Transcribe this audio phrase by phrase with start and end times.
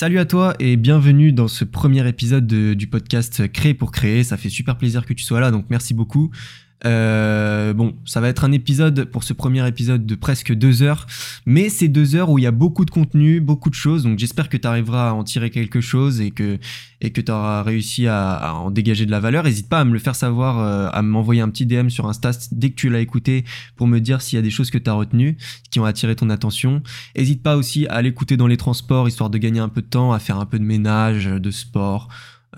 [0.00, 4.22] Salut à toi et bienvenue dans ce premier épisode du podcast Créer pour créer.
[4.22, 6.30] Ça fait super plaisir que tu sois là, donc merci beaucoup.
[6.84, 11.06] Euh, bon, ça va être un épisode pour ce premier épisode de presque deux heures,
[11.44, 14.18] mais c'est deux heures où il y a beaucoup de contenu, beaucoup de choses, donc
[14.18, 16.58] j'espère que tu arriveras à en tirer quelque chose et que
[17.00, 19.44] et que tu auras réussi à, en dégager de la valeur.
[19.44, 22.32] N'hésite pas à me le faire savoir, euh, à m'envoyer un petit DM sur Insta
[22.50, 23.44] dès que tu l'as écouté
[23.76, 25.36] pour me dire s'il y a des choses que tu as retenues,
[25.70, 26.82] qui ont attiré ton attention.
[27.16, 30.12] N'hésite pas aussi à l'écouter dans les transports, histoire de gagner un peu de temps,
[30.12, 32.08] à faire un peu de ménage, de sport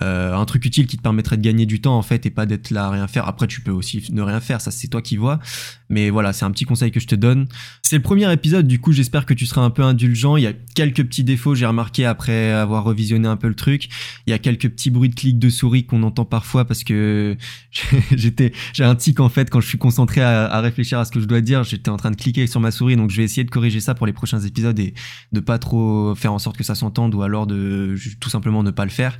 [0.02, 2.46] euh, un truc utile qui te permettrait de gagner du temps en fait et pas
[2.46, 3.26] d'être là à rien faire.
[3.26, 5.40] Après tu peux aussi ne rien faire, ça c'est toi qui vois.
[5.88, 7.48] Mais voilà, c'est un petit conseil que je te donne.
[7.82, 10.36] C'est le premier épisode, du coup j'espère que tu seras un peu indulgent.
[10.36, 13.88] Il y a quelques petits défauts, j'ai remarqué après avoir revisionné un peu le truc.
[14.26, 17.36] Il y a quelques petits bruits de clics de souris qu'on entend parfois parce que
[18.16, 21.20] j'étais, j'ai un tic en fait quand je suis concentré à, réfléchir à ce que
[21.20, 21.64] je dois dire.
[21.64, 23.94] J'étais en train de cliquer sur ma souris, donc je vais essayer de corriger ça
[23.94, 24.94] pour les prochains épisodes et
[25.32, 28.70] de pas trop faire en sorte que ça s'entende ou alors de tout simplement ne
[28.70, 29.18] pas le faire.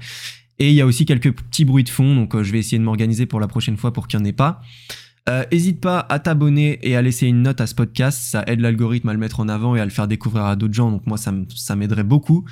[0.61, 2.79] Et il y a aussi quelques petits bruits de fond, donc euh, je vais essayer
[2.79, 4.61] de m'organiser pour la prochaine fois pour qu'il n'y en ait pas.
[5.52, 8.61] N'hésite euh, pas à t'abonner et à laisser une note à ce podcast, ça aide
[8.61, 11.07] l'algorithme à le mettre en avant et à le faire découvrir à d'autres gens, donc
[11.07, 12.45] moi ça m'aiderait beaucoup.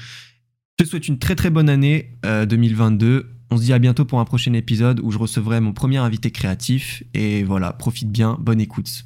[0.79, 3.07] Je te souhaite une très très bonne année 2022.
[3.07, 5.97] Euh, On se dit à bientôt pour un prochain épisode où je recevrai mon premier
[5.97, 7.03] invité créatif.
[7.15, 9.05] Et voilà, profite bien, bonne écoute.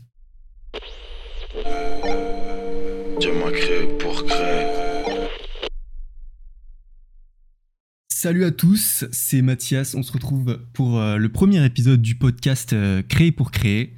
[3.53, 4.72] Créé pour créer.
[8.23, 9.97] Salut à tous, c'est Mathias.
[9.97, 13.97] On se retrouve pour euh, le premier épisode du podcast euh, Créer pour créer.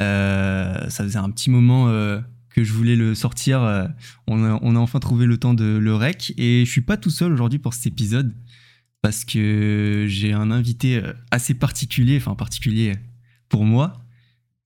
[0.00, 1.84] Euh, ça faisait un petit moment
[2.48, 3.60] que je voulais le sortir.
[4.26, 6.96] On a, on, a, enfin trouvé le temps de le rec et je suis pas
[6.96, 8.34] tout seul aujourd'hui pour cet épisode
[9.02, 12.94] parce que j'ai un invité assez particulier, enfin particulier
[13.50, 14.02] pour moi.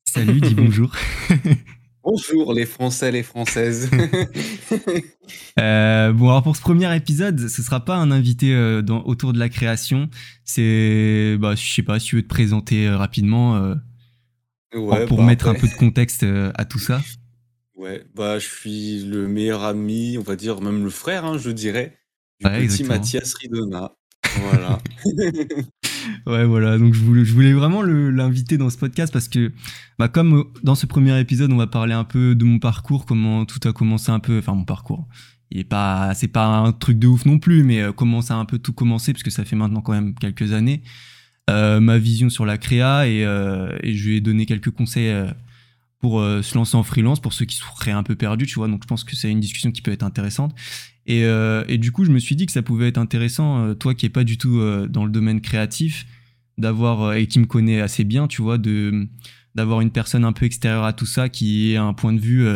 [0.05, 0.95] Salut, dis bonjour.
[2.05, 3.91] Bonjour les Français, les Françaises.
[5.59, 9.35] Euh, bon, alors pour ce premier épisode, ce sera pas un invité euh, dans, autour
[9.35, 10.09] de la création.
[10.45, 13.75] C'est, bah, je sais pas, si tu veux te présenter euh, rapidement
[14.71, 16.25] pour bah, mettre un peu de contexte
[16.55, 17.03] à tout ça.
[17.77, 21.51] Ouais, bah, je suis le meilleur ami, on va dire même le frère, hein, je
[21.51, 21.99] dirais,
[22.41, 23.93] du petit Mathias Ridona.
[24.41, 24.79] Voilà.
[26.27, 26.79] ouais, voilà.
[26.79, 29.53] Donc, je voulais, vraiment l'inviter dans ce podcast parce que,
[29.99, 33.07] bah, comme euh, dans ce premier épisode, on va parler un peu de mon parcours,
[33.07, 35.07] comment tout a commencé un peu, enfin, mon parcours.
[35.51, 38.35] Il est pas, c'est pas un truc de ouf non plus, mais euh, comment ça
[38.35, 40.83] a un peu tout commencé, parce que ça fait maintenant quand même quelques années.
[41.51, 43.23] Euh, ma vision sur la créa et,
[43.83, 45.13] et, je lui ai donné quelques conseils
[45.99, 48.69] pour se lancer en freelance pour ceux qui seraient un peu perdus, tu vois.
[48.69, 50.55] Donc je pense que c'est une discussion qui peut être intéressante.
[51.11, 53.95] Euh, et, du coup, je me suis dit que ça pouvait être intéressant, euh, toi
[53.95, 56.07] qui n'es pas du tout euh, dans le domaine créatif,
[56.59, 59.09] d'avoir, et qui me connaît assez bien, tu vois, de,
[59.55, 62.47] d'avoir une personne un peu extérieure à tout ça qui ait un point de vue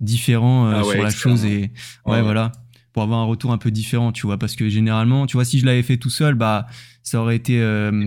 [0.00, 1.44] différent ah sur la chose.
[1.44, 1.70] Et
[2.04, 2.52] ouais, voilà,
[2.92, 5.58] pour avoir un retour un peu différent, tu vois, parce que généralement, tu vois, si
[5.58, 6.66] je l'avais fait tout seul, bah,
[7.02, 7.58] ça aurait été,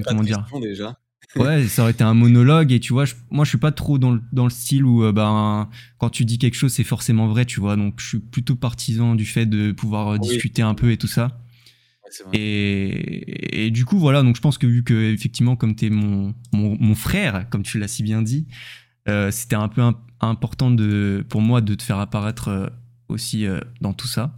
[0.05, 0.45] comment dire.
[0.61, 0.97] Déjà
[1.35, 4.11] ouais, ça aurait été un monologue et tu vois, moi je suis pas trop dans
[4.11, 7.45] le, dans le style où euh, ben quand tu dis quelque chose c'est forcément vrai,
[7.45, 7.75] tu vois.
[7.75, 11.07] Donc je suis plutôt partisan du fait de pouvoir euh, discuter un peu et tout
[11.07, 11.41] ça.
[12.33, 15.89] et, et, du coup voilà, donc je pense que vu que effectivement comme tu es
[15.89, 18.47] mon, mon, mon, frère, comme tu l'as si bien dit,
[19.07, 19.81] euh, c'était un peu
[20.19, 22.71] important de pour moi de te faire apparaître
[23.07, 23.45] aussi
[23.79, 24.37] dans tout ça.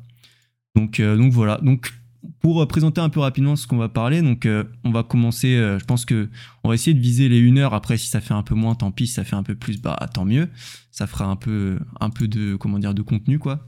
[0.76, 1.94] Donc donc voilà, donc
[2.40, 5.56] pour euh, présenter un peu rapidement ce qu'on va parler, donc euh, on va commencer.
[5.56, 6.30] Euh, je pense que
[6.64, 7.74] on va essayer de viser les une heure.
[7.74, 9.08] Après, si ça fait un peu moins, tant pis.
[9.08, 10.50] Si ça fait un peu plus, bah tant mieux.
[10.92, 13.68] Ça fera un peu, un peu de comment dire de contenu quoi.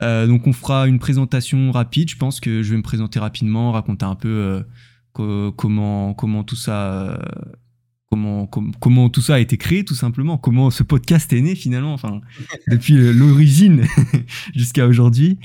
[0.00, 2.10] donc on fera une présentation rapide.
[2.10, 4.64] Je pense que je vais me présenter rapidement, raconter un peu
[5.12, 7.20] comment comment tout ça.
[8.08, 11.92] Comment, comment tout ça a été créé tout simplement, comment ce podcast est né finalement,
[11.92, 12.20] enfin
[12.68, 13.84] depuis l'origine
[14.54, 15.40] jusqu'à aujourd'hui.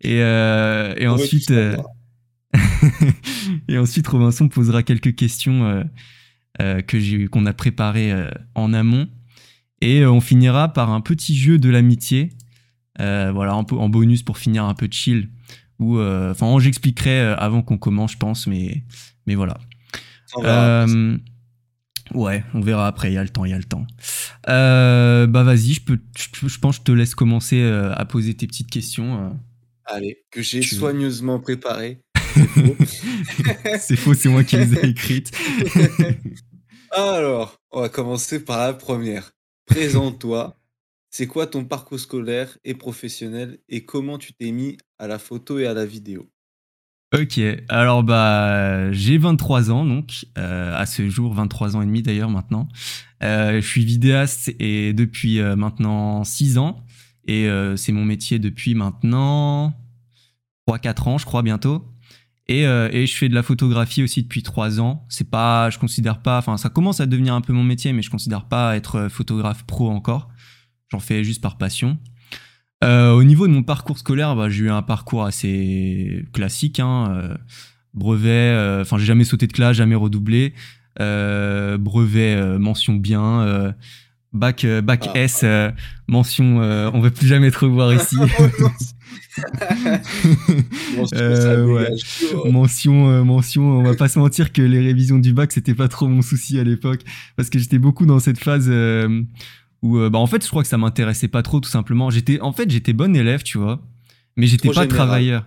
[0.00, 1.52] Et, et ensuite,
[3.68, 5.84] et ensuite, Robinson posera quelques questions euh,
[6.60, 9.08] euh, que qu'on a préparées euh, en amont.
[9.80, 12.32] Et on finira par un petit jeu de l'amitié.
[12.98, 15.28] voilà, en, en, bonus pour finir un peu chill.
[15.78, 18.84] Ou, enfin, j'expliquerai avant qu'on commence, je pense, mais,
[19.26, 19.58] mais voilà.
[22.14, 23.86] Ouais, on verra après, il y a le temps, il y a le temps.
[24.46, 28.70] bah vas-y, je, peux, je, pense que je te laisse commencer à poser tes petites
[28.70, 29.36] questions.
[29.84, 32.00] Allez, que j'ai soigneusement préparé.
[33.80, 35.32] C'est faux, c'est moi qui les ai écrites.
[36.90, 39.32] Alors, on va commencer par la première.
[39.66, 40.58] Présente-toi.
[41.10, 45.58] C'est quoi ton parcours scolaire et professionnel et comment tu t'es mis à la photo
[45.58, 46.28] et à la vidéo?
[47.14, 52.02] Ok, alors bah j'ai 23 ans donc euh, à ce jour 23 ans et demi
[52.02, 52.68] d'ailleurs maintenant.
[53.22, 56.84] Euh, je suis vidéaste et depuis euh, maintenant 6 ans
[57.26, 59.74] et c'est mon métier depuis maintenant
[60.68, 61.84] 3-4 ans, je crois, bientôt.
[62.48, 65.04] Et, et, je fais de la photographie aussi depuis 3 ans.
[65.08, 68.02] C'est pas, je considère pas, enfin, ça commence à devenir un peu mon métier, mais
[68.02, 70.28] je considère pas être photographe pro encore.
[70.92, 71.98] J'en fais juste par passion.
[72.84, 76.78] Euh, au niveau de mon parcours scolaire, bah, j'ai eu un parcours assez classique.
[76.78, 77.36] Hein,
[77.94, 80.54] brevet, enfin, j'ai jamais sauté de classe, jamais redoublé.
[80.98, 83.74] brevet, mention bien
[84.32, 85.18] bac, euh, bac ah.
[85.18, 85.70] S, euh,
[86.08, 88.16] mention, euh, on veut plus jamais te revoir ici.
[92.50, 96.08] mention, mention, on va pas se mentir que les révisions du bac c'était pas trop
[96.08, 97.00] mon souci à l'époque
[97.36, 98.70] parce que j'étais beaucoup dans cette phase
[99.82, 102.10] où, bah en fait, je crois que ça m'intéressait pas trop tout simplement.
[102.10, 103.82] J'étais, en fait, j'étais bon élève, tu vois,
[104.36, 105.46] mais j'étais pas travailleur.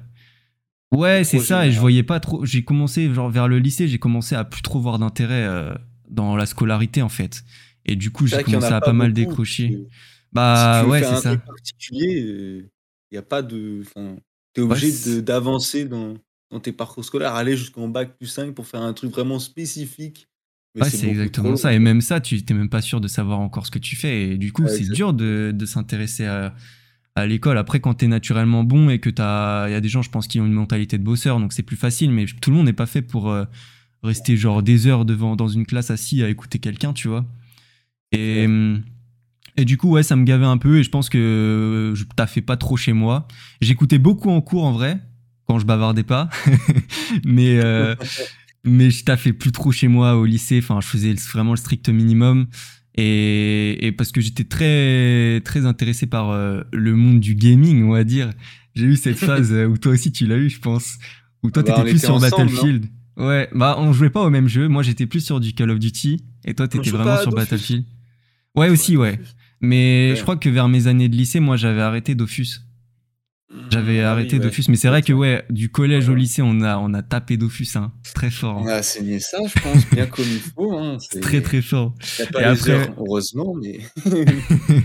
[0.92, 2.46] Ouais, c'est ça, et je voyais pas trop.
[2.46, 5.74] J'ai commencé, genre vers le lycée, j'ai commencé à plus trop voir d'intérêt
[6.10, 7.44] dans la scolarité en fait.
[7.90, 9.88] Et du coup, j'ai commencé à pas, mal décrocher.
[10.32, 11.38] Bah ouais, c'est ça.
[11.38, 12.68] particulier,
[13.12, 13.84] il n'y a pas de.
[14.54, 16.14] Tu es obligé d'avancer dans,
[16.52, 20.28] dans, tes parcours scolaires, aller jusqu'en bac plus 5 pour faire un truc vraiment spécifique.
[20.76, 21.74] ouais, c'est exactement ça.
[21.74, 24.30] Et même ça, tu n'es même pas sûr de savoir encore ce que tu fais.
[24.30, 26.54] Et du coup, c'est dur de, de s'intéresser à,
[27.16, 27.58] à l'école.
[27.58, 29.66] Après, quand tu es naturellement bon et que tu as.
[29.68, 31.64] Il y a des gens, je pense, qui ont une mentalité de bosseur, donc c'est
[31.64, 33.46] plus facile, mais tout le monde n'est pas fait pour euh,
[34.04, 37.26] rester genre des heures devant dans une classe assis à écouter quelqu'un, tu vois.
[38.12, 38.48] Et,
[39.60, 42.42] et du coup, ouais, ça me gavait un peu et je pense que je taffais
[42.42, 43.28] pas trop chez moi.
[43.62, 45.00] J'écoutais beaucoup en cours en vrai,
[45.48, 46.30] quand je bavardais pas.
[47.26, 47.96] mais, euh,
[48.64, 50.60] mais je taffais plus trop chez moi au lycée.
[50.60, 52.48] Enfin, je faisais vraiment le strict minimum.
[52.96, 57.92] Et, et parce que j'étais très, très intéressé par euh, le monde du gaming, on
[57.92, 58.32] va dire.
[58.76, 60.98] J'ai eu cette phase où toi aussi tu l'as eu, je pense.
[61.44, 62.86] Où toi, bah, t'étais plus sur Battlefield.
[63.18, 64.70] Ouais, bah on jouait pas au même jeu.
[64.70, 66.24] Moi, j'étais plus sur du Call of Duty.
[66.46, 67.86] Et toi, t'étais vraiment sur Battlefield.
[68.56, 69.20] Ouais, aussi, ouais.
[69.62, 72.62] Mais je crois que vers mes années de lycée, moi, j'avais arrêté Dofus.
[73.72, 76.78] J'avais ah arrêté Dofus, mais c'est vrai que ouais, du collège au lycée, on a
[76.78, 78.60] on a tapé Dofus, hein, très fort.
[78.60, 78.64] Hein.
[78.66, 80.78] On a saigné ça, je pense, bien comme il faut.
[80.78, 81.96] Hein, c'est très très fort.
[82.40, 83.80] et après, heureusement, mais.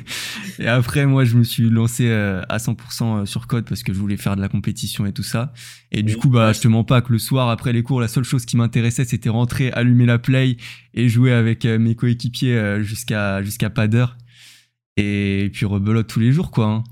[0.59, 3.93] et après, moi, je me suis lancé euh, à 100% euh, sur code parce que
[3.93, 5.53] je voulais faire de la compétition et tout ça.
[5.93, 8.09] Et du coup, bah, je te mens pas que le soir après les cours, la
[8.09, 10.57] seule chose qui m'intéressait, c'était rentrer, allumer la play
[10.95, 14.17] et jouer avec euh, mes coéquipiers jusqu'à jusqu'à pas d'heure.
[14.97, 16.83] Et puis rebelote tous les jours, quoi.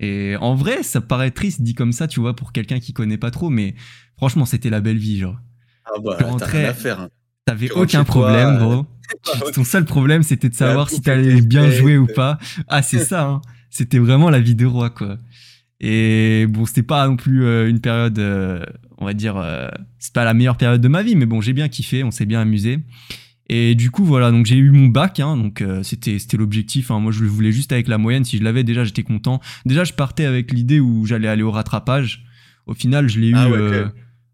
[0.00, 3.18] Et en vrai, ça paraît triste dit comme ça, tu vois, pour quelqu'un qui connaît
[3.18, 3.74] pas trop, mais
[4.16, 5.36] franchement, c'était la belle vie, genre.
[5.86, 7.00] Ah bah, t'as rien à faire.
[7.00, 7.08] Hein.
[7.46, 8.86] T'avais aucun problème, gros.
[9.54, 12.38] Ton seul problème, c'était de savoir si t'allais bien jouer ou pas.
[12.68, 13.42] Ah, c'est ça, hein.
[13.70, 15.18] C'était vraiment la vie de roi, quoi.
[15.80, 18.64] Et bon, c'était pas non plus euh, une période, euh,
[18.98, 19.68] on va dire, euh,
[19.98, 22.24] c'est pas la meilleure période de ma vie, mais bon, j'ai bien kiffé, on s'est
[22.24, 22.80] bien amusé.
[23.48, 26.90] Et du coup, voilà, donc j'ai eu mon bac, hein, donc euh, c'était c'était l'objectif.
[26.90, 26.98] Hein.
[26.98, 28.24] Moi, je le voulais juste avec la moyenne.
[28.24, 29.40] Si je l'avais déjà, j'étais content.
[29.64, 32.24] Déjà, je partais avec l'idée où j'allais aller au rattrapage.
[32.66, 33.52] Au final, je l'ai ah eu.
[33.52, 33.88] Ouais, euh,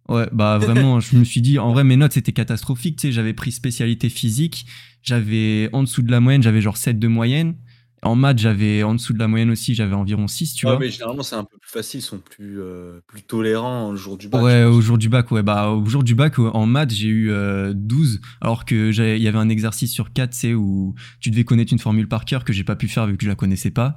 [0.08, 2.96] ouais, bah vraiment, je me suis dit, en vrai, mes notes c'était catastrophique.
[2.96, 4.66] Tu sais, j'avais pris spécialité physique,
[5.02, 7.54] j'avais en dessous de la moyenne, j'avais genre 7 de moyenne.
[8.04, 10.76] En maths, j'avais en dessous de la moyenne aussi, j'avais environ 6, tu vois.
[10.78, 14.18] mais généralement, c'est un peu plus facile, ils sont plus, euh, plus tolérants au jour
[14.18, 14.42] du bac.
[14.42, 15.44] Ouais, au jour du bac, ouais.
[15.44, 17.32] Bah, au jour du bac, en maths, j'ai eu
[17.74, 21.44] 12, euh, alors que il y avait un exercice sur 4, c'est où tu devais
[21.44, 23.70] connaître une formule par cœur que j'ai pas pu faire vu que je la connaissais
[23.70, 23.94] pas.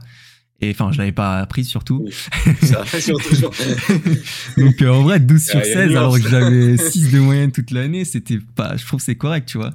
[0.61, 2.07] Et enfin, je l'avais pas apprise surtout.
[2.61, 3.35] ça, surtout.
[4.57, 8.05] Donc, euh, en vrai, 12 sur 16, alors que j'avais 6 de moyenne toute l'année,
[8.05, 9.73] c'était pas, je trouve c'est correct, tu vois.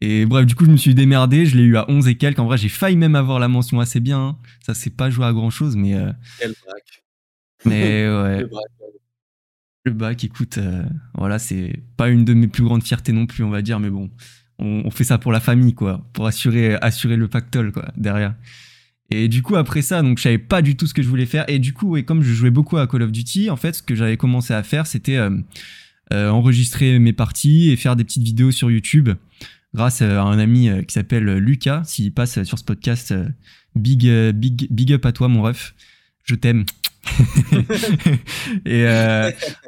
[0.00, 2.38] Et bref, du coup, je me suis démerdé, je l'ai eu à 11 et quelques.
[2.38, 4.20] En vrai, j'ai failli même avoir la mention assez bien.
[4.20, 4.38] Hein.
[4.64, 5.94] Ça s'est pas joué à grand chose, mais.
[5.94, 7.04] Euh, Quel bac.
[7.64, 8.44] Mais ouais.
[9.84, 13.42] Le bac, écoute, euh, voilà, c'est pas une de mes plus grandes fiertés non plus,
[13.42, 14.10] on va dire, mais bon,
[14.58, 18.34] on, fait ça pour la famille, quoi, pour assurer, assurer le pactole, quoi, derrière.
[19.10, 21.26] Et du coup, après ça, donc je savais pas du tout ce que je voulais
[21.26, 21.48] faire.
[21.48, 23.82] Et du coup, et comme je jouais beaucoup à Call of Duty, en fait, ce
[23.82, 25.30] que j'avais commencé à faire, c'était euh,
[26.12, 29.08] enregistrer mes parties et faire des petites vidéos sur YouTube
[29.74, 31.82] grâce à un ami euh, qui s'appelle Lucas.
[31.84, 33.28] S'il passe sur ce podcast, euh,
[33.74, 35.74] big, euh, big, big up à toi, mon ref.
[36.24, 36.64] Je t'aime.
[38.66, 38.84] et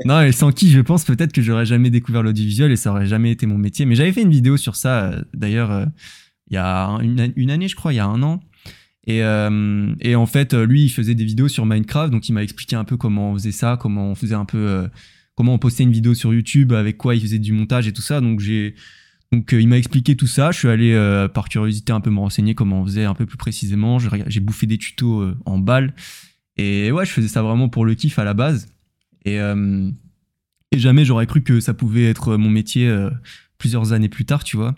[0.04, 3.06] non, et sans qui je pense peut-être que j'aurais jamais découvert l'audiovisuel et ça aurait
[3.06, 3.86] jamais été mon métier.
[3.86, 5.86] Mais j'avais fait une vidéo sur ça, d'ailleurs,
[6.50, 8.42] il y a une, année, je crois, il y a un an.
[9.06, 9.20] Et,
[10.00, 12.84] et, en fait, lui, il faisait des vidéos sur Minecraft, donc il m'a expliqué un
[12.84, 14.86] peu comment on faisait ça, comment on faisait un peu,
[15.34, 18.02] comment on postait une vidéo sur YouTube, avec quoi il faisait du montage et tout
[18.02, 18.20] ça.
[18.20, 18.74] Donc j'ai
[19.32, 22.10] donc euh, il m'a expliqué tout ça, je suis allé euh, par curiosité un peu
[22.10, 25.58] me renseigner comment on faisait un peu plus précisément, j'ai bouffé des tutos euh, en
[25.58, 25.94] balle.
[26.56, 28.68] Et ouais je faisais ça vraiment pour le kiff à la base.
[29.24, 32.92] Et, et jamais j'aurais cru que ça pouvait être mon métier
[33.58, 34.74] plusieurs années plus tard tu vois.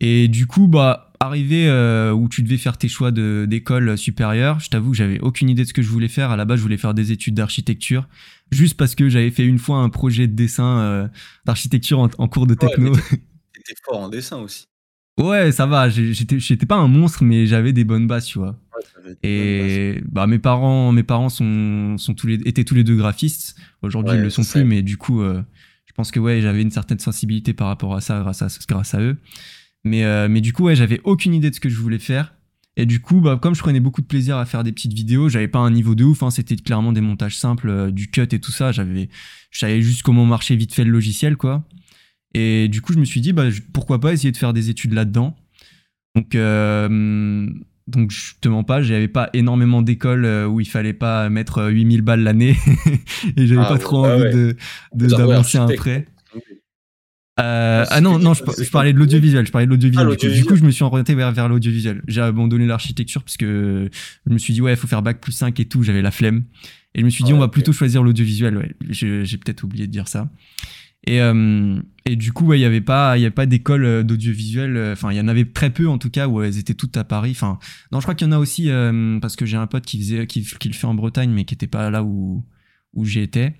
[0.00, 1.70] Et du coup bah arrivé
[2.12, 5.68] où tu devais faire tes choix d'école supérieure, je t'avoue que j'avais aucune idée de
[5.68, 6.30] ce que je voulais faire.
[6.30, 8.08] À la base, je voulais faire des études d'architecture,
[8.50, 11.10] juste parce que j'avais fait une fois un projet de dessin
[11.44, 12.92] d'architecture en, cours de techno.
[12.92, 13.00] Ouais,
[13.64, 14.66] T'étais fort en dessin aussi.
[15.18, 15.88] Ouais, ça va.
[15.88, 18.58] J'étais pas un monstre, mais j'avais des bonnes bases, tu vois.
[19.22, 23.56] et bah mes parents, mes parents sont, sont tous les, étaient tous les deux graphistes.
[23.82, 25.40] Aujourd'hui, ils le sont plus, mais du coup, euh,
[25.86, 28.94] je pense que ouais, j'avais une certaine sensibilité par rapport à ça grâce à, grâce
[28.94, 29.16] à eux.
[29.84, 32.34] Mais, euh, mais du coup, ouais, j'avais aucune idée de ce que je voulais faire.
[32.76, 35.28] Et du coup, bah, comme je prenais beaucoup de plaisir à faire des petites vidéos,
[35.28, 36.22] j'avais pas un niveau de ouf.
[36.24, 38.72] Hein, C'était clairement des montages simples, euh, du cut et tout ça.
[38.72, 39.08] J'avais,
[39.50, 41.62] je savais juste comment marchait vite fait le logiciel, quoi.
[42.34, 44.92] Et du coup, je me suis dit, bah, pourquoi pas essayer de faire des études
[44.92, 45.36] là-dedans.
[46.14, 47.48] Donc, euh,
[47.86, 51.70] donc, je te mens pas, j'avais pas énormément d'écoles euh, où il fallait pas mettre
[51.70, 52.56] 8000 euh, balles l'année.
[53.36, 54.56] et j'avais ah pas trop envie de,
[54.94, 56.06] d'avancer un prêt.
[57.40, 59.46] Euh, ah non, non, je, parlais de l'audiovisuel.
[59.46, 60.08] Je parlais de l'audiovisuel.
[60.10, 62.02] Ah, du, coup, je me suis orienté vers, vers l'audiovisuel.
[62.06, 63.90] J'ai abandonné l'architecture parce que
[64.26, 65.82] je me suis dit, ouais, il faut faire bac plus 5 et tout.
[65.82, 66.44] J'avais la flemme.
[66.94, 68.56] Et je me suis dit, on va plutôt choisir l'audiovisuel.
[68.56, 68.74] Ouais.
[68.88, 70.30] J'ai peut-être oublié de dire ça.
[71.06, 74.76] Et, euh, et du coup, il n'y avait pas, pas d'école euh, d'audiovisuel.
[74.76, 76.96] Euh, enfin, il y en avait très peu en tout cas où elles étaient toutes
[76.96, 77.32] à Paris.
[77.32, 77.58] Enfin,
[77.92, 78.70] non, je crois qu'il y en a aussi
[79.20, 81.66] parce que j'ai un pote qui faisait, qui, le fait en Bretagne, mais qui n'était
[81.66, 82.44] pas là où
[82.94, 83.54] où j'étais.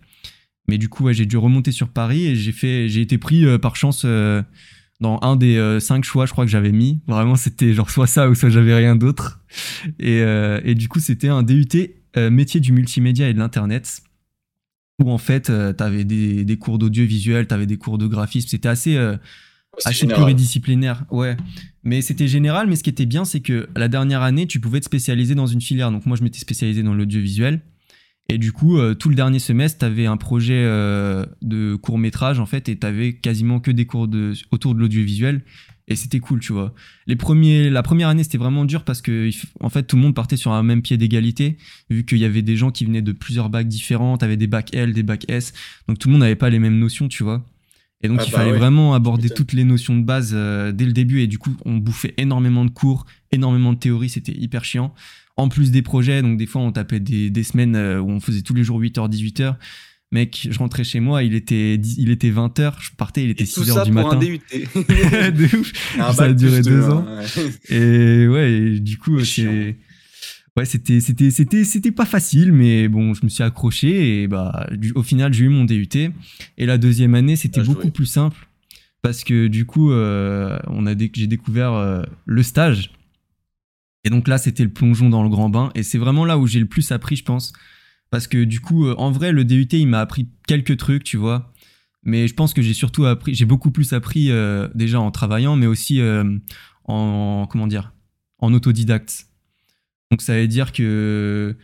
[0.69, 3.45] Mais du coup, ouais, j'ai dû remonter sur Paris et j'ai fait, j'ai été pris
[3.59, 4.07] par chance
[5.01, 7.03] dans un des cinq choix, je crois que j'avais mis.
[7.09, 9.41] Vraiment, c'était genre soit ça ou soit j'avais rien d'autre.
[9.99, 11.67] Et du coup, c'était un DUT
[12.17, 14.04] métier du multimédia et de l'internet
[15.03, 18.07] où en fait, euh, tu avais des, des cours d'audiovisuel, tu avais des cours de
[18.07, 18.49] graphisme.
[18.49, 19.17] C'était assez, euh,
[19.85, 21.05] assez pluridisciplinaire.
[21.11, 21.37] Ouais.
[21.83, 22.69] Mais c'était général.
[22.69, 25.47] Mais ce qui était bien, c'est que la dernière année, tu pouvais te spécialiser dans
[25.47, 25.91] une filière.
[25.91, 27.61] Donc moi, je m'étais spécialisé dans l'audiovisuel.
[28.29, 30.63] Et du coup, euh, tout le dernier semestre, tu avais un projet
[31.43, 34.81] de court métrage, en fait, et tu avais quasiment que des cours de, autour de
[34.81, 35.43] l'audiovisuel
[35.87, 36.75] et c'était cool, tu vois.
[37.07, 39.29] Les premiers, la première année, c'était vraiment dur parce que,
[39.61, 41.59] en fait, tout le monde partait sur un même pied d'égalité,
[41.91, 44.75] vu qu'il y avait des gens qui venaient de plusieurs bacs différents, t'avais des bacs
[44.75, 45.53] L, des bacs S,
[45.87, 47.45] donc tout le monde n'avait pas les mêmes notions, tu vois.
[48.03, 50.87] Et donc, ah il bah fallait vraiment aborder toutes les notions de base euh, dès
[50.87, 54.65] le début, et du coup, on bouffait énormément de cours, énormément de théories, c'était hyper
[54.65, 54.95] chiant.
[55.37, 58.21] En plus des projets, donc des fois, on tapait des, des semaines euh, où on
[58.21, 59.57] faisait tous les jours 8h, 18h.
[60.15, 63.85] Mec, je rentrais chez moi, il était, il était 20h, je partais, il était 6h
[63.85, 64.17] du matin.
[64.17, 64.41] Un DUT.
[64.55, 65.73] de ouf.
[66.15, 67.05] ça a duré deux ans.
[67.69, 69.77] Et ouais, du coup, c'est.
[70.57, 74.69] Ouais, c'était, c'était, c'était, c'était pas facile, mais bon, je me suis accroché et bah,
[74.95, 75.89] au final, j'ai eu mon DUT.
[76.59, 78.47] Et la deuxième année, c'était beaucoup plus simple
[79.03, 82.93] parce que du coup, euh, on a j'ai découvert euh, le stage.
[84.05, 85.73] Et donc là, c'était le plongeon dans le grand bain.
[85.75, 87.53] Et c'est vraiment là où j'ai le plus appris, je pense.
[88.15, 91.17] Parce que du coup, euh, en vrai, le DUT, il m'a appris quelques trucs, tu
[91.17, 91.53] vois.
[92.05, 95.57] Mais je pense que j'ai surtout appris, j'ai beaucoup plus appris euh, déjà en travaillant,
[95.57, 96.23] mais aussi euh,
[96.85, 97.93] en, comment dire,
[98.39, 99.27] en autodidacte.
[100.13, 101.57] Donc ça veut dire que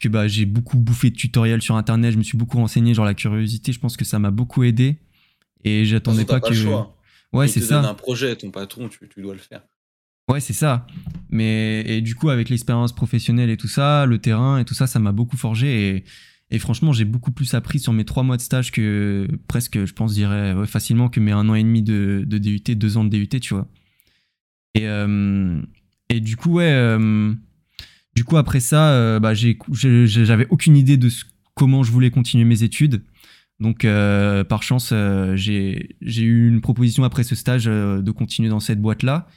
[0.00, 3.04] que bah, j'ai beaucoup bouffé de tutoriels sur internet, je me suis beaucoup renseigné, genre
[3.04, 4.98] la curiosité, je pense que ça m'a beaucoup aidé.
[5.62, 6.52] Et j'attendais pas, que.
[7.32, 7.88] Ouais, c'est ça.
[7.88, 9.62] un projet, ton patron, tu, tu dois le faire.
[10.28, 10.86] Ouais, c'est ça.
[11.30, 14.86] Mais et du coup, avec l'expérience professionnelle et tout ça, le terrain et tout ça,
[14.86, 16.04] ça m'a beaucoup forgé.
[16.50, 19.92] Et, franchement, j'ai beaucoup plus appris sur mes trois mois de stage que presque, je
[19.92, 23.10] pense, dirais facilement que mes un an et demi de, de DUT, deux ans de
[23.10, 23.68] DUT, tu vois.
[24.74, 25.60] Et, euh,
[26.08, 26.70] et du coup, ouais.
[26.70, 27.32] Euh,
[28.14, 31.10] du coup, après ça, euh, bah, j'avais aucune idée de
[31.54, 33.02] comment je voulais continuer mes études.
[33.60, 33.86] Donc,
[34.48, 34.92] par chance,
[35.34, 39.28] j'ai eu une proposition après ce stage de continuer dans cette boîte-là.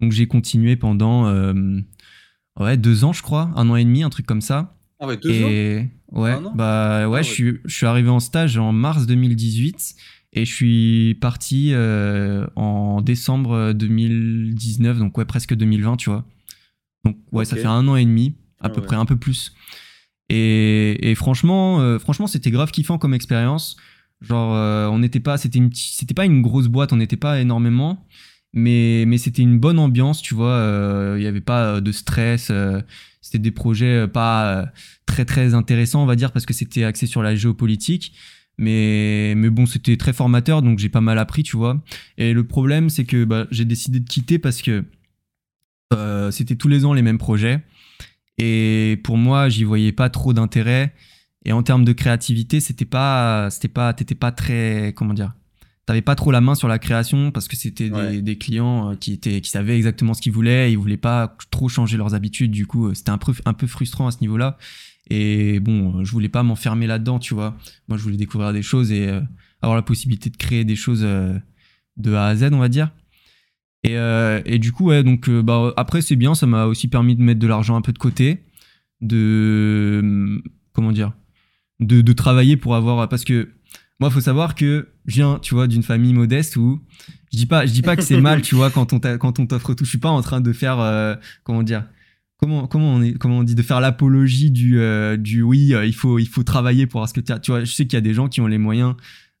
[0.00, 1.80] Donc j'ai continué pendant euh,
[2.58, 4.76] ouais, deux ans, je crois, un an et demi, un truc comme ça.
[5.00, 5.80] Ah ouais, deux et,
[6.12, 6.20] ans?
[6.20, 9.96] Ouais, bah ouais, ah Je, suis, je suis arrivé en stage en mars 2018
[10.34, 16.24] et je suis parti euh, en décembre 2019, donc ouais, presque 2020, tu vois.
[17.04, 19.54] Donc ouais, ça fait un an et demi, à ah peu près, un peu plus.
[20.28, 23.76] Et, et franchement, euh, franchement, c'était grave kiffant comme expérience.
[24.20, 24.50] Genre,
[24.92, 28.04] on n'était pas, c'était pas une grosse boîte, on n'était pas énormément
[28.58, 30.52] mais, c'était une bonne ambiance, tu vois.
[30.52, 32.48] Euh, il n'y avait pas euh, de stress.
[32.50, 32.80] Euh,
[33.20, 34.72] c'était des projets pas
[35.06, 38.14] très très intéressants, on va dire, parce que c'était axé sur la géopolitique.
[38.58, 41.82] Mais, mais bon, c'était très formateur, donc j'ai pas mal appris, tu vois.
[42.16, 44.84] Et le problème, c'est que bah, j'ai décidé de quitter parce que
[46.30, 47.60] c'était tous les ans les mêmes projets.
[48.38, 50.94] Et pour moi, j'y voyais pas trop d'intérêt.
[51.44, 55.34] Et en termes de créativité, c'était pas, c'était pas, t'étais pas très, comment dire,
[55.88, 57.88] t'avais pas trop la main sur la création parce que c'était
[58.20, 61.70] des, clients euh, qui étaient qui savaient exactement ce qu'ils voulaient, ils voulaient pas trop
[61.70, 64.58] changer leurs habitudes, du coup euh, c'était un peu un peu frustrant à ce niveau-là.
[65.08, 67.56] Et bon, euh, je voulais pas m'enfermer là-dedans, tu vois.
[67.88, 69.08] Moi, je voulais découvrir des choses et
[69.62, 72.90] avoir la possibilité de créer des choses de A à Z, on va dire.
[73.82, 73.94] Et,
[74.44, 77.40] et du coup, ouais, donc bah, après, c'est bien, ça m'a aussi permis de mettre
[77.40, 78.44] de l'argent un peu de côté,
[79.00, 80.42] de.
[80.74, 81.14] Comment dire
[81.80, 83.08] de, de travailler pour avoir.
[83.08, 83.48] Parce que
[84.00, 86.80] moi, faut savoir que je viens, tu vois, d'une famille modeste où
[87.32, 89.46] je dis pas, je dis pas que c'est mal, tu vois, quand on quand on
[89.46, 89.84] t'offre tout.
[89.84, 91.84] Je suis pas en train de faire, euh, comment dire,
[92.36, 95.84] comment comment on est, comment on dit, de faire l'apologie du euh, du oui, euh,
[95.84, 97.40] il faut il faut travailler pour avoir ce que tu as.
[97.40, 98.94] Tu vois, je sais qu'il y a des gens qui ont les moyens,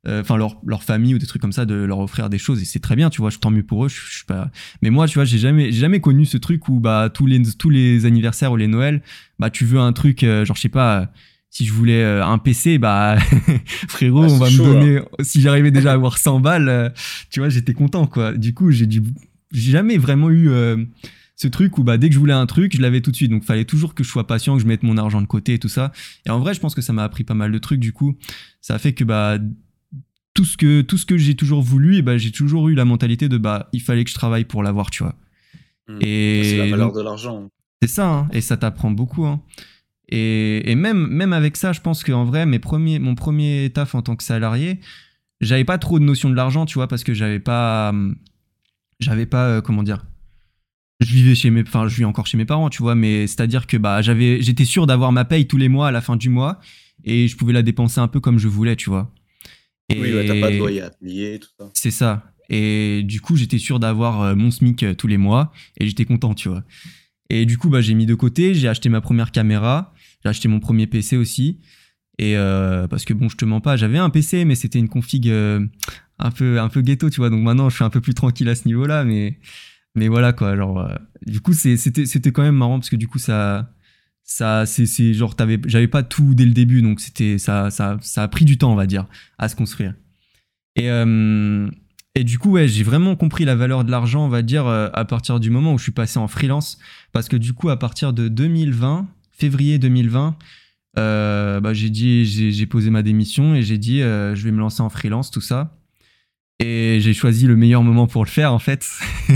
[0.08, 2.64] enfin leur leur famille ou des trucs comme ça, de leur offrir des choses et
[2.64, 3.30] c'est très bien, tu vois.
[3.30, 3.88] Je tant mieux pour eux.
[3.88, 4.50] Je, je suis pas.
[4.82, 7.40] Mais moi, tu vois, j'ai jamais j'ai jamais connu ce truc où bah tous les
[7.56, 9.02] tous les anniversaires ou les Noëls,
[9.38, 11.12] bah tu veux un truc, genre je sais pas
[11.50, 13.16] si je voulais euh, un PC, bah
[13.88, 15.00] frérot, ah, on va me donner.
[15.20, 16.88] Si j'arrivais déjà à avoir 100 balles, euh,
[17.30, 18.32] tu vois, j'étais content quoi.
[18.32, 19.02] Du coup, j'ai dû,
[19.52, 20.76] j'ai jamais vraiment eu euh,
[21.36, 23.30] ce truc où bah dès que je voulais un truc, je l'avais tout de suite.
[23.30, 25.58] Donc fallait toujours que je sois patient, que je mette mon argent de côté et
[25.58, 25.92] tout ça.
[26.26, 27.80] Et en vrai, je pense que ça m'a appris pas mal de trucs.
[27.80, 28.16] Du coup,
[28.60, 29.38] ça a fait que bah
[30.34, 32.84] tout ce que tout ce que j'ai toujours voulu, et bah j'ai toujours eu la
[32.84, 35.14] mentalité de bah il fallait que je travaille pour l'avoir, tu vois.
[35.88, 35.98] Hmm.
[36.02, 37.48] Et c'est la valeur de l'argent.
[37.80, 39.24] C'est ça, hein, et ça t'apprend beaucoup.
[39.24, 39.40] Hein.
[40.10, 44.02] Et, même, même avec ça, je pense qu'en vrai, mes premiers, mon premier taf en
[44.02, 44.80] tant que salarié,
[45.40, 47.92] j'avais pas trop de notion de l'argent, tu vois, parce que j'avais pas.
[49.00, 49.46] J'avais pas.
[49.48, 50.06] Euh, comment dire
[51.00, 51.62] Je vivais chez mes.
[51.62, 54.64] Enfin, je vis encore chez mes parents, tu vois, mais c'est-à-dire que bah, j'avais, j'étais
[54.64, 56.58] sûr d'avoir ma paye tous les mois à la fin du mois
[57.04, 59.12] et je pouvais la dépenser un peu comme je voulais, tu vois.
[59.90, 61.70] Et oui, t'as pas de loyer à payer, tout ça.
[61.74, 62.32] C'est ça.
[62.50, 66.04] Et du coup, j'étais sûr d'avoir euh, mon SMIC euh, tous les mois et j'étais
[66.04, 66.64] content, tu vois.
[67.30, 70.48] Et du coup, bah, j'ai mis de côté, j'ai acheté ma première caméra j'ai acheté
[70.48, 71.58] mon premier PC aussi.
[72.18, 74.88] Et euh, parce que bon, je te mens pas, j'avais un PC, mais c'était une
[74.88, 75.64] config euh,
[76.18, 77.30] un peu un peu ghetto, tu vois.
[77.30, 79.38] Donc maintenant, je suis un peu plus tranquille à ce niveau-là, mais
[79.94, 80.56] mais voilà quoi.
[80.56, 80.94] Genre, euh,
[81.26, 83.72] du coup, c'était c'était quand même marrant parce que du coup, ça
[84.24, 88.24] ça c'est genre t'avais j'avais pas tout dès le début, donc c'était ça ça ça
[88.24, 89.06] a pris du temps, on va dire,
[89.38, 89.94] à se construire.
[90.76, 90.88] Et
[92.14, 95.04] et du coup, ouais, j'ai vraiment compris la valeur de l'argent, on va dire, à
[95.04, 96.78] partir du moment où je suis passé en freelance,
[97.12, 99.06] parce que du coup, à partir de 2020
[99.38, 100.36] février 2020,
[100.98, 104.58] euh, bah, j'ai dit, j'ai posé ma démission et j'ai dit, euh, je vais me
[104.58, 105.76] lancer en freelance, tout ça.
[106.60, 108.84] Et j'ai choisi le meilleur moment pour le faire, en fait,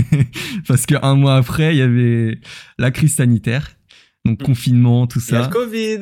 [0.67, 2.39] parce qu'un mois après, il y avait
[2.77, 3.77] la crise sanitaire,
[4.25, 4.45] donc mmh.
[4.45, 5.43] confinement, tout ça.
[5.43, 5.99] le Covid.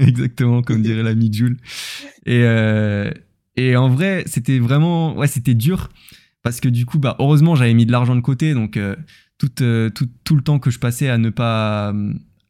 [0.00, 1.58] Exactement, comme dirait l'ami Jules.
[2.26, 3.12] Et euh,
[3.54, 5.90] et en vrai, c'était vraiment, ouais, c'était dur
[6.42, 8.80] parce que du coup, bah, heureusement, j'avais mis de l'argent de côté, donc
[9.38, 11.94] tout, tout, tout, le temps que je passais à ne pas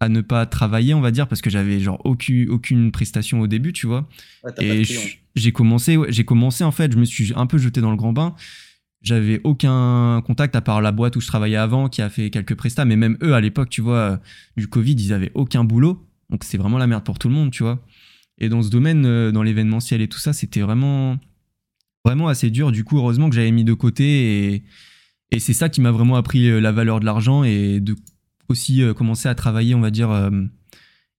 [0.02, 3.46] à ne pas travailler, on va dire, parce que j'avais genre aucune, aucune prestation au
[3.46, 4.08] début, tu vois.
[4.58, 4.82] et
[5.36, 8.12] j'ai commencé, j'ai commencé en fait, je me suis un peu jeté dans le grand
[8.12, 8.34] bain.
[9.00, 12.56] J'avais aucun contact à part la boîte où je travaillais avant, qui a fait quelques
[12.56, 14.16] prestats, mais même eux à l'époque, tu vois, euh,
[14.56, 16.04] du Covid, ils avaient aucun boulot.
[16.30, 17.84] Donc c'est vraiment la merde pour tout le monde, tu vois.
[18.38, 21.16] Et dans ce domaine, euh, dans l'événementiel et tout ça, c'était vraiment,
[22.04, 22.72] vraiment assez dur.
[22.72, 24.64] Du coup, heureusement que j'avais mis de côté et,
[25.30, 27.94] et c'est ça qui m'a vraiment appris euh, la valeur de l'argent et de
[28.52, 30.30] aussi euh, commencer à travailler, on va dire, euh,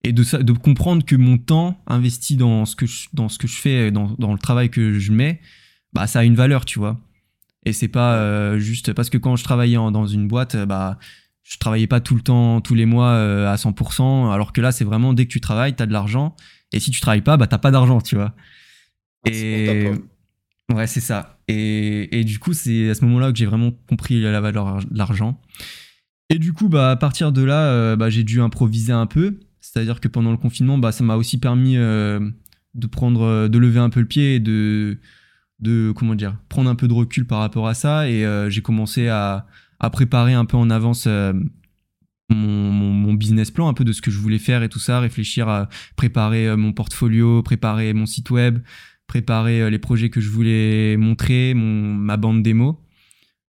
[0.04, 3.48] et de, de comprendre que mon temps investi dans ce que je, dans ce que
[3.48, 5.42] je fais, dans, dans le travail que je mets,
[5.92, 7.00] bah, ça a une valeur, tu vois.
[7.66, 11.00] Et c'est pas euh, juste parce que quand je travaillais dans une boîte, bah,
[11.44, 13.14] je travaillais pas tout le temps, tous les mois
[13.50, 16.36] à 100%, alors que là, c'est vraiment dès que tu travailles, tu as de l'argent.
[16.74, 18.34] Et si tu travailles pas, bah, t'as pas d'argent, tu vois.
[19.26, 19.92] Ah, et
[20.74, 21.40] ouais, c'est ça.
[21.48, 24.98] Et, et, du coup, c'est à ce moment-là que j'ai vraiment compris la valeur de
[24.98, 25.40] l'argent.
[26.30, 29.40] Et du coup, bah, à partir de là, euh, bah, j'ai dû improviser un peu.
[29.60, 32.20] C'est-à-dire que pendant le confinement, bah, ça m'a aussi permis euh,
[32.74, 34.98] de prendre, euh, de lever un peu le pied et de,
[35.96, 38.10] comment dire, prendre un peu de recul par rapport à ça.
[38.10, 39.48] Et j'ai commencé à,
[39.92, 41.08] préparer un peu en avance
[42.30, 45.48] mon, business plan, un peu de ce que je voulais faire et tout ça, réfléchir
[45.50, 48.60] à préparer mon portfolio, préparer mon site web,
[49.08, 52.83] préparer les projets que je voulais montrer, mon, ma bande démo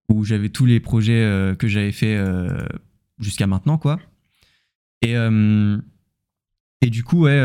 [0.09, 2.49] où j'avais tous les projets euh, que j'avais fait euh,
[3.19, 3.99] jusqu'à maintenant, quoi.
[5.03, 5.79] Et, euh,
[6.81, 7.41] et du coup, ouais,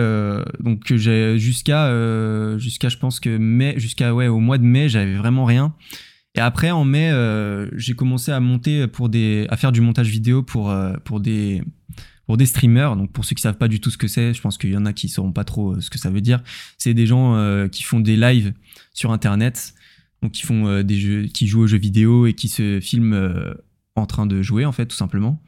[0.60, 5.45] donc jusqu'à, jusqu'à, je pense que mai, jusqu'à, ouais, au mois de mai, j'avais vraiment
[5.45, 5.74] rien.
[6.36, 7.12] Et après, en mai,
[7.74, 10.74] j'ai commencé à monter pour des, à faire du montage vidéo pour,
[11.06, 11.63] pour des,
[12.28, 12.98] pour des streamers.
[12.98, 14.78] Donc pour ceux qui savent pas du tout ce que c'est, je pense qu'il y
[14.78, 16.41] en a qui sauront pas trop ce que ça veut dire.
[16.78, 18.54] C'est des gens qui font des lives
[18.93, 19.74] sur Internet
[20.21, 23.13] donc qui font euh, des jeux, qui jouent aux jeux vidéo et qui se filment
[23.13, 23.53] euh,
[23.95, 25.41] en train de jouer en fait tout simplement.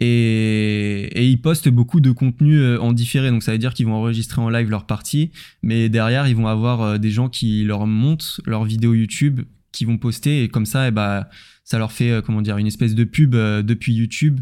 [0.00, 3.86] Et, et, ils postent beaucoup de contenu euh, en différé, donc ça veut dire qu'ils
[3.86, 5.30] vont enregistrer en live leur partie,
[5.62, 9.96] mais derrière ils vont avoir des gens qui leur montent leurs vidéos YouTube, qui vont
[9.96, 11.28] poster, et comme ça, et eh bah,
[11.62, 14.40] ça leur fait comment dire une espèce de pub depuis YouTube,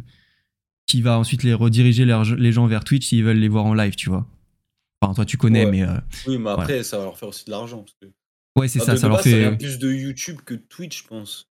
[0.86, 3.94] qui va ensuite les rediriger les gens vers Twitch s'ils veulent les voir en live,
[3.94, 4.26] tu vois.
[5.02, 5.84] Enfin, toi tu connais, mais
[6.26, 7.80] oui, mais après ça va leur faire aussi de l'argent.
[7.80, 8.06] Parce que
[8.56, 9.56] Ouais, c'est ça, ça leur fait.
[9.56, 11.48] plus de YouTube que Twitch, je pense.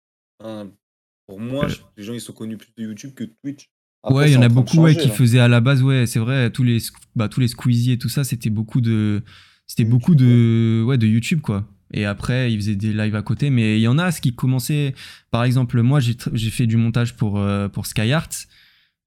[1.26, 3.68] Pour moi, les gens ils sont connus plus de YouTube que de Twitch.
[4.08, 6.50] ouais, il y en a beaucoup ouais, qui faisaient à la base, ouais, c'est vrai,
[6.50, 6.78] tous les,
[7.16, 9.22] bah, tous les Squeezie et tout ça, c'était beaucoup de,
[9.66, 11.66] c'était beaucoup de, ouais, de YouTube quoi.
[11.92, 14.34] Et après, ils faisaient des lives à côté, mais il y en a ce qui
[14.34, 14.94] commençait.
[15.30, 18.28] Par exemple, moi, j'ai fait du montage pour euh, pour Skyart.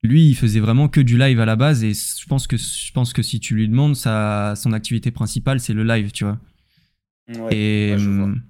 [0.02, 2.92] Lui, il faisait vraiment que du live à la base, et je pense que je
[2.94, 6.40] pense que si tu lui demandes, sa son activité principale, c'est le live, tu vois.
[7.38, 8.42] Ouais, et hum,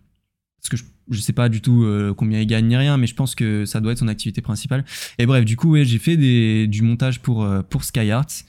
[0.59, 3.07] parce que je, je sais pas du tout euh, combien il gagne ni rien, mais
[3.07, 4.85] je pense que ça doit être son activité principale.
[5.17, 8.43] Et bref, du coup, ouais, j'ai fait des, du montage pour, euh, pour SkyArts.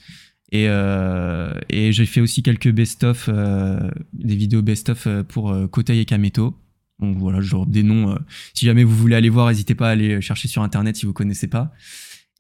[0.52, 3.30] Et, euh, et j'ai fait aussi quelques best-of,
[4.12, 6.56] des vidéos best-of pour Kotei et Kameto.
[6.98, 8.18] Donc voilà, genre des noms.
[8.52, 11.12] si jamais vous voulez aller voir, n'hésitez pas à aller chercher sur internet si vous
[11.12, 11.72] connaissez pas.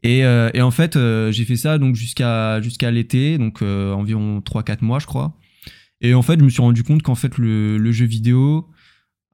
[0.02, 0.98] Et, et en fait,
[1.30, 5.38] j'ai fait ça donc jusqu'à jusqu'à l'été, donc environ 3-4 mois, je crois.
[6.00, 8.68] Et en fait, je me suis rendu compte qu'en fait, le, jeu vidéo,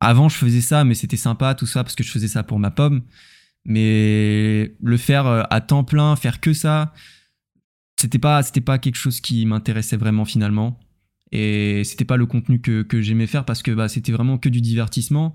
[0.01, 2.59] avant, je faisais ça, mais c'était sympa, tout ça, parce que je faisais ça pour
[2.59, 3.03] ma pomme.
[3.65, 6.93] Mais le faire euh, à temps plein, faire que ça,
[7.99, 10.79] c'était pas, c'était pas quelque chose qui m'intéressait vraiment finalement.
[11.33, 14.49] Et c'était pas le contenu que, que j'aimais faire parce que bah, c'était vraiment que
[14.49, 15.35] du divertissement.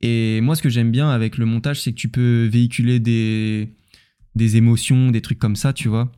[0.00, 3.72] Et moi, ce que j'aime bien avec le montage, c'est que tu peux véhiculer des,
[4.34, 6.10] des émotions, des trucs comme ça, tu vois.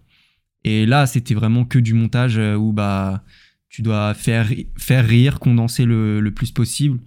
[0.65, 3.25] Et là, c'était vraiment que du montage euh, où bah,
[3.73, 7.01] tu dois faire, faire rire, condenser le, le plus possible.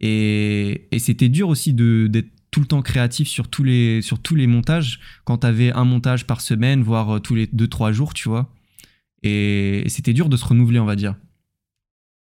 [0.00, 4.46] Et, c'était dur aussi d'être tout le temps créatif sur tous les, sur tous les
[4.46, 8.28] montages, quand tu avais un montage par semaine, voire euh, tous les 2-3 jours, tu
[8.28, 8.52] vois.
[9.22, 11.16] Et, c'était dur de se renouveler, on va dire.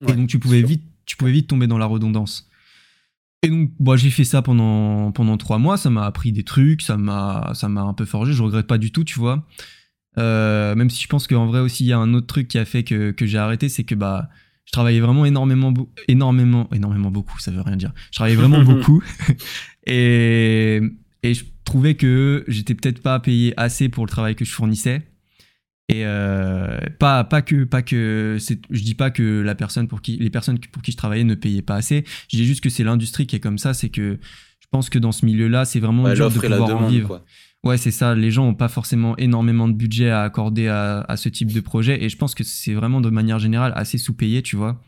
[0.06, 2.48] et donc tu pouvais, vite, tu pouvais vite tomber dans la redondance.
[3.42, 6.82] Et donc, bah, j'ai fait ça pendant, pendant 3 mois, ça m'a appris des trucs,
[6.82, 9.44] ça m'a un peu forgé, je regrette pas du tout, tu vois.
[10.18, 12.58] Euh, même si je pense qu'en vrai aussi, il y a un autre truc qui
[12.58, 14.28] a fait que, que j'ai arrêté, c'est que bah,
[14.64, 15.72] je travaillais vraiment énormément,
[16.08, 17.92] énormément, énormément beaucoup, ça veut rien dire.
[18.10, 19.02] Je travaillais vraiment beaucoup.
[19.86, 20.80] et,
[21.22, 25.02] et je trouvais que j'étais peut-être pas payé assez pour le travail que je fournissais.
[25.88, 30.16] Et euh, pas, pas que, pas que je dis pas que la personne pour qui,
[30.16, 32.04] les personnes pour qui je travaillais ne payaient pas assez.
[32.30, 33.74] Je dis juste que c'est l'industrie qui est comme ça.
[33.74, 34.18] C'est que
[34.60, 37.08] je pense que dans ce milieu-là, c'est vraiment dur de pouvoir en vivre.
[37.08, 37.24] Quoi.
[37.64, 38.14] Ouais, c'est ça.
[38.14, 42.02] Les gens n'ont pas forcément énormément de budget à accorder à, ce type de projet.
[42.02, 44.82] Et je pense que c'est vraiment de manière générale assez sous-payé, tu vois.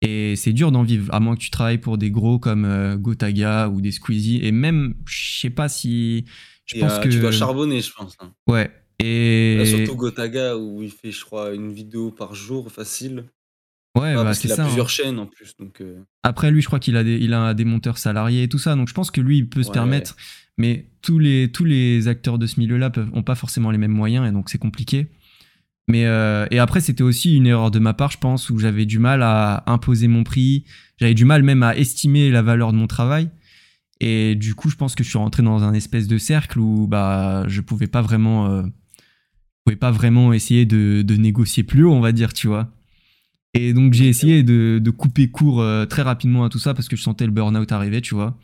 [0.00, 2.96] Et c'est dur d'en vivre, à moins que tu travailles pour des gros comme euh,
[2.96, 4.38] Gotaga ou des Squeezie.
[4.44, 6.24] Et même, je sais pas si.
[6.66, 7.08] Je pense euh, que.
[7.08, 8.16] Tu dois charbonner, je pense.
[8.20, 8.32] Hein.
[8.46, 8.70] Ouais.
[9.00, 9.60] Et.
[9.66, 13.24] surtout Gotaga, où il fait, je crois, une vidéo par jour facile.
[13.96, 14.88] Ouais, bah, parce qu'il a plusieurs hein.
[14.88, 15.56] chaînes en plus.
[15.58, 15.98] Donc, euh.
[16.22, 18.76] Après, lui, je crois qu'il a, des, il a des monteurs salariés et tout ça.
[18.76, 20.14] Donc, je pense que lui, il peut se permettre.
[20.58, 24.28] Mais tous les, tous les acteurs de ce milieu-là n'ont pas forcément les mêmes moyens
[24.28, 25.06] et donc c'est compliqué.
[25.88, 28.84] Mais euh, et après, c'était aussi une erreur de ma part, je pense, où j'avais
[28.84, 30.64] du mal à imposer mon prix.
[30.98, 33.30] J'avais du mal même à estimer la valeur de mon travail.
[34.00, 36.86] Et du coup, je pense que je suis rentré dans un espèce de cercle où
[36.86, 38.62] bah, je pouvais pas vraiment, euh,
[39.64, 42.70] pouvais pas vraiment essayer de, de, négocier plus haut, on va dire, tu vois.
[43.54, 46.86] Et donc, j'ai essayé de, de, couper court euh, très rapidement à tout ça parce
[46.86, 48.38] que je sentais le burn-out arriver, tu vois.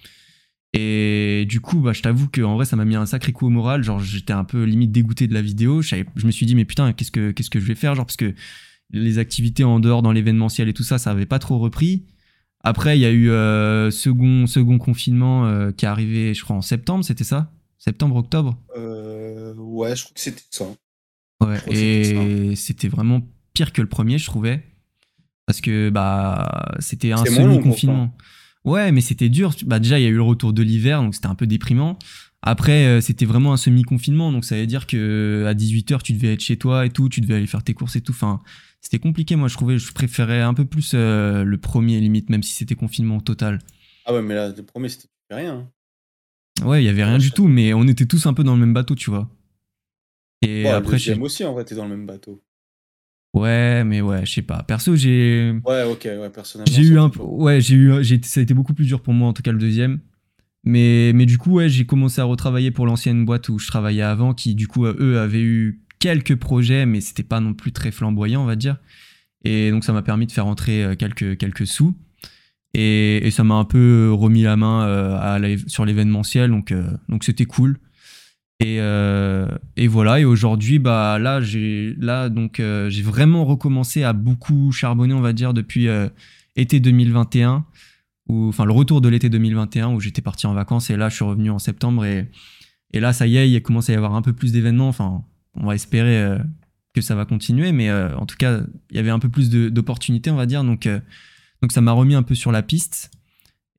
[0.77, 3.51] Et du coup, bah, je t'avoue qu'en vrai, ça m'a mis un sacré coup au
[3.51, 3.85] moral.
[3.85, 5.83] Genre, j'étais un peu limite dégoûté de la vidéo.
[5.83, 7.95] Je, me suis dit, mais putain, qu'est-ce que, qu'est-ce que je vais faire?
[7.95, 8.35] Genre, parce que
[8.91, 12.05] les activités en dehors dans l'événementiel et tout ça, ça avait pas trop repris.
[12.65, 16.57] Après, il y a eu euh, second, second confinement euh, qui est arrivé, je crois,
[16.57, 17.53] en septembre, c'était ça?
[17.79, 18.59] Septembre, octobre?
[18.77, 20.67] Euh, Ouais, je crois que c'était ça.
[21.41, 23.21] Ouais, et c'était vraiment
[23.53, 24.65] pire que le premier, je trouvais.
[25.47, 28.17] Parce que bah, c'était un semi-confinement.
[28.65, 29.55] Ouais, mais c'était dur.
[29.67, 31.99] Bah, déjà, il y a eu le retour de l'hiver, donc c'était un peu déprimant.
[32.43, 36.35] Après, euh, c'était vraiment un semi-confinement, donc ça veut dire que à 18h, tu devais
[36.35, 38.13] être chez toi et tout, tu devais aller faire tes courses et tout.
[38.13, 38.43] Enfin,
[38.81, 39.79] c'était compliqué, moi, je trouvais.
[39.79, 43.61] Je préférais un peu plus euh, le premier, limite, même si c'était confinement total.
[44.07, 45.55] Ah ouais, mais là, le premier, c'était rien.
[45.55, 46.67] Hein.
[46.67, 48.61] Ouais, il y avait rien du tout, mais on était tous un peu dans le
[48.61, 49.29] même bateau, tu vois.
[50.43, 52.43] Et après, j'aime aussi, en vrai, t'es dans le même bateau.
[53.35, 54.63] Ouais, mais ouais, je sais pas.
[54.63, 55.53] Perso, j'ai.
[55.65, 56.73] Ouais, ok, ouais, personnellement.
[56.73, 57.21] J'ai eu un peu.
[57.21, 58.05] Ouais, j'ai eu.
[58.23, 59.99] Ça a été beaucoup plus dur pour moi, en tout cas, le deuxième.
[60.63, 64.03] Mais, mais du coup, ouais, j'ai commencé à retravailler pour l'ancienne boîte où je travaillais
[64.03, 67.91] avant, qui, du coup, eux avaient eu quelques projets, mais c'était pas non plus très
[67.91, 68.79] flamboyant, on va dire.
[69.45, 71.95] Et donc, ça m'a permis de faire entrer euh, quelques, quelques sous.
[72.73, 76.91] Et, et ça m'a un peu remis la main euh, à sur l'événementiel, donc euh,
[77.09, 77.79] donc c'était cool.
[78.61, 80.21] Et, euh, et, voilà.
[80.21, 85.21] Et aujourd'hui, bah là, j'ai là donc euh, j'ai vraiment recommencé à beaucoup charbonner, on
[85.21, 86.09] va dire, depuis euh,
[86.57, 87.65] été 2021,
[88.29, 91.17] ou enfin le retour de l'été 2021 où j'étais parti en vacances et là je
[91.17, 92.31] suis revenu en septembre et,
[92.93, 94.89] et là ça y est, il commence à y avoir un peu plus d'événements.
[94.89, 95.25] Enfin,
[95.57, 96.39] on va espérer
[96.95, 100.31] que ça va continuer, mais en tout cas, il y avait un peu plus d'opportunités,
[100.31, 100.63] on va dire.
[100.63, 100.89] Donc
[101.61, 103.11] donc ça m'a remis un peu sur la piste.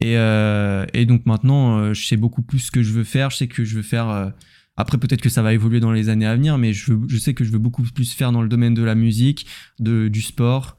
[0.01, 3.29] Et, et donc maintenant, je sais beaucoup plus ce que je veux faire.
[3.29, 4.33] Je sais que je veux faire.
[4.77, 7.33] Après, peut-être que ça va évoluer dans les années à venir, mais je, je sais
[7.33, 9.45] que je veux beaucoup plus faire dans le domaine de la musique,
[9.79, 10.77] de, du sport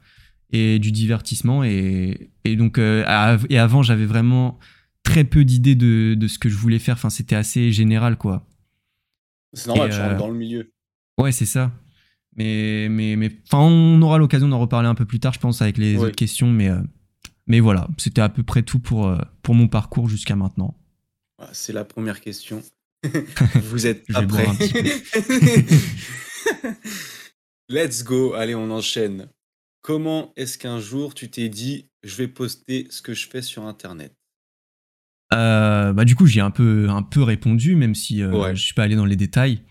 [0.51, 1.63] et du divertissement.
[1.63, 4.59] Et, et donc, et avant, j'avais vraiment
[5.03, 6.95] très peu d'idées de, de, ce que je voulais faire.
[6.95, 8.45] Enfin, c'était assez général, quoi.
[9.53, 10.71] C'est normal, tu rentres dans le milieu.
[11.17, 11.71] Ouais, c'est ça.
[12.35, 15.77] Mais, mais, mais on aura l'occasion d'en reparler un peu plus tard, je pense, avec
[15.77, 16.51] les autres questions.
[16.51, 16.79] Mais, euh,
[17.47, 20.77] mais voilà, c'était à peu près tout pour, euh, pour mon parcours jusqu'à maintenant.
[21.51, 22.61] C'est la première question.
[23.55, 24.45] Vous êtes après.
[27.69, 28.33] Let's go.
[28.33, 29.27] Allez, on enchaîne.
[29.81, 33.63] Comment est-ce qu'un jour tu t'es dit je vais poster ce que je fais sur
[33.63, 34.13] Internet?
[35.33, 38.83] Euh, bah du coup j'ai un peu un peu répondu même si je suis pas
[38.83, 39.61] allé dans les détails.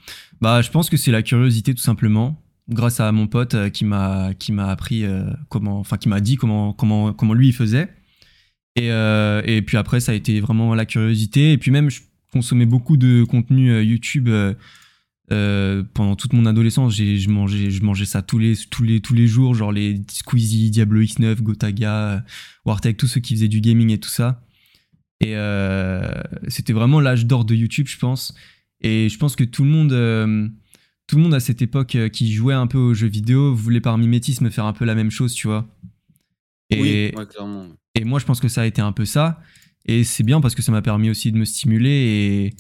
[0.41, 3.85] Bah je pense que c'est la curiosité tout simplement grâce à mon pote euh, qui
[3.85, 7.53] m'a qui m'a appris euh, comment enfin qui m'a dit comment comment comment lui il
[7.53, 7.89] faisait
[8.75, 12.01] et euh, et puis après ça a été vraiment la curiosité et puis même je
[12.37, 14.29] consommais beaucoup de contenu YouTube
[15.29, 19.15] pendant toute mon adolescence j'ai je mangeais je mangeais ça tous les tous les tous
[19.15, 22.25] les jours genre les Squeezie Diablo X9 Gotaga
[22.65, 24.43] Wartech tous ceux qui faisaient du gaming et tout ça
[25.21, 25.35] et
[26.49, 28.35] c'était vraiment l'âge d'or de YouTube je pense
[28.81, 30.53] et je pense que tout le monde
[31.07, 33.81] tout le monde à cette époque euh, qui jouait un peu aux jeux vidéo voulait
[33.81, 35.67] par mimétisme faire un peu la même chose, tu vois.
[36.71, 37.69] Et, oui, clairement.
[37.95, 39.41] Et moi, je pense que ça a été un peu ça.
[39.87, 42.53] Et c'est bien parce que ça m'a permis aussi de me stimuler.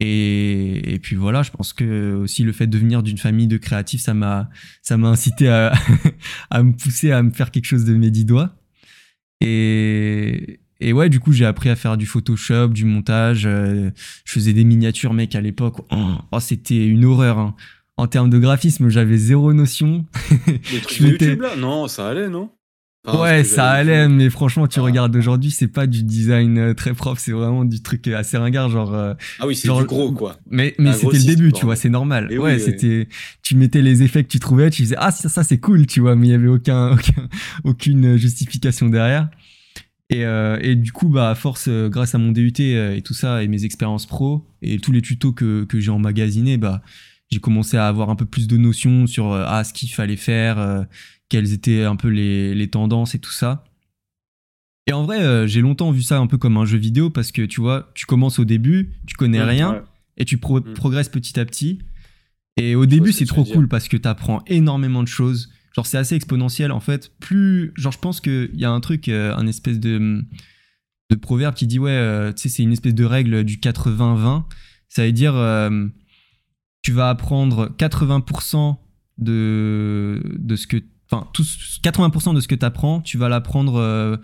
[0.00, 3.46] Et, et, et, puis voilà, je pense que aussi le fait de venir d'une famille
[3.46, 4.48] de créatifs, ça m'a,
[4.82, 5.72] ça m'a incité à,
[6.50, 8.56] à me pousser à me faire quelque chose de mes dix doigts.
[9.40, 13.44] Et, et ouais, du coup, j'ai appris à faire du Photoshop, du montage.
[13.46, 13.90] Euh,
[14.24, 15.78] je faisais des miniatures, mec, à l'époque.
[15.90, 17.38] Oh, oh, c'était une horreur.
[17.38, 17.54] Hein.
[17.96, 20.04] En termes de graphisme, j'avais zéro notion.
[20.46, 21.56] Les trucs de YouTube, là?
[21.56, 22.50] Non, ça allait, non?
[23.06, 24.82] Ouais, ça allait, mais franchement, tu ah.
[24.82, 28.68] regardes aujourd'hui, c'est pas du design euh, très propre, c'est vraiment du truc assez ringard,
[28.68, 28.94] genre.
[28.94, 30.36] Euh, ah oui, c'est du gros, quoi.
[30.50, 32.28] Mais, mais c'était le début, tu vois, c'est normal.
[32.38, 33.08] ouais, c'était.
[33.42, 36.00] Tu mettais les effets que tu trouvais, tu disais, ah, ça, ça c'est cool, tu
[36.00, 37.28] vois, mais il y avait aucun, aucun,
[37.64, 39.28] aucune justification derrière.
[40.08, 43.02] Et, euh, et, du coup, bah, à force, euh, grâce à mon DUT euh, et
[43.02, 46.80] tout ça, et mes expériences pro, et tous les tutos que, que j'ai emmagasinés, bah,
[47.30, 50.86] j'ai commencé à avoir un peu plus de notions sur ah, ce qu'il fallait faire,
[51.28, 53.64] quelles étaient un peu les, les, tendances et tout ça.
[54.86, 57.42] Et en vrai, j'ai longtemps vu ça un peu comme un jeu vidéo parce que
[57.42, 59.82] tu vois, tu commences au début, tu connais rien,
[60.16, 60.74] et tu mm.
[60.74, 61.80] progresses petit à petit.
[62.56, 65.98] Et au début, c'est trop cool parce que tu apprends énormément de choses genre c'est
[65.98, 67.12] assez exponentiel en fait.
[67.20, 70.24] Plus, genre je pense qu'il y a un truc, euh, un espèce de,
[71.10, 74.44] de proverbe qui dit ouais, euh, tu sais, c'est une espèce de règle du 80-20.
[74.88, 75.86] Ça veut dire, euh,
[76.82, 78.76] tu vas apprendre 80%
[79.18, 80.78] de, de ce que,
[81.10, 84.20] enfin, 80% de ce que tu apprends, tu vas l'apprendre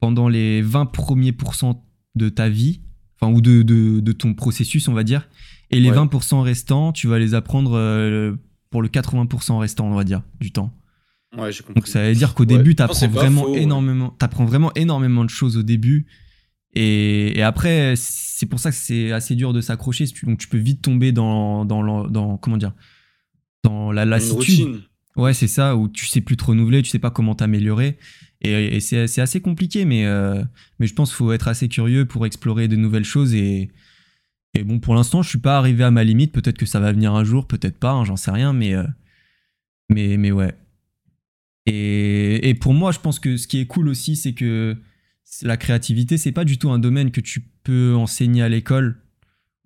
[0.00, 2.80] pendant les 20 premiers pourcents de ta vie,
[3.20, 5.28] enfin, ou de, de, de, ton processus, on va dire.
[5.70, 7.70] Et les 20% restants, tu vas les apprendre
[8.70, 10.74] pour le 80% restant, on va dire, du temps.
[11.36, 15.56] Donc ça veut dire qu'au début, tu apprends vraiment énormément, apprends vraiment énormément de choses
[15.56, 16.06] au début.
[16.74, 20.06] Et, après, c'est pour ça que c'est assez dur de s'accrocher.
[20.24, 22.72] Donc tu peux vite tomber dans, dans, dans comment dire,
[23.62, 24.82] dans la lassitude.
[25.16, 27.98] Ouais, c'est ça, où tu sais plus te renouveler, tu sais pas comment t'améliorer.
[28.42, 30.42] Et, c'est assez compliqué, mais, euh,
[30.78, 33.34] mais je pense qu'il faut être assez curieux pour explorer de nouvelles choses.
[33.34, 33.70] Et,
[34.54, 36.32] et bon, pour l'instant, je suis pas arrivé à ma limite.
[36.32, 38.84] Peut-être que ça va venir un jour, peut-être pas, hein, j'en sais rien, mais, euh,
[39.88, 40.54] mais, mais ouais.
[41.66, 44.76] Et, pour moi, je pense que ce qui est cool aussi, c'est que
[45.42, 49.02] la créativité, c'est pas du tout un domaine que tu peux enseigner à l'école.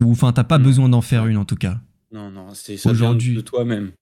[0.02, 1.80] Ou enfin, t'as pas besoin d'en faire une en tout cas.
[2.10, 3.92] Non, non, c'est ça Aujourd'hui, de toi-même.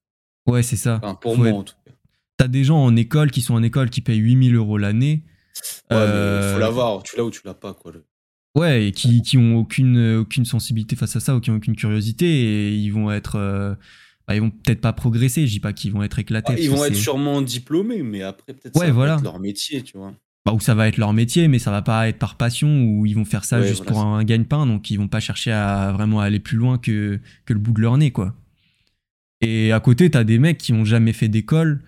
[0.46, 1.00] Ouais, c'est ça.
[1.20, 1.92] pour moi, en tout cas.
[2.36, 5.22] T'as des gens en école qui sont en école qui payent 8000 euros l'année.
[5.90, 6.54] Ouais, euh...
[6.54, 7.02] faut l'avoir.
[7.02, 7.92] Tu l'as ou tu l'as pas, quoi.
[8.54, 11.76] Ouais, et qui, qui ont aucune, aucune sensibilité face à ça ou qui ont aucune
[11.76, 13.36] curiosité et ils vont être.
[13.36, 13.74] Euh,
[14.26, 16.54] bah, ils vont peut-être pas progresser, je dis pas qu'ils vont être éclatés.
[16.58, 19.96] ils vont être sûrement diplômés, mais après, peut-être ouais, ça va être leur métier, tu
[19.96, 20.14] vois.
[20.44, 23.06] Bah, ou ça va être leur métier, mais ça va pas être par passion, ou
[23.06, 26.20] ils vont faire ça juste pour un gagne-pain, donc ils vont pas chercher à vraiment
[26.20, 28.34] aller plus loin que, que le bout de leur nez, quoi.
[29.42, 31.82] Et à côté, t'as des mecs qui ont jamais fait d'école,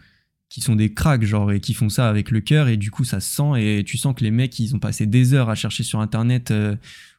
[0.48, 3.04] qui sont des cracks, genre, et qui font ça avec le cœur, et du coup,
[3.04, 5.54] ça se sent, et tu sens que les mecs, ils ont passé des heures à
[5.54, 6.76] chercher sur Internet euh,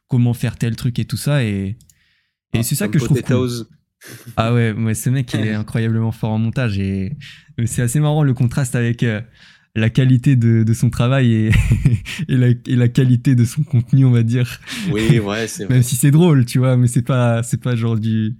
[0.08, 1.76] comment faire tel truc et tout ça, et,
[2.52, 3.50] et ah, c'est ça que je trouve cool.
[4.36, 7.16] Ah ouais, mais ce mec est incroyablement fort en montage et
[7.64, 9.20] c'est assez marrant le contraste avec euh,
[9.74, 11.50] la qualité de, son travail et,
[12.28, 14.60] et, la, qualité de son contenu, on va dire.
[14.90, 17.98] Oui, ouais, c'est Même si c'est drôle, tu vois, mais c'est pas, c'est pas genre
[17.98, 18.36] du,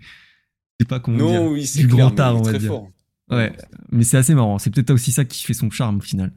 [0.79, 2.69] c'est pas comment non, oui, du grand art, on va dire.
[2.69, 2.91] Fort.
[3.31, 3.53] Ouais,
[3.91, 4.59] mais c'est assez marrant.
[4.59, 6.33] C'est peut-être aussi ça qui fait son charme au final.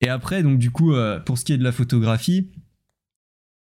[0.00, 2.50] Et après, donc du coup, euh, pour ce qui est de la photographie,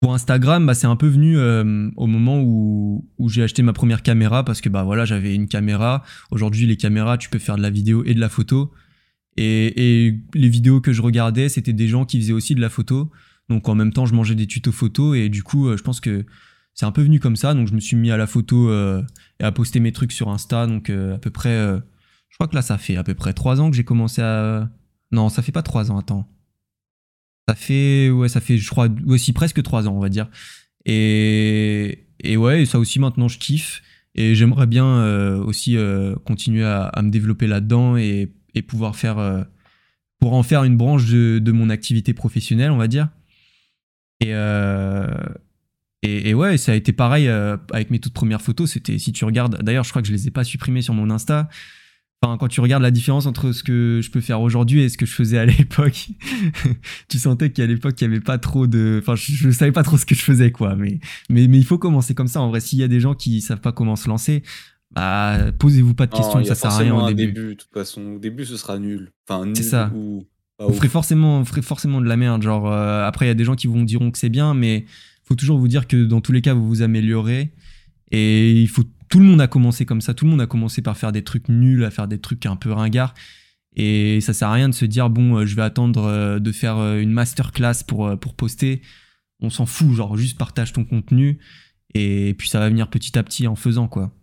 [0.00, 3.72] Pour Instagram, bah, c'est un peu venu euh, au moment où, où j'ai acheté ma
[3.72, 6.04] première caméra parce que bah voilà, j'avais une caméra.
[6.30, 8.72] Aujourd'hui, les caméras, tu peux faire de la vidéo et de la photo.
[9.36, 12.68] Et, et les vidéos que je regardais, c'était des gens qui faisaient aussi de la
[12.68, 13.10] photo.
[13.48, 16.00] Donc en même temps, je mangeais des tutos photo et du coup, euh, je pense
[16.00, 16.24] que
[16.78, 17.54] c'est un peu venu comme ça.
[17.54, 19.02] Donc je me suis mis à la photo euh,
[19.40, 20.66] et à poster mes trucs sur Insta.
[20.66, 21.56] Donc à peu près,
[22.28, 24.70] je crois que là, ça fait à peu près trois ans que j'ai commencé à.
[25.10, 25.98] Non, ça fait pas trois ans.
[25.98, 26.28] Attends.
[27.48, 30.28] Ça fait, ouais, ça fait, je crois, aussi presque trois ans, on va dire.
[30.84, 33.82] Et, et ouais, ça aussi maintenant, je kiffe.
[34.14, 39.18] Et j'aimerais bien euh, aussi euh, continuer à, me développer là-dedans et, et, pouvoir faire,
[39.18, 39.44] euh,
[40.18, 43.08] pour en faire une branche de, de, mon activité professionnelle, on va dire.
[44.20, 44.32] Et,
[46.02, 48.70] et, et, ouais, ça a été pareil avec mes toutes premières photos.
[48.70, 51.10] C'était, si tu regardes, d'ailleurs, je crois que je les ai pas supprimées sur mon
[51.10, 51.48] Insta.
[52.20, 54.98] Enfin, quand tu regardes la différence entre ce que je peux faire aujourd'hui et ce
[54.98, 56.08] que je faisais à l'époque,
[57.08, 58.98] tu sentais qu'à l'époque, il n'y avait pas trop de.
[59.00, 60.74] Enfin, je, ne savais pas trop ce que je faisais, quoi.
[60.74, 60.98] Mais,
[61.30, 62.40] mais, mais il faut commencer comme ça.
[62.40, 64.42] En vrai, s'il y a des gens qui savent pas comment se lancer,
[64.90, 67.32] bah, posez-vous pas de questions, ça sert à rien au début.
[67.32, 69.12] De toute façon, au début, ce sera nul.
[69.28, 69.92] Enfin, c'est ça.
[69.94, 70.26] Ou...
[70.58, 72.42] Vous ferez forcément, ferez forcément de la merde.
[72.42, 74.86] Genre, euh, après, il y a des gens qui vous diront que c'est bien, mais
[75.28, 77.52] faut toujours vous dire que dans tous les cas, vous vous améliorez.
[78.10, 80.14] Et il faut tout le monde a commencé comme ça.
[80.14, 82.56] Tout le monde a commencé par faire des trucs nuls, à faire des trucs un
[82.56, 83.14] peu ringards.
[83.76, 86.52] Et ça sert à rien de se dire, bon, euh, je vais attendre euh, de
[86.52, 88.82] faire euh, une masterclass pour, pour poster.
[89.40, 91.38] On s'en fout, genre, juste partage ton contenu.
[91.94, 94.14] Et puis ça va venir petit à petit en faisant, quoi.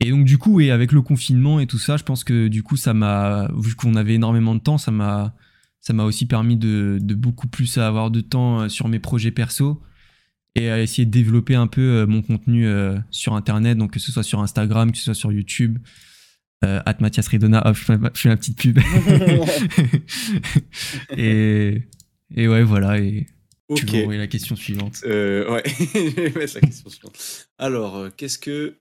[0.00, 2.62] Et donc, du coup, et avec le confinement et tout ça, je pense que du
[2.62, 5.34] coup, ça m'a, vu qu'on avait énormément de temps, ça m'a,
[5.80, 9.82] ça m'a aussi permis de, de, beaucoup plus avoir de temps sur mes projets perso
[10.58, 14.00] et à essayer de développer un peu euh, mon contenu euh, sur internet, donc que
[14.00, 15.78] ce soit sur Instagram, que ce soit sur YouTube.
[16.64, 18.78] Euh, at Mathias Redona, hop, je fais, ma, petite pub.
[21.16, 21.82] et,
[22.34, 22.98] et ouais, voilà.
[22.98, 23.26] Et
[23.76, 25.00] tu peux envoyer la question suivante.
[25.04, 25.62] Euh, ouais,
[26.34, 27.48] la question suivante.
[27.58, 28.76] Alors, qu'est-ce que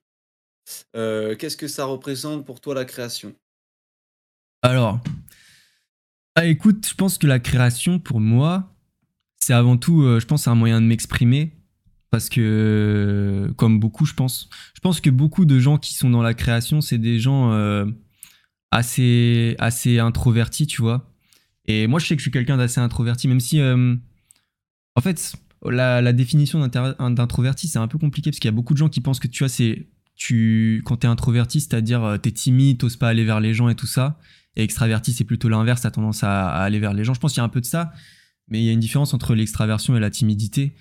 [0.94, 3.36] qu'est-ce que ça représente pour toi la création?
[4.64, 5.00] Alors,
[6.34, 8.74] ah, écoute, je pense que la création pour moi,
[9.40, 11.57] c'est avant tout, je pense, un moyen de m'exprimer
[12.10, 16.22] parce que, comme beaucoup, je pense, je pense que beaucoup de gens qui sont dans
[16.22, 17.86] la création, c'est des gens euh,
[18.72, 21.14] assez, assez introvertis, tu vois.
[21.66, 23.96] Et moi, je sais que je suis quelqu'un d'assez introverti, même si, euh,
[24.96, 28.78] en fait, la, définition d'introverti, c'est un peu compliqué parce qu'il y a beaucoup de
[28.78, 32.80] gens qui pensent que, tu vois, c'est tu, quand t'es introverti, c'est-à-dire euh, t'es timide,
[32.80, 34.18] t'oses pas aller vers les gens et tout ça.
[34.56, 37.14] Et extraverti, c'est plutôt l'inverse, t'as tendance à, à, aller vers les gens.
[37.14, 37.92] Je pense qu'il y a un peu de ça,
[38.48, 40.74] mais il y a une différence entre l'extraversion et la timidité.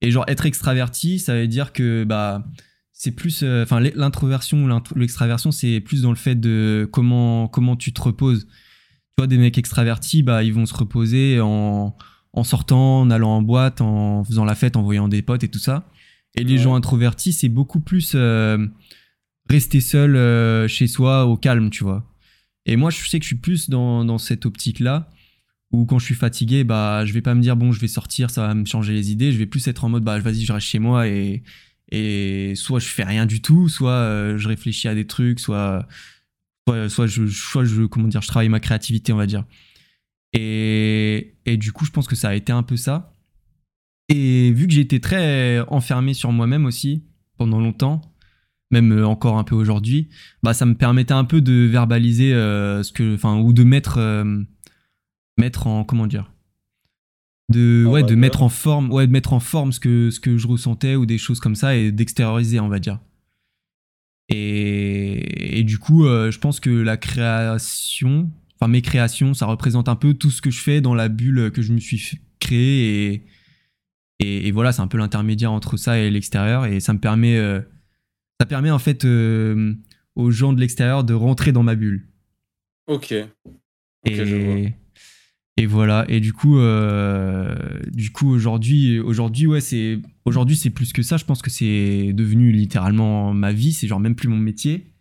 [0.00, 2.44] Et genre être extraverti, ça veut dire que bah
[2.92, 7.76] c'est plus euh, enfin l'introversion ou l'extraversion, c'est plus dans le fait de comment comment
[7.76, 8.46] tu te reposes.
[8.46, 11.96] Tu vois des mecs extravertis, bah ils vont se reposer en
[12.32, 15.48] en sortant, en allant en boîte, en faisant la fête, en voyant des potes et
[15.48, 15.88] tout ça.
[16.36, 18.66] Et les gens introvertis, c'est beaucoup plus euh,
[19.48, 22.04] rester seul euh, chez soi au calme, tu vois.
[22.66, 25.08] Et moi, je sais que je suis plus dans, dans cette optique-là.
[25.74, 28.30] Ou quand je suis fatigué, bah, je vais pas me dire, bon, je vais sortir,
[28.30, 29.32] ça va me changer les idées.
[29.32, 31.42] Je vais plus être en mode, bah, vas-y, je reste chez moi et,
[31.90, 35.88] et soit je fais rien du tout, soit euh, je réfléchis à des trucs, soit,
[36.88, 39.44] soit, je, soit je, comment dire, je travaille ma créativité, on va dire.
[40.32, 43.12] Et, et du coup, je pense que ça a été un peu ça.
[44.08, 47.02] Et vu que j'étais très enfermé sur moi-même aussi
[47.36, 48.00] pendant longtemps,
[48.70, 50.08] même euh, encore un peu aujourd'hui,
[50.44, 53.98] bah ça me permettait un peu de verbaliser euh, ce que, enfin, ou de mettre
[55.38, 56.30] mettre en comment dire
[57.50, 60.38] de ouais de mettre en forme ouais de mettre en forme ce que ce que
[60.38, 63.00] je ressentais ou des choses comme ça et d'extérioriser on va dire.
[64.30, 69.90] Et, et du coup euh, je pense que la création enfin mes créations ça représente
[69.90, 73.12] un peu tout ce que je fais dans la bulle que je me suis créé
[73.12, 73.26] et
[74.20, 77.60] et, voilà c'est un peu l'intermédiaire entre ça et l'extérieur et ça me permet euh,
[78.40, 79.74] ça permet en fait euh,
[80.14, 82.08] aux gens de l'extérieur de rentrer dans ma bulle.
[82.86, 83.12] Ok,
[84.04, 84.74] et
[85.56, 86.04] et voilà.
[86.08, 87.54] Et du coup, euh,
[87.92, 91.16] du coup aujourd'hui, aujourd'hui, ouais, c'est aujourd'hui c'est plus que ça.
[91.16, 93.72] Je pense que c'est devenu littéralement ma vie.
[93.72, 94.92] C'est genre même plus mon métier.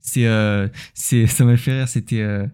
[0.00, 1.88] C'est, euh, c'est, ça m'a fait rire.
[1.88, 2.46] C'était euh,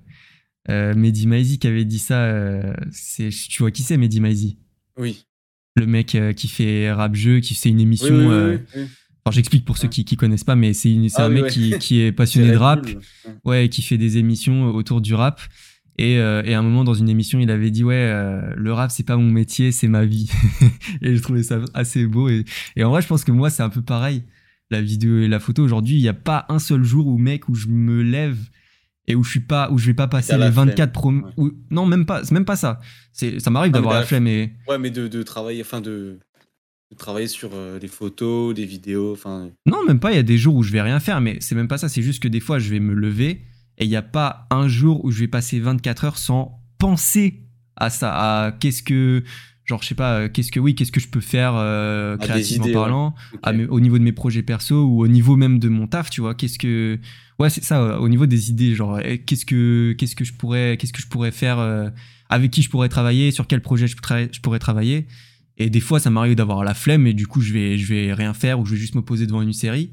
[0.68, 2.24] euh, Mehdi Maizi qui avait dit ça.
[2.24, 4.58] Euh, c'est, tu vois qui c'est Mehdi Maizi
[4.98, 5.26] Oui.
[5.76, 8.14] Le mec euh, qui fait rap jeu, qui fait une émission.
[8.14, 8.86] Oui, oui,
[9.26, 11.78] alors j'explique pour ceux qui, qui connaissent pas, mais c'est, c'est ah un mec qui,
[11.78, 12.86] qui est passionné de rap,
[13.44, 15.40] ouais, qui fait des émissions autour du rap.
[15.96, 18.72] Et, euh, et, à un moment dans une émission, il avait dit ouais, euh, le
[18.72, 20.30] rap c'est pas mon métier, c'est ma vie.
[21.02, 22.28] et je trouvais ça assez beau.
[22.28, 22.44] Et,
[22.76, 24.22] et, en vrai, je pense que moi c'est un peu pareil.
[24.70, 27.48] La vidéo et la photo aujourd'hui, il n'y a pas un seul jour où mec
[27.48, 28.38] où je me lève
[29.06, 31.30] et où je suis pas où je vais pas passer les 24 prom
[31.70, 32.80] non même pas c'est même pas ça
[33.12, 36.18] c'est ça m'arrive d'avoir la flemme et ouais mais de, de travailler enfin de
[36.96, 39.50] travailler sur euh, des photos, des vidéos, enfin.
[39.66, 40.12] Non, même pas.
[40.12, 41.88] Il y a des jours où je vais rien faire, mais c'est même pas ça.
[41.88, 43.40] C'est juste que des fois, je vais me lever
[43.78, 47.42] et il n'y a pas un jour où je vais passer 24 heures sans penser
[47.76, 48.12] à ça,
[48.46, 49.24] à qu'est-ce que
[49.64, 52.70] genre je sais pas euh, qu'est-ce que oui qu'est-ce que je peux faire euh, créativement
[52.70, 53.14] parlant
[53.70, 56.34] au niveau de mes projets perso ou au niveau même de mon taf tu vois
[56.34, 56.98] qu'est-ce que
[57.38, 60.76] ouais c'est ça au niveau des idées genre eh, qu'est-ce que qu'est-ce que je pourrais
[60.76, 61.88] qu'est-ce que je pourrais faire euh,
[62.28, 63.96] avec qui je pourrais travailler sur quel projet je,
[64.32, 65.06] je pourrais travailler.
[65.56, 68.12] Et des fois ça m'arrive d'avoir la flemme et du coup je vais je vais
[68.12, 69.92] rien faire ou je vais juste me poser devant une série.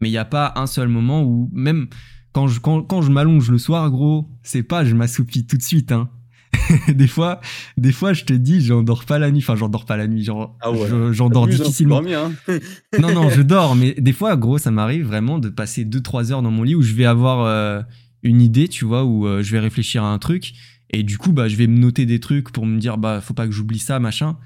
[0.00, 1.88] Mais il n'y a pas un seul moment où même
[2.36, 5.62] quand je quand, quand je m'allonge le soir gros c'est pas je m'assoupis tout de
[5.62, 6.10] suite hein
[6.88, 7.40] des fois,
[7.76, 9.40] des fois, je te dis, j'endors pas la nuit.
[9.40, 10.24] Enfin, j'endors pas la nuit.
[10.24, 10.70] Genre, ah
[11.12, 12.00] j'endors hein, difficilement.
[12.00, 12.32] Hein.
[12.98, 13.76] non, non, je dors.
[13.76, 16.82] Mais des fois, gros, ça m'arrive vraiment de passer 2-3 heures dans mon lit où
[16.82, 17.82] je vais avoir euh,
[18.22, 20.54] une idée, tu vois, où euh, je vais réfléchir à un truc.
[20.90, 23.34] Et du coup, bah, je vais me noter des trucs pour me dire, bah, faut
[23.34, 24.36] pas que j'oublie ça, machin.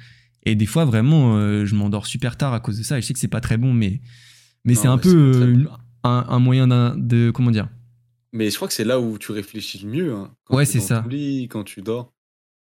[0.44, 2.98] Et des fois, vraiment, euh, je m'endors super tard à cause de ça.
[2.98, 4.00] Et je sais que c'est pas très bon, mais,
[4.64, 5.66] mais c'est un peu
[6.02, 7.68] un, un, moyen de, comment dire,
[8.32, 10.14] mais je crois que c'est là où tu réfléchis le mieux.
[10.14, 11.04] Hein, ouais, c'est ça.
[11.08, 12.12] Lit, quand tu dors.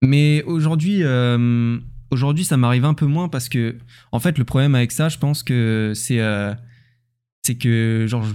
[0.04, 1.78] Mais aujourd'hui, euh,
[2.12, 3.76] aujourd'hui, ça m'arrive un peu moins parce que,
[4.12, 6.54] en fait, le problème avec ça, je pense que c'est, euh,
[7.42, 8.26] c'est que, genre,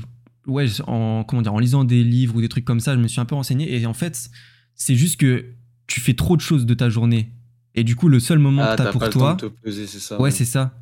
[0.47, 3.09] ouais, en comment dire, en lisant des livres ou des trucs comme ça, je me
[3.09, 4.31] suis un peu renseigné et en fait,
[4.75, 5.45] c'est juste que
[5.87, 7.33] tu fais trop de choses de ta journée
[7.75, 9.37] et du coup, le seul moment ah, que tu as pour toi,
[9.87, 10.75] ça, ouais, c'est ça.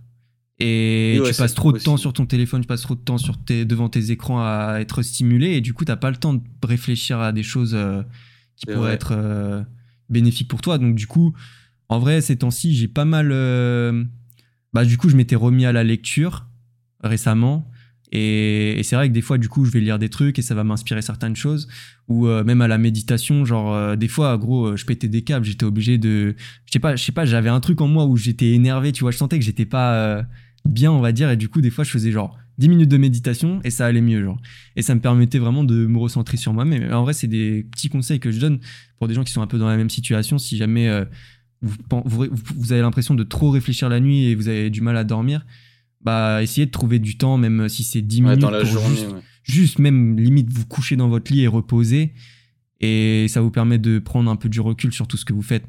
[0.60, 3.38] Et tu passes trop de temps sur ton téléphone, tu passes trop de temps sur
[3.38, 6.42] tes, devant tes écrans à être stimulé et du coup, t'as pas le temps de
[6.62, 8.02] réfléchir à des choses euh,
[8.56, 9.62] qui pourraient être euh,
[10.10, 10.76] bénéfiques pour toi.
[10.76, 11.32] Donc, du coup,
[11.88, 13.30] en vrai, ces temps-ci, j'ai pas mal.
[13.32, 14.04] Euh,
[14.74, 16.46] bah, du coup, je m'étais remis à la lecture
[17.02, 17.66] récemment.
[18.12, 20.54] Et, c'est vrai que des fois, du coup, je vais lire des trucs et ça
[20.54, 21.68] va m'inspirer certaines choses.
[22.08, 25.96] Ou même à la méditation, genre, des fois, gros, je pétais des câbles, j'étais obligé
[25.96, 26.34] de.
[26.66, 29.04] Je sais pas, je sais pas, j'avais un truc en moi où j'étais énervé, tu
[29.04, 30.26] vois, je sentais que j'étais pas
[30.64, 31.30] bien, on va dire.
[31.30, 34.00] Et du coup, des fois, je faisais genre 10 minutes de méditation et ça allait
[34.00, 34.38] mieux, genre.
[34.76, 36.64] Et ça me permettait vraiment de me recentrer sur moi.
[36.64, 38.60] Mais en vrai, c'est des petits conseils que je donne
[38.98, 40.38] pour des gens qui sont un peu dans la même situation.
[40.38, 41.04] Si jamais euh,
[41.62, 45.04] vous, vous, avez l'impression de trop réfléchir la nuit et vous avez du mal à
[45.04, 45.44] dormir,
[46.02, 48.38] bah, essayez de trouver du temps, même si c'est 10 minutes.
[48.38, 49.06] dans la journée, juste,
[49.42, 52.12] juste, même limite, vous coucher dans votre lit et reposer.
[52.80, 55.42] Et ça vous permet de prendre un peu du recul sur tout ce que vous
[55.42, 55.64] faites.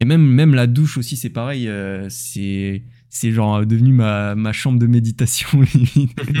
[0.00, 1.68] Et même, même la douche aussi, c'est pareil.
[1.68, 5.60] Euh, c'est c'est genre devenu ma, ma, chambre de méditation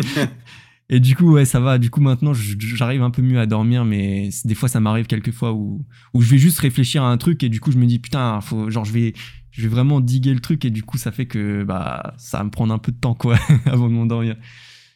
[0.88, 1.78] et du coup ouais ça va.
[1.78, 5.32] Du coup maintenant j'arrive un peu mieux à dormir mais des fois ça m'arrive quelques
[5.32, 7.86] fois où, où je vais juste réfléchir à un truc et du coup je me
[7.86, 9.14] dis putain faut genre je vais
[9.50, 12.44] je vais vraiment diguer le truc et du coup ça fait que bah ça va
[12.44, 14.36] me prendre un peu de temps quoi avant de m'endormir.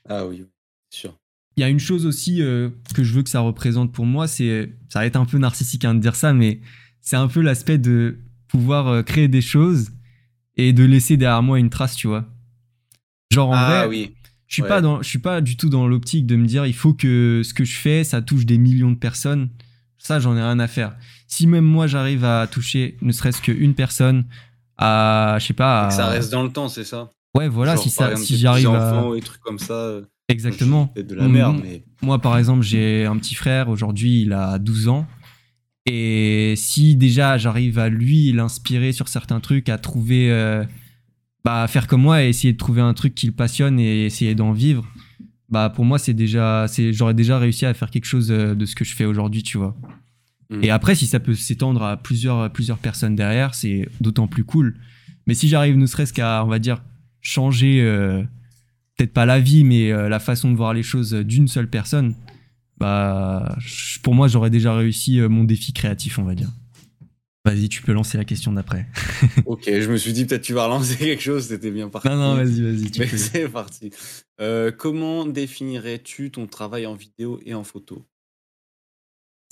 [0.08, 0.44] Ah oui
[0.90, 1.18] sûr.
[1.56, 4.28] Il y a une chose aussi euh, que je veux que ça représente pour moi
[4.28, 6.60] c'est ça va être un peu narcissique hein, de dire ça mais
[7.00, 9.90] c'est un peu l'aspect de pouvoir euh, créer des choses
[10.57, 12.24] et de laisser derrière moi une trace, tu vois.
[13.32, 14.14] Genre en ah, vrai, oui.
[14.46, 16.74] je suis pas dans, je suis pas du tout dans l'optique de me dire il
[16.74, 19.50] faut que ce que je fais, ça touche des millions de personnes.
[19.98, 20.96] Ça, j'en ai rien à faire.
[21.26, 24.26] Si même moi j'arrive à toucher ne serait-ce qu'une personne,
[24.76, 27.11] à, je sais pas, ça reste dans le temps, c'est ça.
[27.34, 29.11] Ouais, voilà, si ça, si j'arrive à.
[29.16, 29.74] et trucs comme ça.
[29.74, 30.92] Euh, Exactement.
[30.96, 31.82] De la merde, mais...
[32.00, 33.68] Moi, par exemple, j'ai un petit frère.
[33.68, 35.07] Aujourd'hui, il a 12 ans.
[35.87, 40.64] Et si déjà j'arrive à lui l'inspirer sur certains trucs, à trouver, euh,
[41.45, 44.07] bah, à faire comme moi et essayer de trouver un truc qui le passionne et
[44.07, 44.87] essayer d'en vivre,
[45.51, 48.64] bah, pour moi, c'est déjà, c'est, j'aurais déjà réussi à faire quelque chose euh, de
[48.64, 49.76] ce que je fais aujourd'hui, tu vois.
[50.49, 50.64] Mm.
[50.64, 54.78] Et après, si ça peut s'étendre à plusieurs, plusieurs personnes derrière, c'est d'autant plus cool.
[55.26, 56.82] Mais si j'arrive ne serait-ce qu'à, on va dire,
[57.20, 58.22] changer, euh,
[58.97, 62.14] peut-être pas la vie, mais la façon de voir les choses d'une seule personne,
[62.78, 63.56] bah,
[64.02, 66.50] pour moi, j'aurais déjà réussi euh, mon défi créatif, on va dire.
[67.44, 68.86] Vas-y, tu peux lancer la question d'après.
[69.46, 72.08] ok, je me suis dit peut-être tu vas relancer quelque chose, c'était bien parti.
[72.08, 73.18] Non, non, vas-y, vas-y.
[73.18, 73.90] C'est parti.
[74.40, 78.06] Euh, comment définirais-tu ton travail en vidéo et en photo?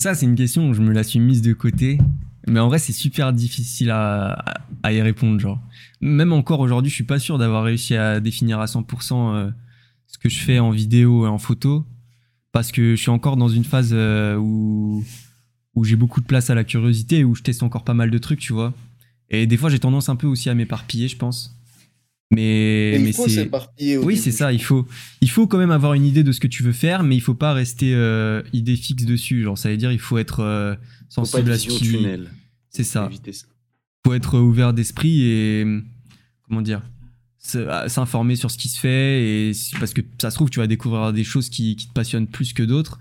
[0.01, 1.99] Ça, c'est une question je me la suis mise de côté.
[2.47, 4.43] Mais en vrai, c'est super difficile à,
[4.81, 5.39] à, y répondre.
[5.39, 5.61] Genre.
[6.01, 9.51] Même encore aujourd'hui, je suis pas sûr d'avoir réussi à définir à 100% euh,
[10.07, 11.85] ce que je fais en vidéo et en photo
[12.53, 15.03] parce que je suis encore dans une phase euh, où,
[15.75, 18.09] où j'ai beaucoup de place à la curiosité et où je teste encore pas mal
[18.11, 18.73] de trucs, tu vois.
[19.29, 21.57] Et des fois, j'ai tendance un peu aussi à m'éparpiller, je pense.
[22.29, 23.97] Mais, mais il faut s'éparpiller.
[23.97, 24.53] Oui, c'est ça.
[24.53, 24.87] Il faut,
[25.21, 27.21] il faut quand même avoir une idée de ce que tu veux faire, mais il
[27.21, 29.41] faut pas rester euh, idée fixe dessus.
[29.43, 30.75] Genre, ça veut dire il faut être euh,
[31.09, 32.07] sensible à ce qui.
[32.69, 33.09] C'est ça.
[33.11, 33.33] Il
[34.05, 35.65] faut être ouvert d'esprit et
[36.47, 36.83] comment dire
[37.43, 41.11] s'informer sur ce qui se fait et parce que ça se trouve tu vas découvrir
[41.11, 42.99] des choses qui, te passionnent plus que d'autres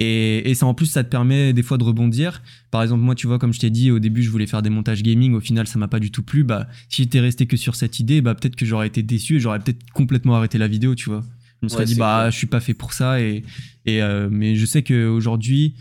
[0.00, 2.42] Et, et, ça en plus, ça te permet des fois de rebondir.
[2.70, 4.70] Par exemple, moi, tu vois, comme je t'ai dit, au début, je voulais faire des
[4.70, 5.34] montages gaming.
[5.34, 6.44] Au final, ça m'a pas du tout plu.
[6.44, 9.40] Bah, si j'étais resté que sur cette idée, bah, peut-être que j'aurais été déçu et
[9.40, 11.24] j'aurais peut-être complètement arrêté la vidéo, tu vois.
[11.60, 13.20] Je me serais dit, bah, je suis pas fait pour ça.
[13.20, 13.44] Et,
[13.86, 15.74] et euh, mais je sais qu'aujourd'hui,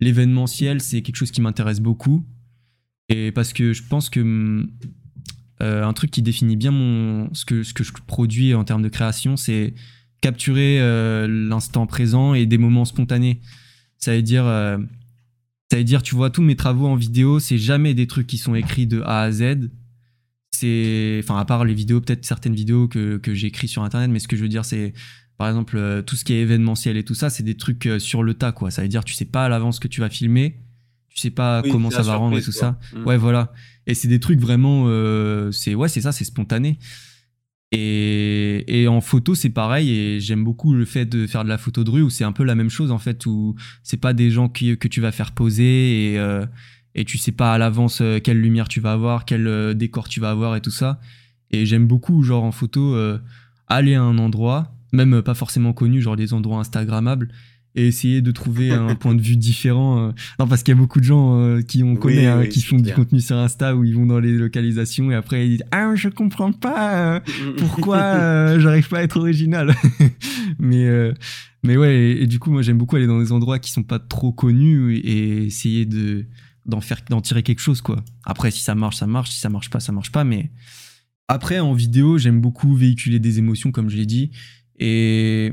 [0.00, 2.24] l'événementiel, c'est quelque chose qui m'intéresse beaucoup.
[3.08, 4.66] Et parce que je pense que euh,
[5.64, 8.88] un truc qui définit bien mon, ce, que, ce que je produis en termes de
[8.88, 9.74] création, c'est
[10.24, 13.42] capturer euh, l'instant présent et des moments spontanés.
[13.98, 14.78] Ça veut dire, euh,
[15.70, 18.38] ça veut dire, tu vois, tous mes travaux en vidéo, c'est jamais des trucs qui
[18.38, 19.68] sont écrits de A à Z.
[20.50, 24.18] C'est, enfin, à part les vidéos, peut-être certaines vidéos que, que j'écris sur Internet, mais
[24.18, 24.94] ce que je veux dire, c'est,
[25.36, 28.22] par exemple, euh, tout ce qui est événementiel et tout ça, c'est des trucs sur
[28.22, 28.70] le tas, quoi.
[28.70, 30.56] Ça veut dire, tu sais pas à l'avance que tu vas filmer,
[31.10, 32.78] tu sais pas comment ça va rendre et tout ça.
[32.94, 33.04] Mm.
[33.04, 33.52] Ouais, voilà.
[33.86, 34.86] Et c'est des trucs vraiment,
[35.52, 36.78] c'est, ouais, c'est ça, c'est spontané.
[37.76, 39.90] Et, en photo, c'est pareil.
[39.90, 42.32] Et j'aime beaucoup le fait de faire de la photo de rue où c'est un
[42.32, 45.32] peu la même chose en fait, où c'est pas des gens que tu vas faire
[45.32, 46.46] poser et, euh,
[46.94, 50.08] et tu sais pas à l'avance euh, quelle lumière tu vas avoir, quel euh, décor
[50.08, 51.00] tu vas avoir et tout ça.
[51.50, 52.96] Et j'aime beaucoup, genre en photo,
[53.68, 57.28] aller à un endroit, même pas forcément connu, genre des endroits Instagrammables,
[57.74, 59.98] et essayer de trouver un point de vue différent.
[59.98, 60.12] Euh.
[60.38, 62.78] Non, parce qu'il y a beaucoup de gens euh, qui on connaît, hein, qui font
[62.78, 65.94] du contenu sur Insta où ils vont dans les localisations et après ils disent ah
[65.94, 67.20] je comprends pas euh,
[67.58, 69.74] pourquoi j'arrive pas à être original.
[70.58, 71.12] mais
[71.62, 73.98] mais ouais et, du coup moi j'aime beaucoup aller dans des endroits qui sont pas
[73.98, 76.26] trop connus et essayer de
[76.66, 78.02] d'en faire d'en tirer quelque chose quoi.
[78.24, 80.50] Après si ça marche ça marche, si ça marche pas ça marche pas mais
[81.28, 84.30] après en vidéo j'aime beaucoup véhiculer des émotions comme je l'ai dit
[84.78, 85.52] et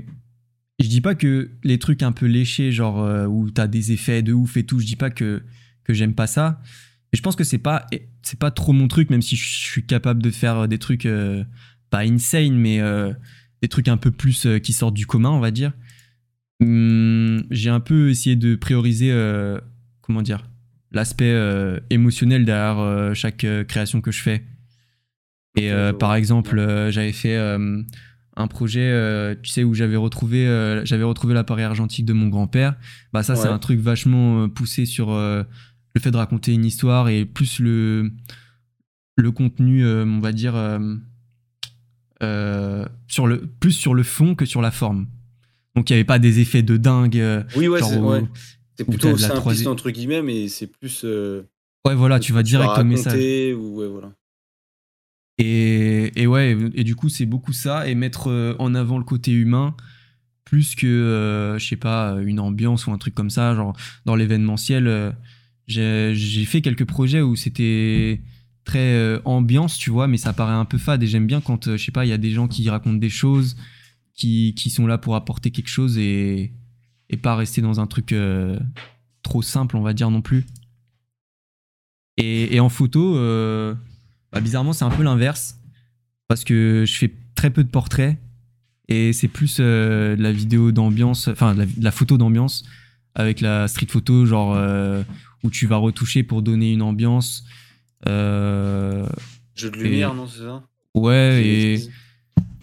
[0.83, 4.21] je dis pas que les trucs un peu léchés, genre euh, où t'as des effets
[4.21, 5.43] de ouf et tout, je dis pas que,
[5.83, 6.61] que j'aime pas ça.
[7.11, 7.85] Mais je pense que c'est pas,
[8.21, 11.43] c'est pas trop mon truc, même si je suis capable de faire des trucs euh,
[11.89, 13.13] pas insane, mais euh,
[13.61, 15.73] des trucs un peu plus qui sortent du commun, on va dire.
[16.61, 19.11] Hum, j'ai un peu essayé de prioriser,
[20.01, 20.49] comment dire,
[20.91, 21.35] l'aspect
[21.89, 24.43] émotionnel derrière chaque création que je fais.
[25.57, 25.69] Et
[25.99, 27.37] par exemple, j'avais fait
[28.35, 32.27] un projet, euh, tu sais, où j'avais retrouvé, euh, j'avais retrouvé l'appareil argentique de mon
[32.27, 32.75] grand-père.
[33.13, 35.45] Bah ça, c'est un truc vachement euh, poussé sur le
[35.99, 38.11] fait de raconter une histoire et plus le
[39.17, 40.53] le contenu, on va dire,
[43.07, 45.07] sur le plus sur le fond que sur la forme.
[45.75, 47.21] Donc il y avait pas des effets de dingue.
[47.55, 47.81] oui, ouais,
[48.77, 51.03] c'est plutôt simpliste entre guillemets, mais c'est plus.
[51.03, 53.15] ouais, voilà, tu vas direct au message.
[53.55, 54.13] Ou, ouais, voilà.
[55.37, 59.31] Et, ouais, et du coup, c'est beaucoup ça, et mettre euh, en avant le côté
[59.31, 59.75] humain,
[60.45, 63.55] plus que, euh, je sais pas, une ambiance ou un truc comme ça.
[63.55, 63.75] Genre,
[64.05, 65.11] dans l'événementiel, euh,
[65.67, 68.21] j'ai fait quelques projets où c'était
[68.65, 71.83] très ambiance, tu vois, mais ça paraît un peu fade, et j'aime bien quand, je
[71.83, 73.57] sais pas, il y a des gens qui racontent des choses,
[74.13, 76.53] qui, sont là pour apporter quelque chose, et,
[77.23, 78.13] pas rester dans un truc
[79.23, 80.45] trop simple, on va dire non plus.
[82.17, 83.15] Et en photo,
[84.31, 85.57] bah, bizarrement, c'est un peu l'inverse.
[86.27, 88.17] Parce que je fais très peu de portraits.
[88.87, 92.63] Et c'est plus euh, la vidéo d'ambiance, enfin la, la, photo d'ambiance
[93.15, 95.03] avec la street photo, genre euh,
[95.43, 97.45] où tu vas retoucher pour donner une ambiance.
[98.07, 99.07] Euh,
[99.55, 100.63] Jeu de lumière, non, c'est ça?
[100.93, 101.89] Ouais, et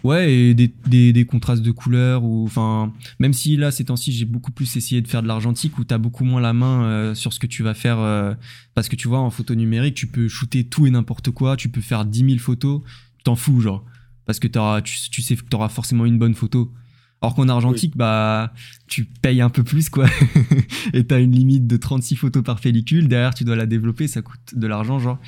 [0.03, 4.13] Ouais, et des, des, des, contrastes de couleurs, ou enfin, même si là, ces temps-ci,
[4.13, 7.15] j'ai beaucoup plus essayé de faire de l'argentique, où t'as beaucoup moins la main euh,
[7.15, 8.33] sur ce que tu vas faire, euh,
[8.75, 11.67] parce que tu vois, en photo numérique, tu peux shooter tout et n'importe quoi, tu
[11.69, 12.81] peux faire 10 000 photos,
[13.17, 13.83] tu t'en fous, genre,
[14.25, 16.73] parce que auras, tu, tu sais que t'auras forcément une bonne photo.
[17.21, 18.53] Alors qu'en argentique, bah,
[18.87, 20.07] tu payes un peu plus, quoi.
[20.93, 23.09] et t'as une limite de 36 photos par pellicule.
[23.09, 25.19] Derrière, tu dois la développer, ça coûte de l'argent, genre.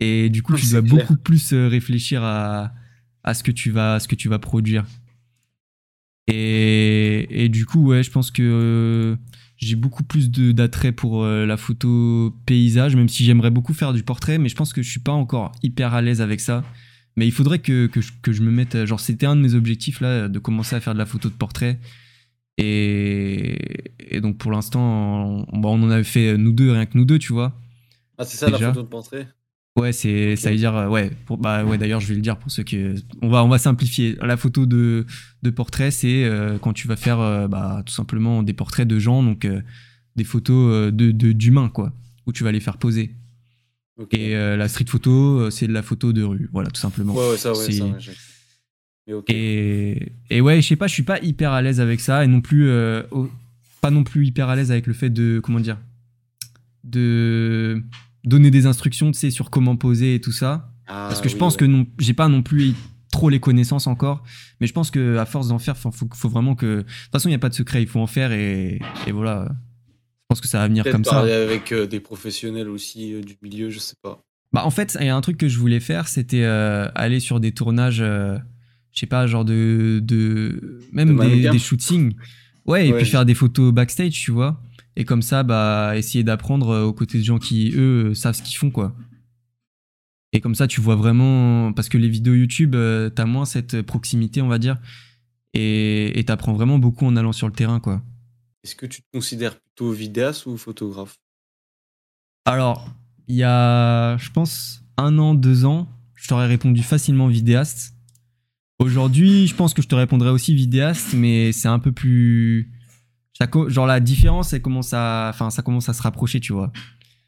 [0.00, 2.72] Et du coup, tu dois beaucoup plus euh, réfléchir à,
[3.28, 4.86] à ce que tu vas, ce que tu vas produire.
[6.28, 9.16] Et, et, du coup, ouais, je pense que euh,
[9.56, 14.02] j'ai beaucoup plus d'attrait pour euh, la photo paysage, même si j'aimerais beaucoup faire du
[14.02, 16.64] portrait, mais je pense que je suis pas encore hyper à l'aise avec ça.
[17.16, 18.84] Mais il faudrait que, que, je, que je me mette.
[18.86, 21.34] Genre, c'était un de mes objectifs là, de commencer à faire de la photo de
[21.34, 21.78] portrait.
[22.56, 23.58] Et,
[23.98, 27.18] et donc, pour l'instant, on, on, en avait fait nous deux, rien que nous deux,
[27.18, 27.58] tu vois.
[28.16, 29.28] Ah, c'est ça la photo de portrait?
[29.78, 32.36] Ouais, c'est ça veut dire euh, ouais, pour, bah ouais d'ailleurs, je vais le dire
[32.36, 32.78] pour ceux qui
[33.22, 34.16] on va on va simplifier.
[34.20, 35.06] La photo de
[35.42, 38.98] de portrait, c'est euh, quand tu vas faire euh, bah tout simplement des portraits de
[38.98, 39.46] gens donc
[40.16, 41.92] des photos de d'humains quoi,
[42.26, 43.14] où tu vas les faire poser.
[44.12, 47.14] Et la street photo, c'est de la photo de rue, voilà, tout simplement.
[47.14, 47.84] Ouais, ouais ça ouais, ça,
[49.26, 52.28] et, et ouais, je sais pas, je suis pas hyper à l'aise avec ça et
[52.28, 52.70] non plus
[53.80, 55.78] pas non plus hyper à l'aise avec le fait de comment dire
[56.84, 57.82] de
[58.24, 60.72] donner des instructions, tu sais, sur comment poser et tout ça.
[60.86, 62.74] Ah parce que je pense que non, j'ai pas non plus
[63.10, 64.22] trop les connaissances encore.
[64.60, 66.78] Mais je pense que à force d'en faire, faut, faut, vraiment que.
[66.78, 69.12] De toute façon, il n'y a pas de secret, il faut en faire et, et
[69.12, 69.48] voilà.
[69.50, 71.20] Je pense que ça va venir comme ça.
[71.20, 74.22] avec euh, des professionnels aussi euh, du milieu, je sais pas.
[74.52, 77.20] Bah en fait, il y a un truc que je voulais faire, c'était euh, aller
[77.20, 78.38] sur des tournages, je
[78.92, 82.14] sais pas, genre de, de même des, des, shootings.
[82.66, 84.60] Ouais, et puis faire des photos backstage, tu vois.
[84.98, 88.56] Et comme ça, bah essayer d'apprendre aux côtés de gens qui eux savent ce qu'ils
[88.56, 88.96] font, quoi.
[90.32, 91.72] Et comme ça, tu vois vraiment.
[91.72, 94.76] Parce que les vidéos YouTube, euh, t'as moins cette proximité, on va dire.
[95.54, 98.02] Et t'apprends vraiment beaucoup en allant sur le terrain, quoi.
[98.64, 101.16] Est-ce que tu te considères plutôt vidéaste ou photographe?
[102.44, 102.92] Alors,
[103.28, 107.94] il y a, je pense, un an, deux ans, je t'aurais répondu facilement vidéaste.
[108.80, 112.72] Aujourd'hui, je pense que je te répondrais aussi vidéaste, mais c'est un peu plus.
[113.68, 115.28] Genre, la différence, elle commence à...
[115.30, 116.72] Enfin, ça commence à se rapprocher, tu vois.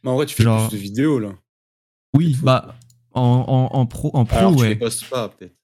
[0.03, 1.31] Mais en vrai, tu fais plus de vidéos, là.
[2.17, 2.75] Oui, bah,
[3.13, 4.77] en, en, pro, en pro ouais.
[4.77, 5.55] pas, peut-être.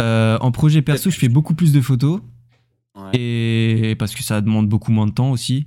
[0.00, 2.20] Euh, en projet perso, je fais beaucoup plus de photos.
[3.14, 5.66] Et parce que ça demande beaucoup moins de temps aussi.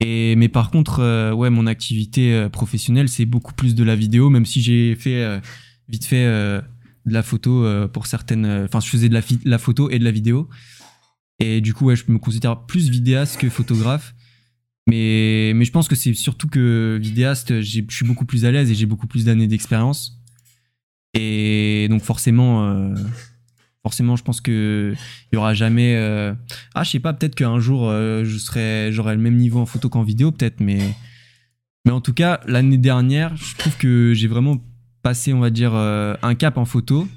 [0.00, 3.94] Et mais par contre, euh, ouais, mon activité euh, professionnelle, c'est beaucoup plus de la
[3.94, 5.40] vidéo, même si j'ai fait
[5.88, 6.62] vite fait de
[7.06, 8.46] la photo pour certaines.
[8.64, 10.48] Enfin, je faisais de la, la, photo et de la vidéo.
[11.40, 14.14] Et du coup, ouais, je me considère plus vidéaste que photographe.
[14.86, 18.70] Mais, mais je pense que c'est surtout que vidéaste, je suis beaucoup plus à l'aise
[18.70, 20.20] et j'ai beaucoup plus d'années d'expérience.
[21.14, 22.94] Et donc forcément, euh,
[23.82, 24.94] forcément, je pense que
[25.32, 25.96] il y aura jamais.
[25.96, 26.34] Euh,
[26.74, 30.02] ah, je sais pas, peut-être qu'un jour euh, j'aurai le même niveau en photo qu'en
[30.02, 30.94] vidéo, peut-être, mais
[31.84, 34.62] mais en tout cas, l'année dernière, je trouve que j'ai vraiment
[35.02, 37.08] passé, on va dire, un cap en photo,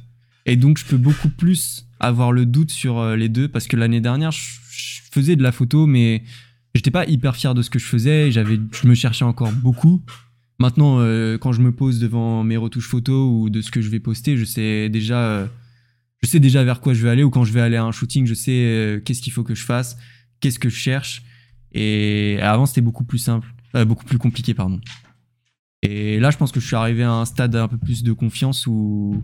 [0.46, 4.02] et donc je peux beaucoup plus avoir le doute sur les deux parce que l'année
[4.02, 6.24] dernière, je faisais de la photo, mais
[6.76, 10.02] j'étais pas hyper fier de ce que je faisais, j'avais, je me cherchais encore beaucoup.
[10.60, 13.90] Maintenant, euh, quand je me pose devant mes retouches photos ou de ce que je
[13.90, 15.48] vais poster, je sais déjà, euh,
[16.22, 17.92] je sais déjà vers quoi je vais aller ou quand je vais aller à un
[17.92, 19.98] shooting, je sais euh, qu'est-ce qu'il faut que je fasse,
[20.40, 21.24] qu'est-ce que je cherche.
[21.74, 23.52] Et avant, c'était beaucoup plus simple,
[23.88, 24.80] beaucoup plus compliqué, pardon.
[25.82, 28.14] Et là, je pense que je suis arrivé à un stade un peu plus de
[28.14, 29.24] confiance où,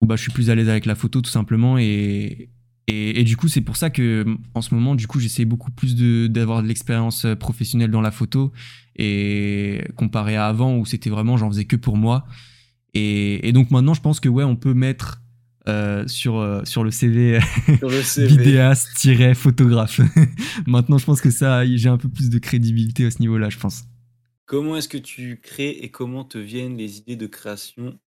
[0.00, 2.50] où bah, je suis plus à l'aise avec la photo tout simplement et,
[2.90, 4.24] et, du coup, c'est pour ça que
[4.54, 5.94] en ce moment, du coup, j'essaie beaucoup plus
[6.30, 8.50] d'avoir de, l'expérience euh, professionnelle dans la photo
[8.96, 12.24] et comparé à avant où c'était vraiment j'en faisais que pour moi.
[12.94, 15.20] Et, donc maintenant, je pense que ouais, on peut mettre
[15.68, 17.38] euh, sur, euh, sur le CV,
[18.02, 18.26] CV.
[18.26, 20.00] vidéaste-photographe.
[20.66, 23.58] maintenant, je pense que ça, j'ai un peu plus de crédibilité à ce niveau-là, je
[23.58, 23.84] pense.
[24.46, 27.98] Comment est-ce que tu crées et comment te viennent les idées de création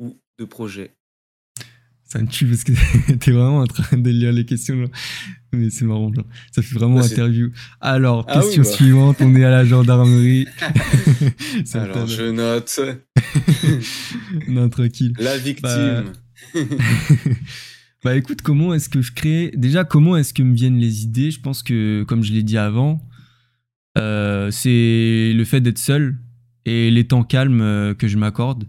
[0.00, 0.96] ou de projet?
[2.06, 2.72] Ça me tue parce que
[3.12, 4.88] t'es vraiment en train de lire les questions.
[5.52, 6.12] Mais c'est marrant.
[6.52, 7.50] Ça fait vraiment interview.
[7.80, 8.68] Alors, ah question bah.
[8.68, 9.16] suivante.
[9.20, 10.46] On est à la gendarmerie.
[11.74, 12.80] Alors, je note.
[14.48, 15.14] non, tranquille.
[15.18, 16.04] La victime.
[16.54, 16.60] Bah...
[18.04, 21.30] bah écoute, comment est-ce que je crée Déjà, comment est-ce que me viennent les idées?
[21.30, 23.00] Je pense que, comme je l'ai dit avant,
[23.98, 26.18] euh, c'est le fait d'être seul
[26.66, 28.64] et les temps calmes euh, que je m'accorde.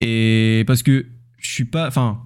[0.00, 1.06] Et parce que
[1.38, 1.88] je suis pas.
[1.88, 2.22] Enfin,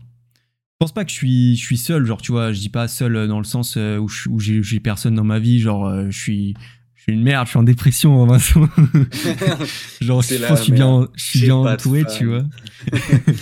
[0.80, 3.28] pense pas que je suis, je suis seul, genre, tu vois, je dis pas seul
[3.28, 6.54] dans le sens euh, où, où j'ai personne dans ma vie, genre, euh, je suis,
[6.94, 8.62] je suis une merde, je suis en dépression, Vincent.
[10.00, 12.44] genre, je pense je suis bien, je suis bien entouré, tu vois.
[12.92, 13.34] je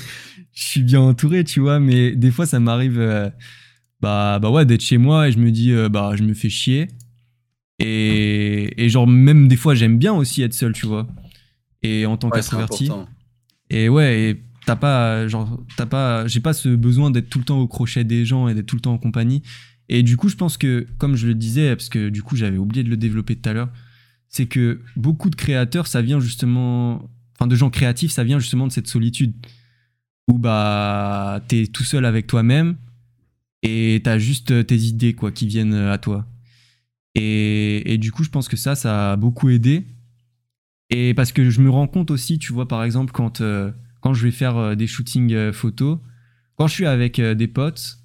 [0.53, 3.31] suis bien entouré, tu vois, mais des fois, ça m'arrive, euh,
[4.01, 6.89] bah, bah ouais, d'être chez moi et je me dis, bah, je me fais chier.
[7.79, 11.07] Et, et genre, même des fois, j'aime bien aussi être seul, tu vois.
[11.85, 12.91] Et en tant qu'introverti.
[13.71, 17.47] Et ouais, et t'as pas genre t'as pas j'ai pas ce besoin d'être tout le
[17.47, 19.43] temps au crochet des gens et d'être tout le temps en compagnie.
[19.89, 22.59] Et du coup je pense que comme je le disais parce que du coup j'avais
[22.59, 23.71] oublié de le développer tout à l'heure
[24.29, 28.67] c'est que beaucoup de créateurs ça vient justement enfin de gens créatifs ça vient justement
[28.67, 29.33] de cette solitude
[30.31, 32.77] où bah t'es tout seul avec toi-même
[33.63, 36.27] et t'as juste tes idées quoi qui viennent à toi.
[37.15, 39.87] Et, et du coup je pense que ça ça a beaucoup aidé.
[40.91, 43.71] Et parce que je me rends compte aussi tu vois par exemple quand euh,
[44.01, 45.99] quand je vais faire euh, des shootings euh, photos,
[46.57, 47.99] quand je suis avec euh, des potes,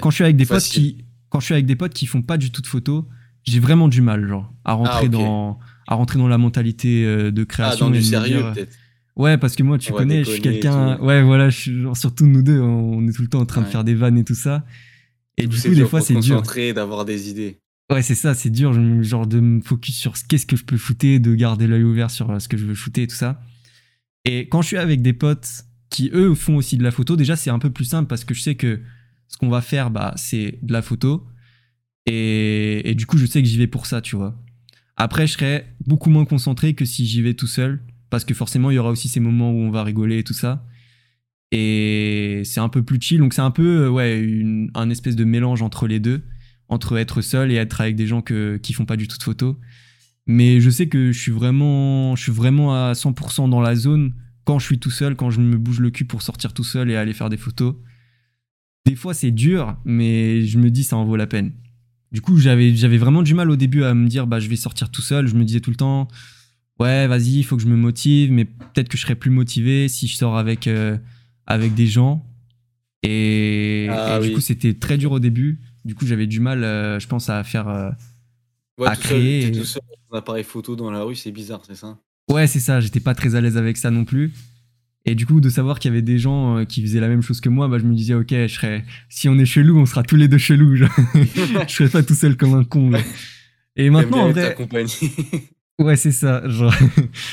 [0.00, 2.22] quand je suis avec des potes qui, quand je suis avec des potes qui font
[2.22, 3.04] pas du tout de photos,
[3.44, 7.44] j'ai vraiment du mal, genre, à rentrer ah, dans, à rentrer dans la mentalité de
[7.44, 7.86] création.
[7.86, 8.76] Ah, dans du sérieux, peut-être.
[9.16, 10.98] Ouais, parce que moi, tu connais, je suis quelqu'un.
[10.98, 13.62] Ouais, voilà, je suis, genre, surtout nous deux, on est tout le temps en train
[13.62, 14.64] de faire des vannes et tout ça.
[15.36, 16.42] Et du coup, des fois, c'est dur.
[16.74, 17.60] d'avoir des idées.
[17.90, 21.20] Ouais, c'est ça, c'est dur, genre de me focus sur qu'est-ce que je peux shooter,
[21.20, 23.40] de garder l'œil ouvert sur ce que je veux shooter et tout ça.
[24.28, 27.34] Et quand je suis avec des potes qui eux font aussi de la photo, déjà
[27.34, 28.78] c'est un peu plus simple parce que je sais que
[29.26, 31.26] ce qu'on va faire, bah, c'est de la photo.
[32.04, 34.38] Et, du coup, je sais que j'y vais pour ça, tu vois.
[34.98, 37.80] Après, je serais beaucoup moins concentré que si j'y vais tout seul.
[38.10, 40.34] Parce que forcément, il y aura aussi ces moments où on va rigoler et tout
[40.34, 40.66] ça.
[41.50, 43.18] Et c'est un peu plus chill.
[43.18, 44.42] Donc c'est un peu ouais,
[44.74, 46.22] un espèce de mélange entre les deux.
[46.68, 49.22] Entre être seul et être avec des gens que, qui font pas du tout de
[49.22, 49.56] photos.
[50.28, 54.12] Mais je sais que je suis vraiment, je suis vraiment à 100% dans la zone
[54.44, 56.90] quand je suis tout seul, quand je me bouge le cul pour sortir tout seul
[56.90, 57.74] et aller faire des photos.
[58.86, 61.52] Des fois c'est dur, mais je me dis ça en vaut la peine.
[62.12, 64.56] Du coup, j'avais, j'avais vraiment du mal au début à me dire bah je vais
[64.56, 65.26] sortir tout seul.
[65.26, 66.08] Je me disais tout le temps
[66.78, 69.88] ouais vas-y, il faut que je me motive, mais peut-être que je serais plus motivé
[69.88, 70.96] si je sors avec euh,
[71.46, 72.24] avec des gens.
[73.02, 75.60] Et, ah du coup c'était très dur au début.
[75.84, 77.90] Du coup j'avais du mal, euh, je pense à faire euh,
[78.84, 79.52] à créer.
[79.52, 81.98] tout seul, un appareil photo dans la rue, c'est bizarre, c'est ça?
[82.30, 82.80] Ouais, c'est ça.
[82.80, 84.32] J'étais pas très à l'aise avec ça non plus.
[85.04, 87.22] Et du coup, de savoir qu'il y avait des gens euh, qui faisaient la même
[87.22, 89.86] chose que moi, bah, je me disais, ok, je serais, si on est chelou, on
[89.86, 90.76] sera tous les deux chelous.
[90.76, 90.84] je
[91.66, 92.90] serais pas tout seul comme un con.
[93.76, 94.54] Et maintenant, en vrai.
[95.78, 96.46] ouais, c'est ça.
[96.48, 96.74] Genre,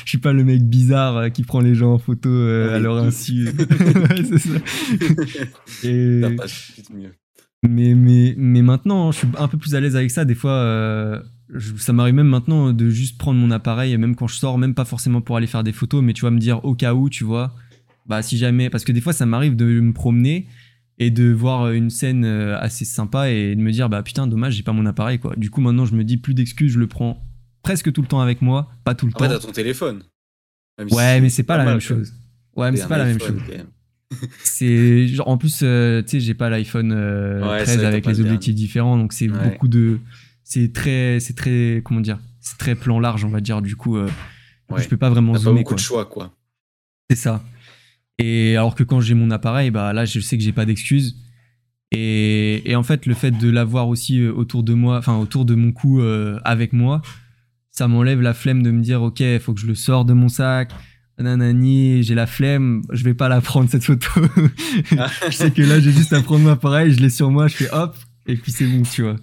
[0.06, 2.80] je suis pas le mec bizarre euh, qui prend les gens en photo euh, à
[2.80, 3.46] leur insu.
[3.50, 4.60] ouais, c'est ça.
[5.84, 6.22] Et...
[7.68, 10.24] Mais, mais, mais maintenant, je suis un peu plus à l'aise avec ça.
[10.24, 11.24] Des fois,
[11.78, 14.86] ça m'arrive même maintenant de juste prendre mon appareil, même quand je sors, même pas
[14.86, 17.24] forcément pour aller faire des photos, mais tu vas me dire au cas où, tu
[17.24, 17.54] vois,
[18.06, 20.48] bah si jamais, parce que des fois ça m'arrive de me promener
[20.98, 24.54] et de voir une scène euh, assez sympa et de me dire bah putain dommage
[24.54, 25.36] j'ai pas mon appareil quoi.
[25.36, 27.22] Du coup maintenant je me dis plus d'excuses, je le prends
[27.64, 29.34] presque tout le temps avec moi, pas tout le Après, temps.
[29.36, 30.04] t'as ton téléphone.
[30.92, 32.14] ouais mais c'est pas, la même chose.
[32.56, 33.42] Ouais mais c'est pas la même chose.
[34.44, 38.98] c'est en plus euh, tu sais j'ai pas l'iPhone 13 euh, avec les objectifs différents
[38.98, 40.00] donc c'est beaucoup de
[40.46, 43.62] c'est très, c'est très, comment dire, c'est très plan large, on va dire.
[43.62, 44.08] Du coup, euh,
[44.78, 45.56] je peux pas vraiment zoomer.
[45.56, 46.34] Pas beaucoup de choix, quoi.
[47.10, 47.44] C'est ça.
[48.20, 51.18] Et alors que quand j'ai mon appareil, bah là, je sais que j'ai pas d'excuses.
[51.92, 55.46] Et, et, en fait, le fait de l'avoir aussi euh, autour de moi, enfin autour
[55.46, 57.02] de mon cou euh, avec moi,
[57.72, 60.14] ça m'enlève la flemme de me dire, ok, il faut que je le sors de
[60.14, 60.72] mon sac.
[61.18, 64.10] Nanani, j'ai la flemme, je vais pas la prendre cette photo.
[64.92, 67.56] je sais que là, j'ai juste à prendre mon appareil, je l'ai sur moi, je
[67.56, 69.16] fais hop, et puis c'est bon, tu vois.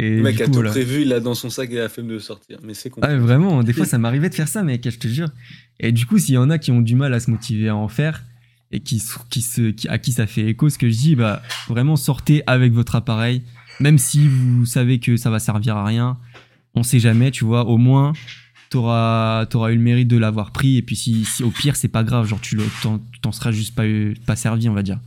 [0.00, 2.18] Et le mec a tout prévu, il a dans son sac et la flemme de
[2.18, 2.58] sortir.
[2.62, 5.28] Mais c'est ah, vraiment, des fois ça m'arrivait de faire ça, mec, je te jure.
[5.78, 7.76] Et du coup, s'il y en a qui ont du mal à se motiver à
[7.76, 8.24] en faire
[8.70, 11.42] et qui, qui se, qui, à qui ça fait écho, ce que je dis, bah
[11.68, 13.42] vraiment sortez avec votre appareil,
[13.78, 16.16] même si vous savez que ça va servir à rien.
[16.74, 17.66] On sait jamais, tu vois.
[17.66, 18.14] Au moins,
[18.70, 20.78] t'auras auras eu le mérite de l'avoir pris.
[20.78, 22.56] Et puis si, si au pire, c'est pas grave, genre tu
[23.20, 23.82] t'en seras juste pas,
[24.24, 24.98] pas servi, on va dire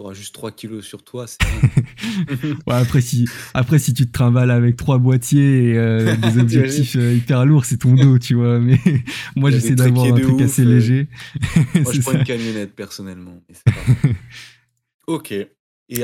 [0.00, 1.26] auras juste 3 kilos sur toi.
[2.66, 6.96] ouais, après, si, après, si tu te trimbales avec trois boîtiers et euh, des objectifs
[6.96, 8.58] euh, hyper lourds, c'est ton dos, tu vois.
[8.58, 8.78] Mais
[9.36, 11.08] moi, j'essaie d'avoir un truc assez euh, léger.
[11.74, 13.42] moi, je prends une camionnette, personnellement.
[15.06, 15.34] ok.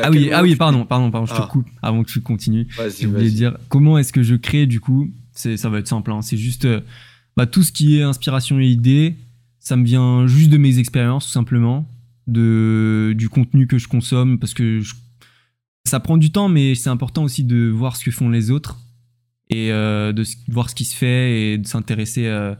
[0.02, 1.48] ah oui, ah oui, pardon, pardon, pardon, je te ah.
[1.50, 2.68] coupe avant que tu continues.
[2.76, 5.10] Je voulais dire comment est-ce que je crée du coup.
[5.32, 6.12] Ça va être simple.
[6.12, 6.66] Hein, c'est juste
[7.36, 9.16] bah, tout ce qui est inspiration et idée.
[9.58, 11.88] Ça me vient juste de mes expériences, tout simplement
[12.26, 14.80] de, du contenu que je consomme parce que
[15.84, 18.78] ça prend du temps, mais c'est important aussi de voir ce que font les autres
[19.48, 22.54] et euh, de voir ce qui se fait et de s'intéresser euh,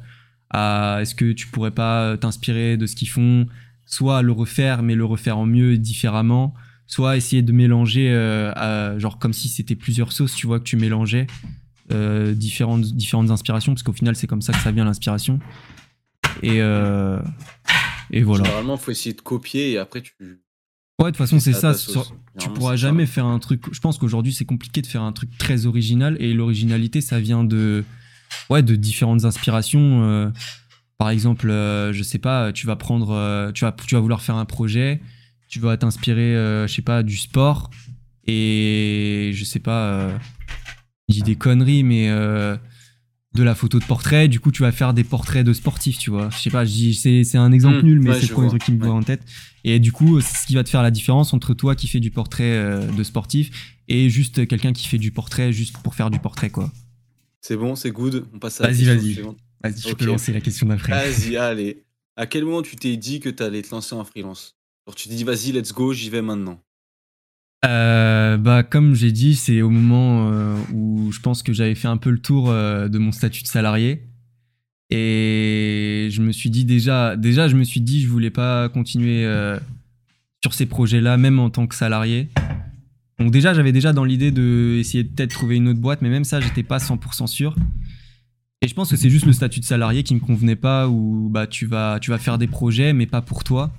[0.51, 3.47] à est-ce que tu pourrais pas t'inspirer de ce qu'ils font,
[3.85, 6.55] soit le refaire, mais le refaire en mieux, différemment,
[6.87, 10.77] soit essayer de mélanger, euh, genre comme si c'était plusieurs sauces, tu vois, que tu
[10.77, 11.27] mélangeais
[12.35, 15.39] différentes, différentes inspirations, parce qu'au final, c'est comme ça que ça vient l'inspiration.
[16.43, 16.61] Et,
[18.11, 18.45] et voilà.
[18.45, 20.13] Généralement, il faut essayer de copier et après tu.
[20.99, 21.75] Ouais, de toute façon, c'est ça.
[22.39, 23.63] tu pourras jamais faire un truc.
[23.73, 27.45] Je pense qu'aujourd'hui, c'est compliqué de faire un truc très original et l'originalité, ça vient
[27.45, 27.85] de,
[28.51, 30.05] ouais, de différentes inspirations.
[30.05, 30.31] Euh.
[30.99, 34.23] par exemple, euh, je sais pas, tu vas prendre, euh, tu vas, tu vas vouloir
[34.23, 35.03] faire un projet,
[35.49, 36.33] tu vas t'inspirer,
[36.67, 37.71] je sais pas, du sport
[38.27, 40.09] et je sais pas,
[41.09, 42.11] je dis des conneries, mais
[43.37, 46.11] de la photo de portrait, du coup tu vas faire des portraits de sportifs, tu
[46.11, 46.31] vois.
[46.31, 48.83] Je sais pas, c'est un exemple mmh, nul, mais c'est le premier truc qui me
[48.83, 49.23] vient en tête.
[49.63, 52.01] Et du coup, c'est ce qui va te faire la différence entre toi qui fais
[52.01, 56.11] du portrait euh, de sportif et juste quelqu'un qui fait du portrait juste pour faire
[56.11, 56.71] du portrait, quoi.
[57.41, 58.27] C'est bon, c'est good.
[58.35, 59.23] On passe à Vas-y, vas-y.
[59.63, 60.93] Vas-y, tu peux lancer la question d'après.
[60.93, 61.85] Vas-y, allez.
[62.17, 64.57] À quel moment tu t'es dit que tu allais te lancer en freelance?
[64.87, 66.61] Alors tu t'es dit, vas-y, let's go, j'y vais maintenant.
[67.65, 71.89] Euh, bah, comme j'ai dit, c'est au moment euh, où je pense que j'avais fait
[71.89, 74.03] un peu le tour euh, de mon statut de salarié.
[74.91, 79.27] Et je me suis dit déjà, déjà, je me suis dit, je voulais pas continuer
[80.43, 82.29] sur ces projets-là, même en tant que salarié.
[83.19, 86.09] Donc déjà, j'avais déjà dans l'idée de essayer de peut-être trouver une autre boîte, mais
[86.09, 87.57] même ça, j'étais pas 100% sûr.
[88.63, 91.29] Et je pense que c'est juste le statut de salarié qui me convenait pas, où
[91.31, 93.73] bah tu vas faire des projets, mais pas pour toi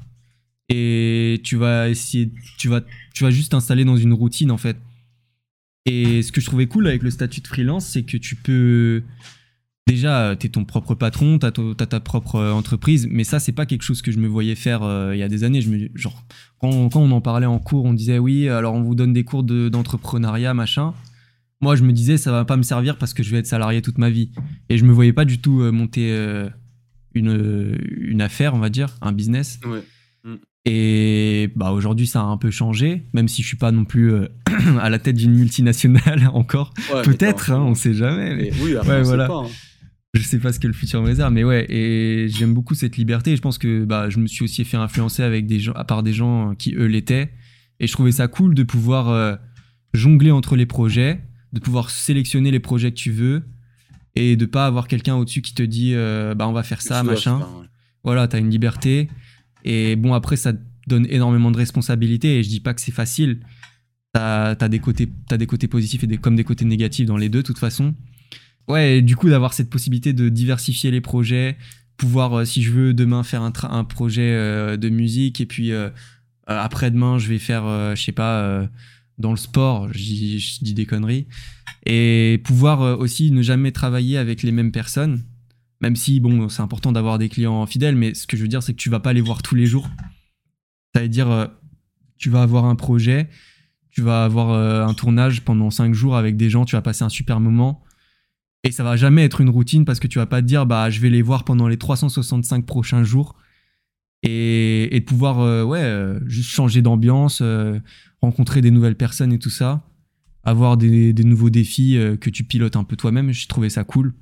[0.70, 2.82] et tu vas essayer, tu vas,
[3.14, 4.78] tu vas juste t'installer dans une routine en fait.
[5.86, 9.04] Et ce que je trouvais cool avec le statut de freelance, c'est que tu peux,
[9.86, 11.52] déjà, tu es ton propre patron, tu as,
[11.86, 14.82] ta propre entreprise, mais ça, c'est pas quelque chose que je me voyais faire
[15.14, 15.62] il y a des années.
[15.62, 16.26] Je me, genre,
[16.60, 19.44] quand, on en parlait en cours, on disait oui, alors on vous donne des cours
[19.44, 20.94] d'entrepreneuriat, machin.
[21.62, 23.82] Moi, je me disais, ça va pas me servir parce que je vais être salarié
[23.82, 24.32] toute ma vie.
[24.68, 26.12] Et je me voyais pas du tout monter
[27.14, 29.62] une, une affaire, on va dire, un business.
[29.66, 29.84] Ouais.
[30.70, 34.12] Et bah aujourd'hui, ça a un peu changé, même si je suis pas non plus
[34.12, 34.28] euh,
[34.82, 36.74] à la tête d'une multinationale encore.
[37.04, 38.36] Peut-être, hein, on sait jamais.
[38.36, 38.52] Mais...
[38.62, 39.28] Oui, après, voilà.
[39.28, 39.50] Sait pas, hein.
[40.14, 41.72] Je sais pas ce que le futur me réserve, mais ouais.
[41.72, 43.32] Et j'aime beaucoup cette liberté.
[43.32, 45.86] Et je pense que bah, je me suis aussi fait influencer avec des gens, à
[45.86, 47.32] part des gens qui eux l'étaient.
[47.80, 49.36] Et je trouvais ça cool de pouvoir euh,
[49.94, 51.22] jongler entre les projets,
[51.54, 53.44] de pouvoir sélectionner les projets que tu veux
[54.16, 57.04] et de pas avoir quelqu'un au-dessus qui te dit euh, bah on va faire ça,
[57.04, 57.40] machin.
[58.04, 59.10] Voilà, tu as une liberté.
[59.70, 60.54] Et bon, après, ça
[60.88, 63.42] donne énormément de responsabilités et je dis pas que c'est facile.
[64.14, 65.08] T'as as des, côtés,
[65.68, 67.94] positifs et des, comme des côtés négatifs dans les deux, de toute façon.
[68.70, 71.58] Ouais, du coup, d'avoir cette possibilité de diversifier les projets,
[71.98, 75.90] pouvoir, euh, si je veux, demain faire un, projet euh, de musique et puis euh,
[76.46, 77.64] après-demain, je vais faire,
[77.94, 78.70] je sais pas,
[79.18, 81.28] dans le sport, je dis, des conneries.
[81.86, 85.24] Et pouvoir aussi ne jamais travailler avec les mêmes personnes
[85.82, 88.64] même si, bon, c'est important d'avoir des clients fidèles, mais ce que je veux dire,
[88.64, 89.88] c'est que tu vas pas les voir tous les jours.
[90.96, 91.46] Ça veut dire, euh,
[92.18, 93.30] tu vas avoir un projet,
[93.92, 97.04] tu vas avoir euh, un tournage pendant 5 jours avec des gens, tu vas passer
[97.04, 97.84] un super moment.
[98.64, 100.90] Et ça va jamais être une routine parce que tu vas pas te dire, bah,
[100.90, 103.36] je vais les voir pendant les 365 prochains jours.
[104.24, 107.44] Et, de pouvoir, euh, ouais, juste changer d'ambiance,
[108.20, 109.84] rencontrer des nouvelles personnes et tout ça.
[110.44, 113.32] Avoir des, des nouveaux défis que tu pilotes un peu toi-même.
[113.32, 114.16] J'ai trouvé ça cool.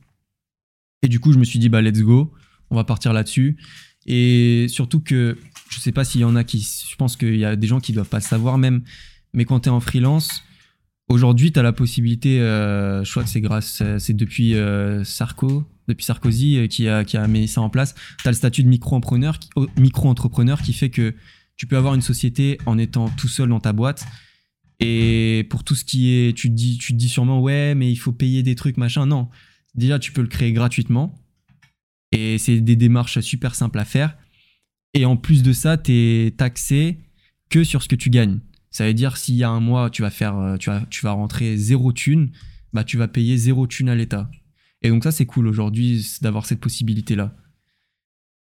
[1.01, 2.33] Et du coup, je me suis dit, bah, let's go,
[2.69, 3.57] on va partir là-dessus.
[4.05, 5.37] Et surtout que,
[5.69, 7.79] je sais pas s'il y en a qui, je pense qu'il y a des gens
[7.79, 8.83] qui doivent pas savoir même,
[9.33, 10.43] mais quand tu es en freelance,
[11.09, 15.63] aujourd'hui, tu as la possibilité, euh, je crois que c'est grâce, c'est depuis euh, Sarko,
[15.87, 18.63] depuis Sarkozy euh, qui, a, qui a mis ça en place, tu as le statut
[18.63, 19.39] de micro-entrepreneur
[19.77, 21.15] micro -entrepreneur qui fait que
[21.57, 24.05] tu peux avoir une société en étant tout seul dans ta boîte.
[24.79, 27.95] Et pour tout ce qui est, tu dis, tu te dis sûrement, ouais, mais il
[27.95, 29.05] faut payer des trucs, machin.
[29.05, 29.29] Non,
[29.75, 31.15] Déjà, tu peux le créer gratuitement.
[32.11, 34.17] Et c'est des démarches super simples à faire.
[34.93, 36.99] Et en plus de ça, tu es taxé
[37.49, 38.39] que sur ce que tu gagnes.
[38.71, 41.01] Ça veut dire s'il y a un mois, tu vas faire, euh, tu vas, tu
[41.01, 42.31] vas rentrer zéro thune,
[42.73, 44.29] bah tu vas payer zéro thune à l'État.
[44.81, 47.35] Et donc ça, c'est cool aujourd'hui d'avoir cette possibilité-là.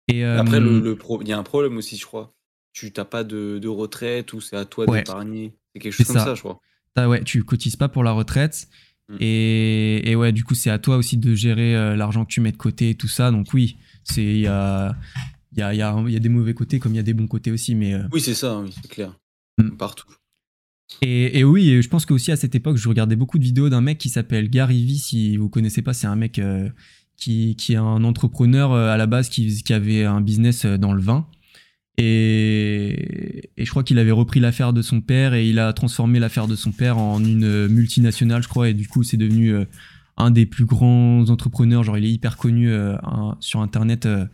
[0.08, 2.34] Et Après, le, euh, il y a un problème aussi, je crois.
[2.72, 5.56] Tu n'as pas de, retraite ou c'est à toi d'épargner.
[5.72, 6.60] C'est quelque chose comme ça, je crois.
[6.96, 8.68] ouais, tu cotises pas pour la retraite.
[9.08, 9.16] Mm.
[9.20, 12.52] Et, ouais, du coup, c'est à toi aussi de gérer euh, l'argent que tu mets
[12.52, 13.30] de côté et tout ça.
[13.30, 14.96] Donc oui, c'est il y a,
[15.56, 17.26] y, a, y, a, y a des mauvais côtés comme il y a des bons
[17.26, 17.74] côtés aussi.
[17.74, 19.18] Mais, euh, Oui, c'est ça, oui, c'est clair.
[19.58, 19.70] Mm.
[19.76, 20.08] Partout.
[21.02, 23.80] Et, et, oui, je pense qu'aussi à cette époque, je regardais beaucoup de vidéos d'un
[23.80, 24.98] mec qui s'appelle Gary Vee.
[24.98, 26.68] Si vous connaissez pas, c'est un mec euh,
[27.16, 31.02] qui, qui, est un entrepreneur à la base qui, qui avait un business dans le
[31.02, 31.26] vin.
[31.98, 36.46] Et, je crois qu'il avait repris l'affaire de son père et il a transformé l'affaire
[36.46, 38.68] de son père en une multinationale, je crois.
[38.68, 39.64] Et du coup, c'est devenu euh,
[40.16, 41.82] un des plus grands entrepreneurs.
[41.82, 42.96] Genre, il est hyper connu euh,
[43.40, 44.26] sur Internet euh,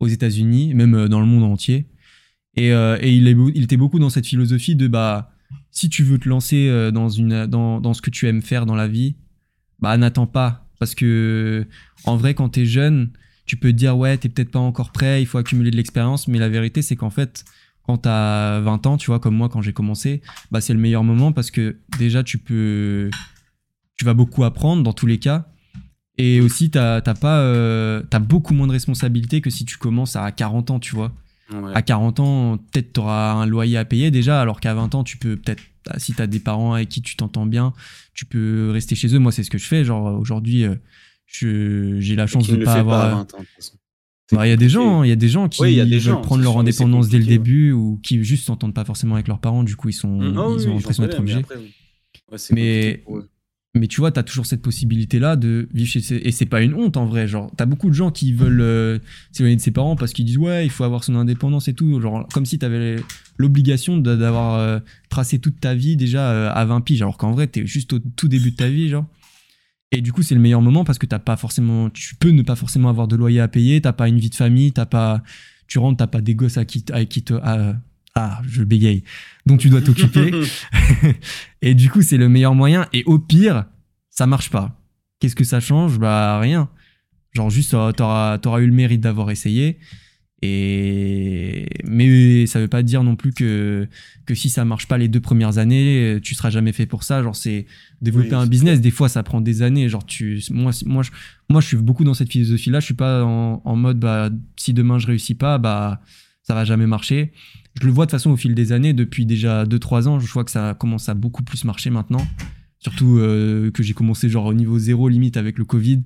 [0.00, 1.86] aux États-Unis, même dans le monde entier.
[2.56, 5.30] Et, il, il, était beaucoup dans cette philosophie de bah,
[5.70, 7.08] si tu veux te lancer dans,
[7.80, 9.14] dans, ce que tu aimes faire dans la vie,
[9.78, 10.66] bah, n'attends pas.
[10.80, 11.66] Parce que
[12.04, 13.12] en vrai, quand tu es jeune,
[13.48, 16.28] tu peux te dire ouais t'es peut-être pas encore prêt il faut accumuler de l'expérience.
[16.28, 17.44] Mais la vérité c'est qu'en fait
[17.82, 20.22] quand t'as 20 ans tu vois comme moi quand j'ai commencé
[20.52, 23.10] bah c'est le meilleur moment parce que déjà tu peux
[23.96, 25.48] tu vas beaucoup apprendre dans tous les cas.
[26.18, 30.30] Et aussi t'as pas euh, as beaucoup moins de responsabilités que si tu commences à
[30.30, 31.12] 40 ans tu vois.
[31.74, 35.16] À 40 ans peut-être t'auras un loyer à payer déjà alors qu'à 20 ans tu
[35.16, 37.72] peux peut-être bah, si t'as des parents avec qui tu t'entends bien
[38.12, 39.18] tu peux rester chez eux.
[39.18, 39.84] Moi c'est ce que je fais.
[39.84, 40.74] Genre aujourd'hui euh,
[41.28, 43.26] j'ai la chance de ne pas avoir.
[44.30, 46.58] Bah, il y a des gens, il y a des gens qui veulent prendre leur
[46.58, 49.88] indépendance dès le début ou qui juste s'entendent pas forcément avec leurs parents, du coup
[49.88, 50.38] ils sont, mmh.
[50.38, 51.44] ah ils ont l'impression d'être obligés.
[52.50, 53.02] Mais,
[53.74, 56.74] mais, tu vois, tu as toujours cette possibilité-là de vivre chez Et c'est pas une
[56.74, 57.26] honte en vrai.
[57.28, 58.98] Genre, tu as beaucoup de gens qui veulent euh,
[59.32, 62.00] s'éloigner de ses parents parce qu'ils disent ouais, il faut avoir son indépendance et tout.
[62.00, 62.96] Genre, comme si tu avais
[63.36, 67.02] l'obligation d'avoir euh, tracé toute ta vie déjà euh, à 20 piges.
[67.02, 69.06] Alors qu'en vrai, tu es juste au tout début de ta vie, genre.
[69.90, 72.42] Et du coup, c'est le meilleur moment parce que t'as pas forcément, tu peux ne
[72.42, 75.22] pas forcément avoir de loyer à payer, t'as pas une vie de famille, t'as pas,
[75.66, 77.34] tu rentres, t'as pas des gosses à qui, à qui te,
[78.14, 79.04] ah, je bégaye,
[79.46, 80.32] dont tu dois t'occuper.
[81.62, 82.86] et du coup, c'est le meilleur moyen.
[82.92, 83.66] Et au pire,
[84.10, 84.80] ça marche pas.
[85.20, 85.98] Qu'est-ce que ça change?
[85.98, 86.68] Bah rien.
[87.32, 89.78] Genre juste, t'auras, t'auras eu le mérite d'avoir essayé.
[90.40, 93.88] Et mais ça veut pas dire non plus que
[94.24, 97.22] que si ça marche pas les deux premières années, tu seras jamais fait pour ça.
[97.22, 97.66] Genre c'est
[98.00, 98.80] développer un business.
[98.80, 99.88] Des fois ça prend des années.
[99.88, 101.10] Genre tu moi moi je
[101.48, 102.78] moi je suis beaucoup dans cette philosophie là.
[102.78, 106.00] Je suis pas en, en mode bah si demain je réussis pas bah
[106.42, 107.32] ça va jamais marcher.
[107.80, 108.92] Je le vois de façon au fil des années.
[108.92, 112.26] Depuis déjà 2-3 ans, je vois que ça commence à beaucoup plus marcher maintenant.
[112.78, 116.02] Surtout euh, que j'ai commencé genre au niveau zéro limite avec le Covid.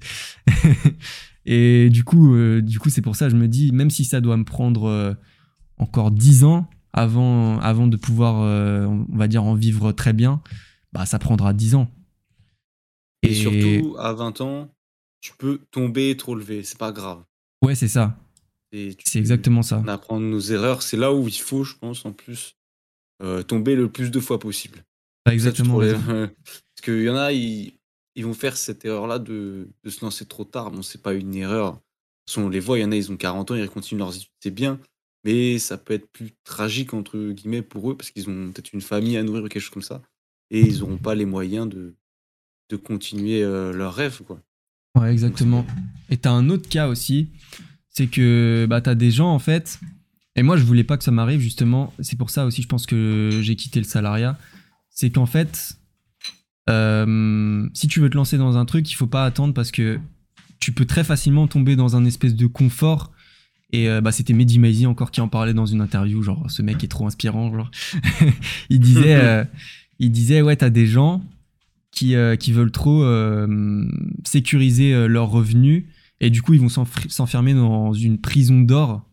[1.44, 4.04] Et du coup, euh, du coup, c'est pour ça que je me dis, même si
[4.04, 5.14] ça doit me prendre euh,
[5.78, 10.42] encore 10 ans avant, avant de pouvoir, euh, on va dire, en vivre très bien,
[10.92, 11.90] bah ça prendra 10 ans.
[13.22, 14.74] Et, surtout, à 20 ans,
[15.20, 17.22] tu peux tomber et te relever, c'est pas grave.
[17.62, 18.18] Ouais, c'est ça.
[18.72, 19.82] C'est exactement ça.
[19.86, 22.56] Apprendre nos erreurs, c'est là où il faut, je pense, en plus,
[23.46, 24.84] tomber le plus de fois possible.
[25.30, 25.78] exactement.
[25.78, 26.30] parce
[26.82, 27.74] qu'il y en a, ils,
[28.14, 30.70] ils vont faire cette erreur-là de, se lancer trop tard.
[30.70, 31.80] Bon, c'est pas une erreur.
[32.36, 34.30] On les voit, il y en a, ils ont 40 ans, ils continuent leurs études,
[34.40, 34.78] c'est bien.
[35.24, 38.80] Mais ça peut être plus tragique, entre guillemets, pour eux, parce qu'ils ont peut-être une
[38.80, 40.02] famille à nourrir ou quelque chose comme ça.
[40.50, 41.94] Et ils n'auront pas les moyens de,
[42.70, 44.40] de continuer euh, leur rêve, quoi.
[44.94, 45.64] Ouais, exactement.
[46.10, 47.28] Et tu as un autre cas aussi,
[47.88, 49.80] c'est que bah, tu as des gens, en fait,
[50.36, 51.92] et moi, je voulais pas que ça m'arrive, justement.
[52.00, 54.38] C'est pour ça aussi, je pense que j'ai quitté le salariat.
[54.90, 55.76] C'est qu'en fait,
[56.70, 59.98] euh, si tu veux te lancer dans un truc, il faut pas attendre parce que
[60.60, 63.12] tu peux très facilement tomber dans un espèce de confort.
[63.72, 66.62] Et euh, bah, c'était Mehdi Maizi encore qui en parlait dans une interview, genre ce
[66.62, 67.70] mec est trop inspirant, genre.
[68.70, 69.44] il disait, euh,
[69.98, 71.22] il disait ouais t'as des gens
[71.90, 73.04] qui, qui veulent trop
[74.24, 75.84] sécuriser leurs revenus
[76.20, 79.06] et du coup ils vont s'enfermer dans une prison d'or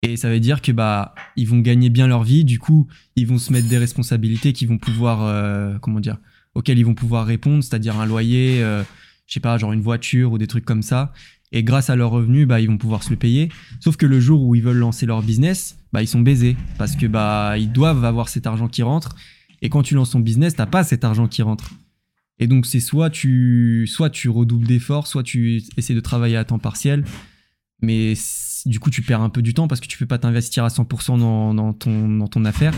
[0.00, 3.26] et ça veut dire que bah ils vont gagner bien leur vie, du coup ils
[3.26, 6.16] vont se mettre des responsabilités qui vont pouvoir comment dire
[6.56, 8.82] auxquels ils vont pouvoir répondre, c'est-à-dire un loyer, euh,
[9.26, 11.12] je sais pas, genre une voiture ou des trucs comme ça.
[11.52, 13.50] Et grâce à leurs revenus, bah, ils vont pouvoir se le payer.
[13.78, 16.96] Sauf que le jour où ils veulent lancer leur business, bah, ils sont baisés parce
[16.96, 19.14] que bah, ils doivent avoir cet argent qui rentre.
[19.60, 21.70] Et quand tu lances ton business, t'as pas cet argent qui rentre.
[22.38, 26.44] Et donc c'est soit tu, soit tu redoubles d'efforts, soit tu essaies de travailler à
[26.44, 27.04] temps partiel.
[27.82, 28.14] Mais
[28.64, 30.68] du coup, tu perds un peu du temps parce que tu peux pas t'investir à
[30.68, 32.74] 100% dans, ton, dans ton affaire.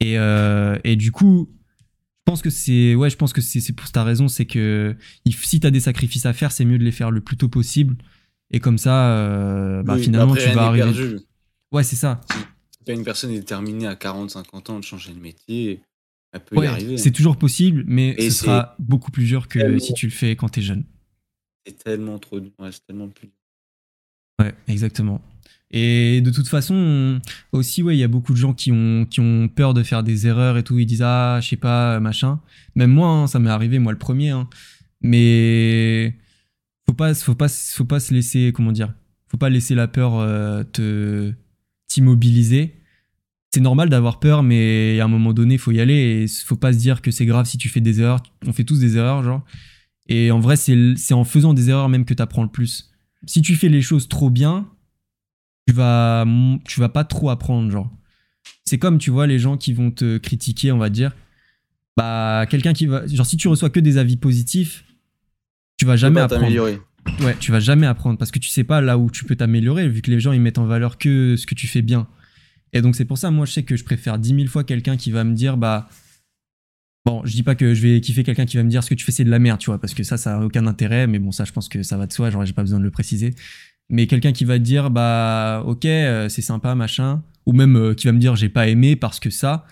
[0.00, 1.48] Et, euh, et du coup,
[2.26, 4.94] je pense que c'est ouais, je pense que c'est pour ta raison, c'est que
[5.26, 7.48] si tu as des sacrifices à faire, c'est mieux de les faire le plus tôt
[7.48, 7.96] possible.
[8.52, 11.16] Et comme ça, euh, bah, finalement, tu vas arriver.
[11.72, 12.20] Ouais, c'est ça.
[12.30, 15.80] Si une personne est déterminée à 40, 50 ans de changer de métier,
[16.32, 16.98] elle peut y arriver.
[16.98, 20.48] C'est toujours possible, mais ce sera beaucoup plus dur que si tu le fais quand
[20.48, 20.84] tu es jeune.
[21.66, 22.38] C'est tellement trop.
[22.38, 23.30] Ouais, c'est tellement plus.
[24.40, 25.20] Ouais, exactement.
[25.70, 27.20] Et de toute façon,
[27.52, 30.02] aussi, ouais, il y a beaucoup de gens qui ont, qui ont peur de faire
[30.02, 30.78] des erreurs et tout.
[30.78, 32.40] Ils disent, ah, je sais pas, machin.
[32.74, 34.30] Même moi, hein, ça m'est arrivé, moi le premier.
[34.30, 34.48] Hein.
[35.00, 36.16] Mais
[36.86, 38.92] faut pas, faut pas, faut pas se laisser, comment dire,
[39.28, 41.32] faut pas laisser la peur euh, te
[41.86, 42.74] t'immobiliser.
[43.52, 46.24] C'est normal d'avoir peur, mais à un moment donné, faut y aller.
[46.24, 48.22] Et faut pas se dire que c'est grave si tu fais des erreurs.
[48.46, 49.44] On fait tous des erreurs, genre.
[50.08, 52.90] Et en vrai, c'est en faisant des erreurs même que tu apprends le plus.
[53.26, 54.68] Si tu fais les choses trop bien,
[55.66, 56.26] tu vas,
[56.64, 57.90] tu vas pas trop apprendre, genre.
[58.64, 61.12] C'est comme, tu vois, les gens qui vont te critiquer, on va dire.
[61.96, 63.06] Bah, quelqu'un qui va.
[63.06, 64.84] Genre, si tu reçois que des avis positifs,
[65.76, 66.80] tu vas jamais apprendre.
[67.20, 69.88] Ouais, tu vas jamais apprendre parce que tu sais pas là où tu peux t'améliorer,
[69.88, 72.06] vu que les gens ils mettent en valeur que ce que tu fais bien.
[72.72, 74.96] Et donc, c'est pour ça, moi, je sais que je préfère 10 000 fois quelqu'un
[74.96, 75.88] qui va me dire, bah.
[77.06, 78.94] Bon, je dis pas que je vais kiffer quelqu'un qui va me dire ce que
[78.94, 81.06] tu fais c'est de la merde, tu vois, parce que ça, ça a aucun intérêt,
[81.06, 82.84] mais bon, ça, je pense que ça va de soi, genre, j'ai pas besoin de
[82.84, 83.34] le préciser
[83.90, 87.22] mais quelqu'un qui va te dire bah ok euh, c'est sympa machin.
[87.46, 89.66] Ou même euh, qui va me dire j'ai pas aimé parce que ça.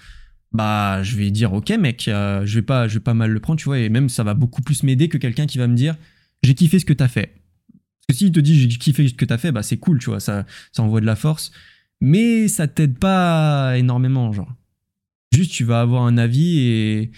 [0.53, 3.41] Bah je vais dire ok mec euh, je vais pas je vais pas mal le
[3.41, 3.79] prendre tu vois.
[3.79, 5.97] Et même ça va beaucoup plus m'aider que quelqu'un qui va me dire
[6.43, 7.35] j'ai kiffé ce que t'as fait.
[7.73, 10.11] Parce que s'il te dit j'ai kiffé ce que t'as fait bah c'est cool tu
[10.11, 10.21] vois.
[10.21, 11.53] Ça ça envoie de la force.
[12.01, 14.53] Mais ça t'aide pas énormément genre.
[15.33, 17.11] Juste tu vas avoir un avis et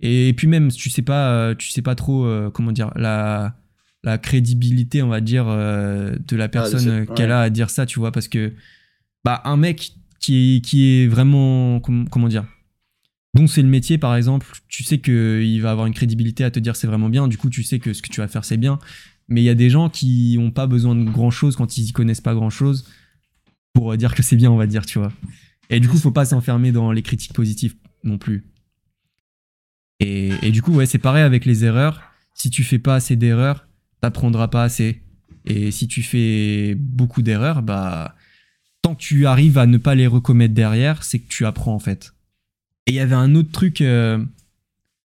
[0.00, 3.56] et puis même tu sais pas tu sais pas trop comment dire la
[4.04, 7.86] la crédibilité, on va dire, euh, de la ah, personne qu'elle a à dire ça,
[7.86, 8.52] tu vois, parce que
[9.24, 12.44] bah, un mec qui est, qui est vraiment, comment dire,
[13.34, 16.58] dont c'est le métier, par exemple, tu sais qu'il va avoir une crédibilité à te
[16.58, 18.56] dire c'est vraiment bien, du coup, tu sais que ce que tu vas faire, c'est
[18.56, 18.78] bien.
[19.28, 21.88] Mais il y a des gens qui n'ont pas besoin de grand chose quand ils
[21.88, 22.84] y connaissent pas grand chose
[23.72, 25.12] pour dire que c'est bien, on va dire, tu vois.
[25.70, 27.74] Et du coup, faut pas s'enfermer dans les critiques positives
[28.04, 28.44] non plus.
[30.00, 32.02] Et, et du coup, ouais, c'est pareil avec les erreurs.
[32.34, 33.66] Si tu fais pas assez d'erreurs,
[34.02, 35.00] t'apprendras pas assez.
[35.46, 38.14] Et si tu fais beaucoup d'erreurs, bah,
[38.82, 41.78] tant que tu arrives à ne pas les recommettre derrière, c'est que tu apprends en
[41.78, 42.12] fait.
[42.86, 44.22] Et il y avait un autre truc euh,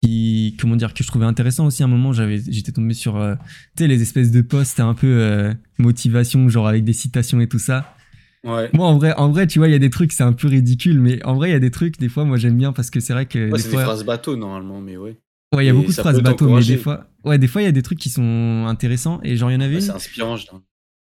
[0.02, 1.82] qui, comment dire, que je trouvais intéressant aussi.
[1.82, 3.34] À un moment, j'avais, j'étais tombé sur, euh,
[3.76, 7.48] tu sais, les espèces de posts un peu euh, motivation, genre avec des citations et
[7.48, 7.96] tout ça.
[8.44, 8.68] Ouais.
[8.74, 10.48] Moi, en vrai, en vrai, tu vois, il y a des trucs, c'est un peu
[10.48, 12.90] ridicule, mais en vrai, il y a des trucs, des fois, moi, j'aime bien parce
[12.90, 13.50] que c'est vrai que.
[13.50, 13.80] Ouais, des c'est fois...
[13.80, 15.16] des phrases bateau normalement, mais ouais.
[15.52, 17.60] Ouais, il y a Et beaucoup de phrases bateau, mais des fois, ouais, des fois,
[17.62, 19.20] il y a des trucs qui sont intéressants.
[19.22, 20.46] Et genre, il y en avait Ouais, c'est inspirant, je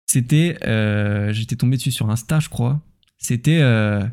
[0.10, 2.82] c'était, euh, j'étais tombé dessus sur Insta, je crois.
[3.18, 4.06] C'était euh,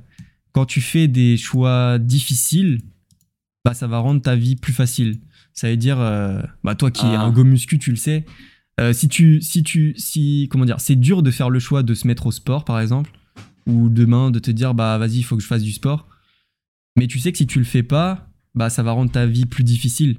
[0.52, 2.80] quand tu fais des choix difficiles,
[3.64, 5.20] bah, ça va rendre ta vie plus facile.
[5.52, 7.20] Ça veut dire, euh, bah, toi qui es Ah.
[7.22, 8.24] un go muscu, tu le sais.
[8.92, 12.08] si tu, si tu, si, comment dire, c'est dur de faire le choix de se
[12.08, 13.12] mettre au sport, par exemple,
[13.66, 16.08] ou demain de te dire, bah, vas-y, il faut que je fasse du sport.
[16.96, 19.46] Mais tu sais que si tu le fais pas, bah, ça va rendre ta vie
[19.46, 20.18] plus difficile.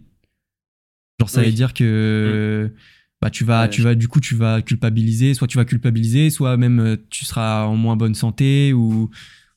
[1.20, 1.48] Genre, ça Oui.
[1.48, 2.74] veut dire que,
[3.22, 5.34] bah, tu vas, Ouais, tu je- vas, du coup, tu vas culpabiliser.
[5.34, 9.10] Soit tu vas culpabiliser, soit même euh, tu seras en moins bonne santé ou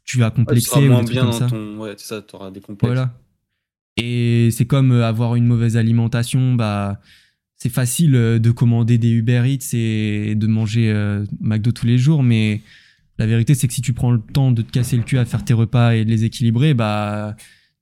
[0.04, 1.46] tu vas Ouais, tu complexer seras ou moins trucs bien comme dans ça.
[1.48, 1.78] ton.
[1.78, 2.88] Ouais, ça, t'auras des complexes.
[2.88, 3.18] Voilà.
[3.96, 7.00] Et c'est comme euh, avoir une mauvaise alimentation, bah
[7.56, 11.98] c'est facile euh, de commander des Uber Eats et de manger euh, McDo tous les
[11.98, 12.62] jours, mais
[13.18, 15.24] la vérité c'est que si tu prends le temps de te casser le cul à
[15.24, 17.34] faire tes repas et de les équilibrer, bah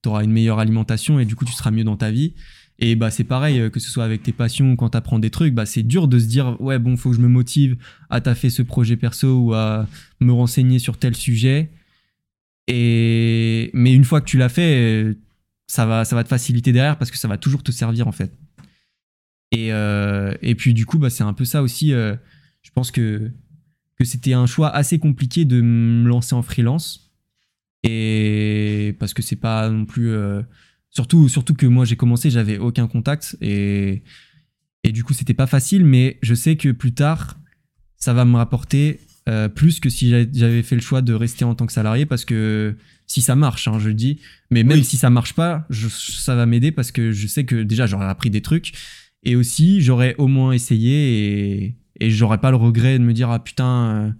[0.02, 2.34] t'auras une meilleure alimentation et du coup tu seras mieux dans ta vie.
[2.78, 5.30] Et bah c'est pareil euh, que ce soit avec tes passions ou quand t'apprends des
[5.30, 7.76] trucs, bah c'est dur de se dire ouais bon faut que je me motive
[8.10, 9.86] à taffer ce projet perso ou à
[10.20, 11.70] me renseigner sur tel sujet.
[12.68, 15.14] Et mais une fois que tu l'as fait, euh,
[15.66, 18.12] ça va, ça va te faciliter derrière parce que ça va toujours te servir en
[18.12, 18.32] fait.
[19.52, 21.90] Et, euh, et puis du coup, bah, c'est un peu ça aussi.
[21.90, 23.30] je pense que,
[23.96, 27.05] que c'était un choix assez compliqué de me lancer en freelance.
[27.88, 30.10] Et parce que c'est pas non plus.
[30.10, 30.42] euh,
[30.90, 33.36] surtout, surtout que moi j'ai commencé, j'avais aucun contact.
[33.40, 34.02] Et,
[34.84, 37.38] et du coup, c'était pas facile, mais je sais que plus tard,
[37.96, 41.54] ça va me rapporter euh, plus que si j'avais- fait le choix de rester en
[41.56, 42.76] tant que salarié parce que
[43.08, 44.20] si ça marche, hein, je le dis,
[44.52, 44.84] mais même Oui.
[44.84, 48.06] si ça marche pas, je- ça va m'aider parce que je sais que déjà j'aurais
[48.06, 48.72] appris des trucs
[49.24, 53.28] et aussi j'aurais au moins essayé et, et j'aurais pas le regret de me dire
[53.30, 54.10] ah putain euh,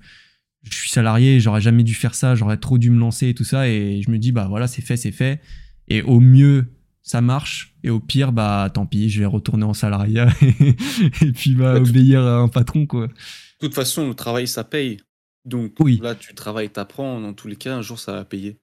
[0.71, 3.45] je suis salarié, j'aurais jamais dû faire ça, j'aurais trop dû me lancer et tout
[3.45, 5.41] ça et je me dis bah voilà c'est fait c'est fait
[5.89, 6.67] et au mieux
[7.03, 10.29] ça marche et au pire bah tant pis je vais retourner en salariat
[11.23, 13.07] et puis bah Ouais, obéir à un patron quoi.
[13.09, 13.12] De
[13.61, 14.99] toute façon, le travail, ça paye.
[15.47, 15.99] Donc Oui.
[16.03, 17.21] là, tu travailles, t'apprends.
[17.23, 18.59] Dans tous les cas, un jour, ça va payer.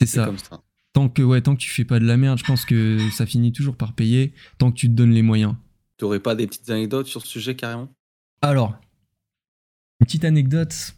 [0.00, 0.24] C'est C'est ça.
[0.24, 0.62] comme ça.
[0.94, 3.24] Tant que, ouais, tant que tu fais pas de la merde, je pense que ça
[3.24, 5.54] finit toujours par payer, tant que tu te donnes les moyens.
[5.96, 7.88] T'aurais pas des petites anecdotes sur ce sujet carrément?
[8.40, 8.74] Alors,
[10.00, 10.94] une petite anecdote.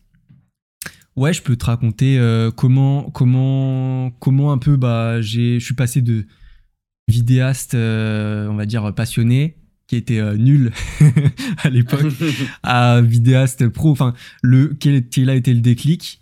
[1.16, 6.02] Ouais, je peux te raconter euh, comment, comment, comment un peu, bah, je suis passé
[6.02, 6.26] de
[7.06, 9.56] vidéaste, euh, on va dire passionné,
[9.86, 10.72] qui était euh, nul
[11.62, 12.12] à l'époque,
[12.64, 13.92] à vidéaste pro.
[13.92, 16.20] Enfin, le quel, quel a été le déclic?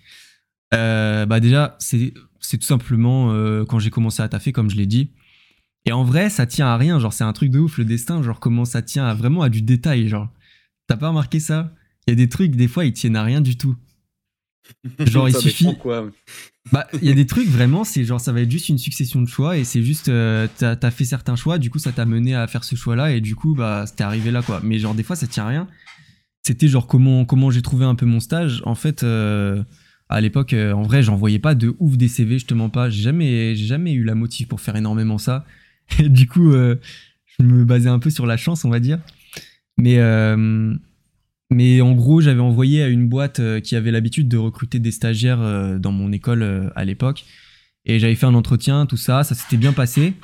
[0.73, 3.29] Bah déjà, c'est c'est tout simplement
[3.67, 5.11] quand j'ai commencé à taffer, comme je l'ai dit.
[5.85, 6.99] Et en vrai, ça tient à rien.
[6.99, 8.23] Genre, c'est un truc de ouf le destin.
[8.23, 10.09] Genre, comment ça tient à, vraiment à du détail.
[10.09, 10.29] Genre,
[10.87, 11.75] t'as pas remarqué ça?
[12.07, 13.77] Il y a des trucs, des fois, ils tiennent à rien du tout.
[15.01, 15.77] Genre, il suffit.
[15.77, 16.11] quoi.
[16.71, 19.21] Bah, il y a des trucs vraiment, c'est genre, ça va être juste une succession
[19.21, 22.05] de choix et c'est juste, euh, t'as as fait certains choix, du coup, ça t'a
[22.05, 24.61] mené à faire ce choix-là et du coup, bah, c'était arrivé là, quoi.
[24.63, 25.69] Mais genre, des fois, ça tient à rien.
[26.43, 28.63] C'était genre comment, comment j'ai trouvé un peu mon stage.
[28.65, 29.63] En fait, euh,
[30.09, 32.91] à l'époque, euh, en vrai, j'envoyais pas de ouf des CV, je te mens pas.
[32.91, 35.45] J'ai jamais, jamais eu la motive pour faire énormément ça.
[35.99, 39.01] Et du coup, je me basais un peu sur la chance, on va dire.
[39.79, 39.99] Mais,
[41.53, 44.91] mais en gros, j'avais envoyé à une boîte euh, qui avait l'habitude de recruter des
[44.91, 47.25] stagiaires euh, dans mon école euh, à l'époque.
[47.85, 50.15] Et j'avais fait un entretien, tout ça, ça s'était bien passé.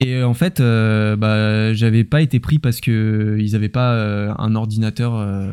[0.00, 4.34] Et en fait, euh, bah, j'avais pas été pris parce que ils avaient pas euh,
[4.36, 5.52] un ordinateur euh,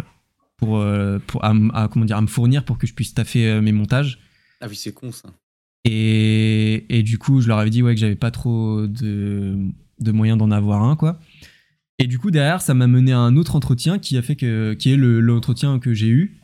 [0.57, 0.83] pour,
[1.27, 4.19] pour à, comment dire, à me fournir pour que je puisse taffer mes montages.
[4.59, 5.29] Ah oui, c'est con ça.
[5.85, 9.57] Et, et du coup, je leur avais dit ouais, que j'avais pas trop de,
[9.99, 11.19] de moyens d'en avoir un, quoi.
[11.99, 14.73] Et du coup, derrière, ça m'a mené à un autre entretien qui a fait que,
[14.73, 16.39] qui est le- l'entretien que j'ai eu.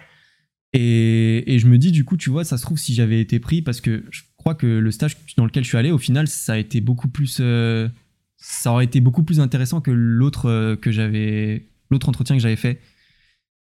[0.74, 3.62] Et, je me dis, du coup, tu vois, ça se trouve si j'avais été pris,
[3.62, 6.54] parce que je crois que le stage dans lequel je suis allé, au final, ça
[6.54, 7.88] a été beaucoup plus, euh,
[8.36, 12.58] ça aurait été beaucoup plus intéressant que l'autre euh, que j'avais, l'autre entretien que j'avais
[12.58, 12.82] fait.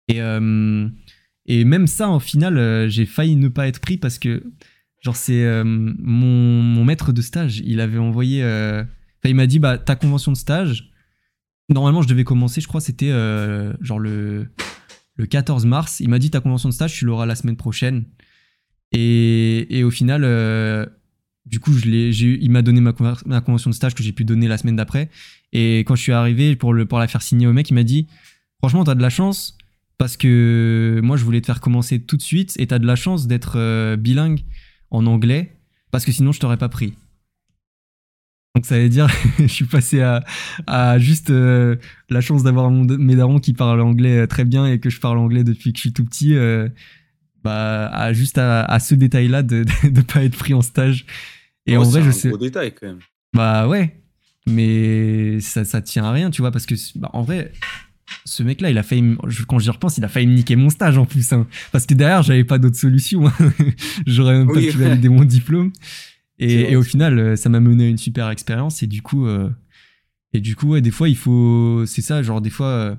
[0.07, 0.88] Et, euh,
[1.49, 4.43] même ça, au final, j'ai failli ne pas être pris parce que
[5.01, 8.41] Genre, c'est mon, mon maître de stage, il avait envoyé.
[9.26, 10.90] il m'a dit, bah, ta convention de stage,
[11.73, 14.48] normalement, je devais commencer, je crois, c'était euh, genre le,
[15.15, 15.99] le 14 mars.
[15.99, 18.06] Il m'a dit, ta convention de stage, tu l'auras la semaine prochaine.
[18.91, 20.85] Et, au final, euh,
[21.45, 24.76] du coup, il m'a donné ma, convention de stage que j'ai pu donner la semaine
[24.76, 25.10] d'après.
[25.53, 28.07] Et quand je suis arrivé pour la faire signer au mec, il m'a dit,
[28.60, 29.57] franchement, t'as de la chance.
[29.98, 32.95] Parce que moi, je voulais te faire commencer tout de suite et t'as de la
[32.95, 34.43] chance d'être euh, bilingue
[34.89, 35.56] en anglais
[35.91, 36.95] parce que sinon je t'aurais pas pris.
[38.56, 39.07] Donc ça veut dire
[39.40, 40.23] je suis passé à,
[40.68, 41.78] à juste euh,
[42.10, 45.18] la chance d'avoir mes darons qui parlent anglais euh, très bien et que je parle
[45.18, 46.36] anglais depuis que je suis tout petit.
[46.36, 46.68] euh,
[47.44, 51.06] bah, à, juste à, ce détail-là de ne pas être pris en stage.
[51.65, 52.19] Et en vrai, je sais.
[52.19, 52.99] C'est un gros détail quand même.
[53.34, 53.95] Bah ouais,
[54.48, 57.52] mais ça, ça tient à rien, tu vois, parce que bah, en vrai,
[58.26, 59.15] ce mec-là, il a failli,
[59.48, 61.48] quand j'y repense, il a failli me niquer mon stage en plus, hein.
[61.72, 63.28] parce que derrière, j'avais pas d'autre solution.
[63.28, 63.34] Hein.
[64.06, 65.72] J'aurais même pas pu valider mon diplôme.
[66.41, 68.81] Et, au final, euh, ça m'a mené à une super expérience.
[68.81, 69.49] Et du coup, euh,
[70.34, 72.95] et du coup, ouais, des fois, il faut, c'est ça, genre des fois, euh,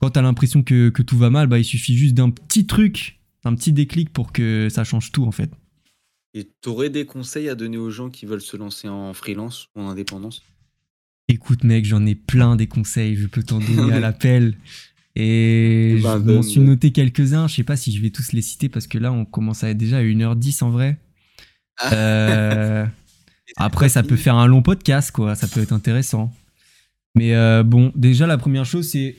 [0.00, 3.20] quand t'as l'impression que, que, tout va mal, bah, il suffit juste d'un petit truc,
[3.42, 5.50] d'un petit déclic pour que ça change tout en fait.
[6.34, 9.80] Et t'aurais des conseils à donner aux gens qui veulent se lancer en freelance ou
[9.80, 10.42] en indépendance?
[11.28, 14.58] Écoute, mec, j'en ai plein des conseils, je peux t'en donner à l'appel.
[15.16, 17.46] Et bah, je m'en suis noté quelques-uns.
[17.46, 19.70] Je sais pas si je vais tous les citer parce que là, on commence à
[19.70, 20.98] être déjà à 1h10 en vrai.
[21.92, 22.86] Euh,
[23.56, 25.34] après, ça peut faire un long podcast, quoi.
[25.34, 26.32] Ça peut être intéressant.
[27.14, 29.16] Mais euh, bon, déjà, la première chose, c'est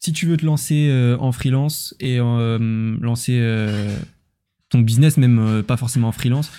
[0.00, 3.40] si tu veux te lancer euh, en freelance et lancer
[4.68, 6.50] ton business, même pas forcément en freelance,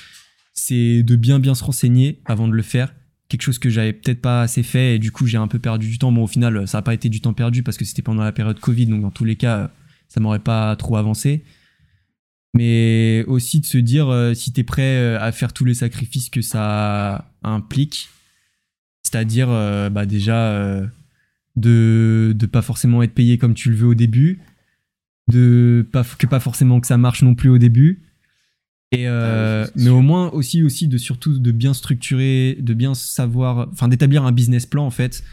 [0.54, 2.94] c'est de bien bien se renseigner avant de le faire
[3.28, 5.90] quelque chose que j'avais peut-être pas assez fait et du coup j'ai un peu perdu
[5.90, 6.12] du temps.
[6.12, 8.32] Bon au final ça n'a pas été du temps perdu parce que c'était pendant la
[8.32, 9.72] période Covid donc dans tous les cas
[10.08, 11.44] ça m'aurait pas trop avancé.
[12.56, 15.74] Mais aussi de se dire euh, si tu es prêt euh, à faire tous les
[15.74, 18.10] sacrifices que ça implique.
[19.04, 20.82] C'est-à-dire euh, bah déjà
[21.56, 24.42] de ne pas forcément être payé comme tu le veux au début,
[25.32, 28.06] de pas, que pas forcément que ça marche non plus au début,
[28.92, 33.68] et euh, mais au moins aussi aussi de surtout de bien structurer, de bien savoir,
[33.72, 35.24] enfin d'établir un business plan en fait.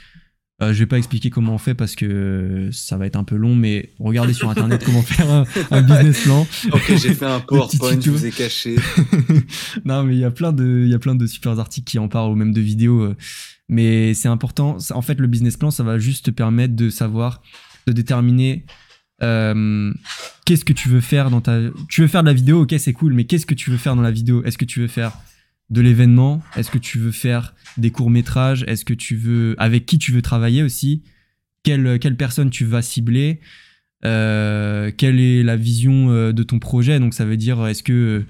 [0.63, 3.35] Euh, je vais pas expliquer comment on fait parce que ça va être un peu
[3.35, 6.47] long, mais regardez sur internet comment faire un, business plan.
[6.73, 8.77] ok, j'ai fait un PowerPoint, je vous ai caché.
[9.85, 11.99] non, mais il y a plein de, il y a plein de super articles qui
[11.99, 13.03] en parlent ou même de vidéos.
[13.03, 13.17] Euh.
[13.69, 14.77] Mais c'est important.
[14.91, 17.43] En fait, le business plan, ça va juste te permettre de savoir,
[17.87, 18.65] de déterminer
[19.23, 19.93] euh,
[20.45, 21.59] qu'est-ce que tu veux faire dans ta.
[21.89, 23.97] Tu veux faire de la vidéo, ok, c'est cool, mais qu'est-ce que tu veux faire
[23.97, 24.45] dans la vidéo?
[24.45, 25.13] Est-ce que tu veux faire
[25.73, 26.41] de l'événement?
[26.57, 28.65] Est-ce que tu veux faire des courts-métrages?
[28.69, 29.57] Est-ce que tu veux.
[29.59, 31.03] Avec qui tu veux travailler aussi?
[31.65, 33.41] Quelle, quelle personne tu vas cibler?
[34.05, 37.01] Euh, Quelle est la vision euh, de ton projet?
[37.01, 38.25] Donc, ça veut dire, est-ce que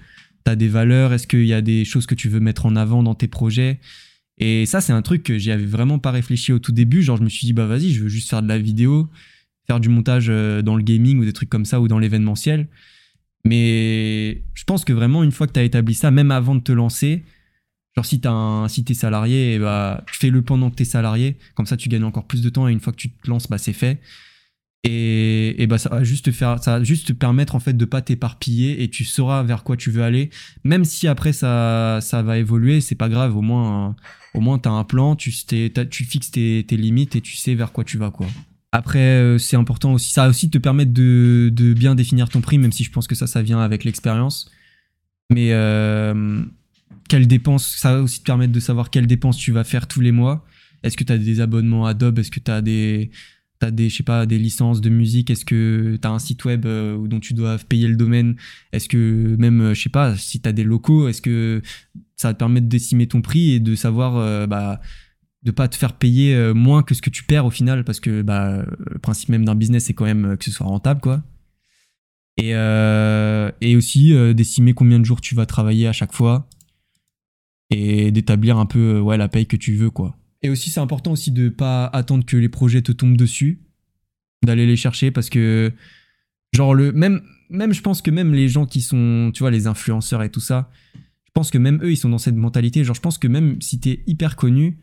[0.45, 1.13] tu as des valeurs?
[1.13, 3.81] Est-ce qu'il y a des choses que tu veux mettre en avant dans tes projets?
[4.39, 7.03] Et ça, c'est un truc que j'y avais vraiment pas réfléchi au tout début.
[7.03, 9.11] Genre, je me suis dit, bah vas-y, je veux juste faire de la vidéo
[9.67, 12.69] faire du montage euh, dans le gaming ou des trucs comme ça ou dans l'événementiel.
[13.45, 16.61] Mais je pense que vraiment, une fois que tu as établi ça, même avant de
[16.61, 17.25] te lancer,
[17.97, 21.77] genre si, as un, si t'es salarié, bah, fais-le pendant que t'es salarié, comme ça
[21.77, 23.73] tu gagnes encore plus de temps et une fois que tu te lances, bah, c'est
[23.73, 24.01] fait.
[24.85, 28.03] Et, bah ça va juste te faire ça va juste te permettre en fait pas
[28.03, 30.31] t'éparpiller et tu sauras vers quoi tu veux aller.
[30.65, 33.37] Même si après ça ça va évoluer c'est pas grave.
[33.37, 33.95] Au moins
[34.35, 37.85] au moins t'as un plan tu fixes tes, tes limites et tu sais vers quoi
[37.85, 38.27] tu vas quoi
[38.73, 40.13] après, euh, c'est important aussi.
[40.13, 43.15] Ça va aussi te permettre de, bien définir ton prix, même si je pense que
[43.15, 44.51] ça, ça vient avec l'expérience.
[45.31, 46.43] Mais euh,
[47.09, 50.01] quelles dépenses, ça va aussi te permettre de savoir quelles dépenses tu vas faire tous
[50.01, 50.47] les mois.
[50.83, 52.19] Est-ce que tu as des abonnements Adobe?
[52.19, 53.11] Est-ce que tu as des,
[53.61, 55.31] as des, je sais pas, des licences de musique?
[55.31, 58.37] Est-ce que tu as un site web euh, dont tu dois payer le domaine?
[58.73, 61.61] Est-ce que même, je sais pas, si tu as des locaux, est-ce que
[62.17, 64.81] ça va te permettre d'estimer ton prix et de savoir, bah,
[65.43, 68.01] de pas te faire payer euh, moins que ce que tu perds au final parce
[68.01, 71.01] que bah, le principe même d'un business c'est quand même euh, que ce soit rentable
[71.01, 71.23] quoi.
[72.39, 76.49] Et, euh, aussi d'estimer combien de jours tu vas travailler à chaque fois
[77.71, 80.17] et d'établir un peu ouais la paye que tu veux quoi.
[80.43, 83.61] Et aussi c'est important aussi de pas attendre que les projets te tombent dessus
[84.45, 85.73] d'aller les chercher parce que
[86.53, 89.67] genre le même même je pense que même les gens qui sont tu vois les
[89.67, 92.85] influenceurs et tout ça je pense que même eux ils sont dans cette mentalité.
[92.85, 94.79] Genre je pense que même si t'es hyper connu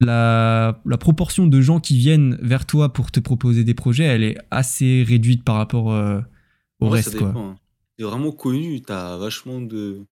[0.00, 4.38] la, proportion de gens qui viennent vers toi pour te proposer des projets, elle est
[4.50, 6.20] assez réduite par rapport euh,
[6.80, 7.18] au reste.
[7.18, 7.32] Quoi.
[7.36, 7.56] Hein.
[7.96, 10.06] T'es vraiment connu, t'as vachement de,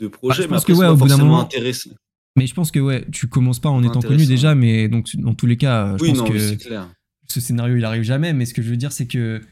[0.00, 1.90] de projets, bah, je pense que ouais, au bout d'un moment, intéressant.
[2.36, 5.34] Mais je pense que ouais, tu commences pas en étant connu déjà, mais donc dans
[5.34, 6.38] tous les cas, je pense que
[7.26, 8.32] ce scénario il arrive jamais.
[8.32, 9.42] Mais ce que je veux dire, c'est que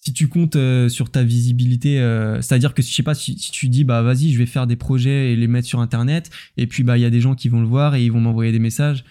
[0.00, 3.68] si tu comptes euh, sur ta visibilité, euh, c'est-à-dire que je sais pas si, tu
[3.68, 6.82] dis bah vas-y, je vais faire des projets et les mettre sur internet, et puis
[6.82, 8.58] bah il y a des gens qui vont le voir et ils vont m'envoyer des
[8.58, 9.04] messages,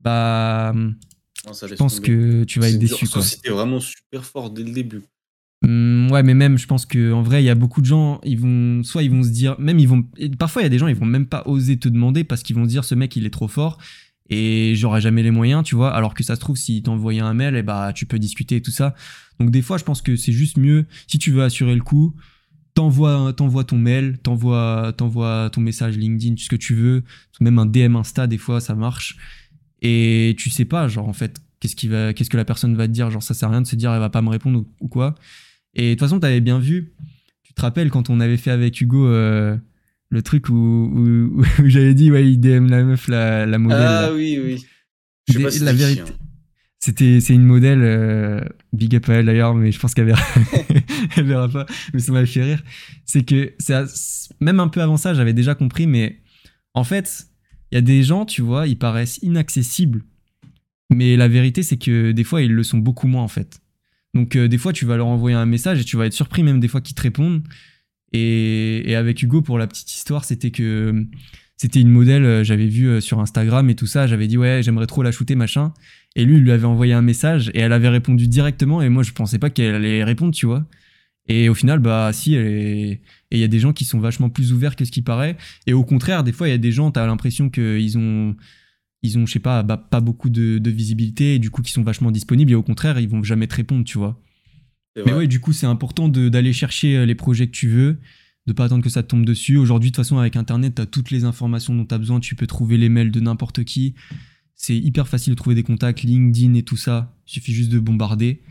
[0.00, 0.72] bah
[1.44, 3.08] je pense que tu vas être déçu.
[3.08, 3.22] Quoi.
[3.22, 5.02] C'était vraiment super fort dès le début.
[5.62, 8.20] Mmh, ouais, mais même je pense que en vrai il y a beaucoup de gens,
[8.24, 10.06] ils vont soit ils vont se dire, même ils vont,
[10.38, 12.56] parfois il y a des gens ils vont même pas oser te demander parce qu'ils
[12.56, 13.78] vont se dire ce mec il est trop fort
[14.30, 15.92] et j'aurai jamais les moyens, tu vois.
[15.92, 18.56] Alors que ça se trouve, si t'envoyais un mail, et eh bah, tu peux discuter
[18.56, 18.94] et tout ça.
[19.40, 22.14] Donc, des fois, je pense que c'est juste mieux, si tu veux assurer le coup,
[22.74, 27.02] t'envoies, t'envoies ton mail, t'envoies, t'envoies ton message LinkedIn, ce que tu veux.
[27.40, 29.16] Même un DM Insta, des fois, ça marche.
[29.82, 33.10] Et tu sais pas, genre, en fait, qu'est-ce que la personne va te dire?
[33.10, 35.16] Genre, ça sert à rien de se dire, elle va pas me répondre ou, quoi.
[35.74, 36.92] Et de toute façon, t'avais bien vu,
[37.42, 39.56] tu te rappelles quand on avait fait avec Hugo euh,
[40.10, 43.78] le truc où, où, où j'avais dit, ouais, IDM la meuf, la, la modèle.
[43.80, 44.14] Ah là.
[44.14, 44.64] oui, oui.
[45.28, 46.12] Je sais pas si la vérité-.
[46.82, 48.40] C'était, c'est une modèle, euh,
[48.72, 50.22] big up à elle d'ailleurs, mais je pense qu'elle verra,
[51.16, 52.62] elle verra pas, mais ça m'a fait rire.
[53.04, 53.52] C'est que,
[54.40, 56.20] même un peu avant ça, j'avais déjà compris, mais
[56.72, 57.26] en fait,
[57.70, 60.04] il y a des gens, tu vois, ils paraissent inaccessibles,
[60.88, 63.60] mais la vérité, c'est que des fois, ils le sont beaucoup moins, en fait.
[64.14, 66.42] Donc, euh, des fois, tu vas leur envoyer un message et tu vas être surpris,
[66.42, 67.42] même des fois, qu'ils te répondent.
[68.12, 71.06] Et, avec Hugo, pour la petite histoire, c'était que
[71.56, 74.62] c'était une modèle, euh, j'avais vu euh, sur Instagram et tout ça, j'avais dit, ouais,
[74.62, 75.74] j'aimerais trop la shooter, machin.
[76.16, 78.80] Et lui, il lui avait envoyé un message et elle avait répondu directement.
[78.80, 80.64] Et moi, je pensais pas qu'elle allait répondre, tu vois.
[81.28, 82.90] Et au final, bah, si, elle est...
[82.92, 83.00] et
[83.32, 85.36] il y a des gens qui sont vachement plus ouverts que ce qui paraît.
[85.66, 88.34] Et au contraire, des fois, il y a des gens, t'as l'impression qu'ils ont,
[89.02, 91.72] ils ont, je sais pas, bah, pas beaucoup de, de visibilité et du coup, qui
[91.72, 92.52] sont vachement disponibles.
[92.52, 94.18] Et au contraire, ils vont jamais te répondre, tu vois.
[94.96, 97.98] Mais ouais, du coup, c'est important d'aller chercher euh, les projets que tu veux,
[98.46, 99.56] de pas attendre que ça te tombe dessus.
[99.56, 102.20] Aujourd'hui, de toute façon, avec Internet, tu as toutes les informations dont tu as besoin.
[102.20, 103.94] Tu peux trouver les mails de n'importe qui.
[104.54, 107.16] C'est hyper facile de trouver des contacts, LinkedIn et tout ça.
[107.26, 108.42] Il suffit juste de bombarder.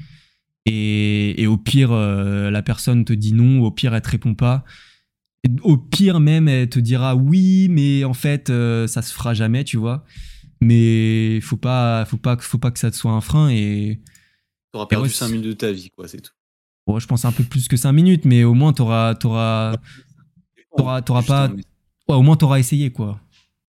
[0.65, 4.33] Et, et au pire, euh, la personne te dit non, au pire, elle te répond
[4.33, 4.63] pas.
[5.43, 9.33] Et au pire, même, elle te dira oui, mais en fait, euh, ça se fera
[9.33, 10.05] jamais, tu vois.
[10.61, 13.49] Mais faut pas, faut pas, faut pas que ça te soit un frein.
[13.49, 14.01] Et,
[14.71, 16.31] T'auras perdu ouais, 5 c'est- minutes de ta vie, quoi, c'est tout.
[16.87, 19.75] Bon, je pense un peu plus que 5 minutes, mais au moins t'auras, t'auras,
[20.77, 23.19] T'auras- t'auras pas- ouais, au moins t'auras essayé quoi.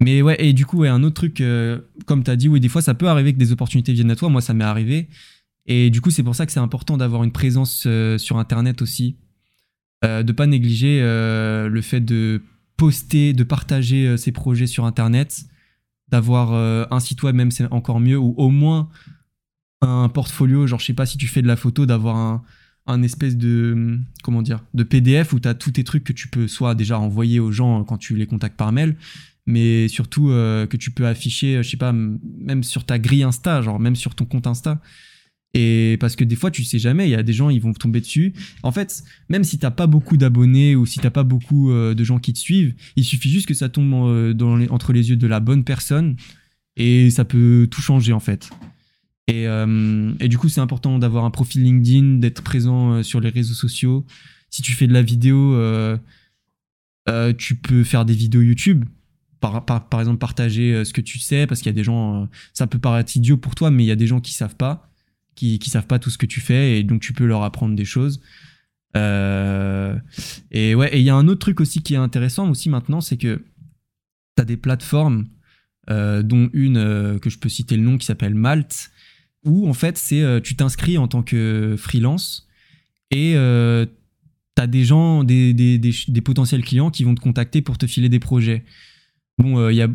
[0.03, 2.69] Mais ouais, et du coup, ouais, un autre truc, euh, comme t'as dit, oui, des
[2.69, 4.29] fois ça peut arriver que des opportunités viennent à toi.
[4.31, 5.09] Moi, ça m'est arrivé.
[5.67, 8.81] Et du coup, c'est pour ça que c'est important d'avoir une présence euh, sur Internet
[8.83, 9.17] aussi.
[10.05, 12.43] Euh, de pas négliger euh, le fait de
[12.79, 15.43] poster, de partager euh, ses projets sur Internet,
[16.09, 16.53] d'avoir
[16.91, 18.89] un site web, même c'est encore mieux, ou au moins
[19.81, 20.67] un portfolio.
[20.67, 22.43] Genre, je sais pas si tu fais de la photo, d'avoir
[22.87, 26.27] un, espèce de comment dire de PDF où tu as tous tes trucs que tu
[26.27, 28.97] peux soit déjà envoyer aux gens quand tu les contactes par mail
[29.47, 33.23] mais surtout euh, que tu peux afficher euh, je sais pas même sur ta grille
[33.23, 34.81] Insta genre même sur ton compte Insta
[35.55, 37.73] et parce que des fois tu sais jamais il y a des gens ils vont
[37.73, 38.33] tomber dessus
[38.65, 42.03] en fait même si t'as pas beaucoup d'abonnés ou si t'as pas beaucoup euh, de
[42.03, 43.95] gens qui te suivent il suffit juste que ça tombe
[44.69, 46.17] entre les yeux de la bonne personne
[46.77, 48.51] et ça peut tout changer en fait
[49.27, 53.21] et, euh, et du coup, c'est important d'avoir un profil LinkedIn, d'être présent euh, sur
[53.21, 54.05] les réseaux sociaux.
[54.51, 55.97] Si tu fais de la vidéo, euh,
[57.39, 58.85] tu peux faire des vidéos YouTube.
[59.39, 62.29] Par, par, par exemple, partager ce que tu sais, parce qu'il y a des gens,
[62.53, 64.91] ça peut paraître idiot pour toi, mais il y a des gens qui savent pas,
[65.35, 67.75] qui, qui savent pas tout ce que tu fais, et donc tu peux leur apprendre
[67.75, 68.21] des choses.
[68.95, 68.99] Et
[70.75, 73.17] ouais, et il y a un autre truc aussi qui est intéressant aussi maintenant, c'est
[73.17, 73.43] que
[74.37, 75.29] tu as des plateformes,
[75.89, 78.91] dont une que je peux citer le nom qui s'appelle Malte,
[79.45, 82.47] où en fait c'est euh, tu t'inscris en tant que freelance
[83.11, 83.87] et euh,
[84.57, 88.09] tu as des gens, des, des, potentiels clients qui vont te contacter pour te filer
[88.09, 88.65] des projets.
[89.39, 89.89] Bon, euh, y a,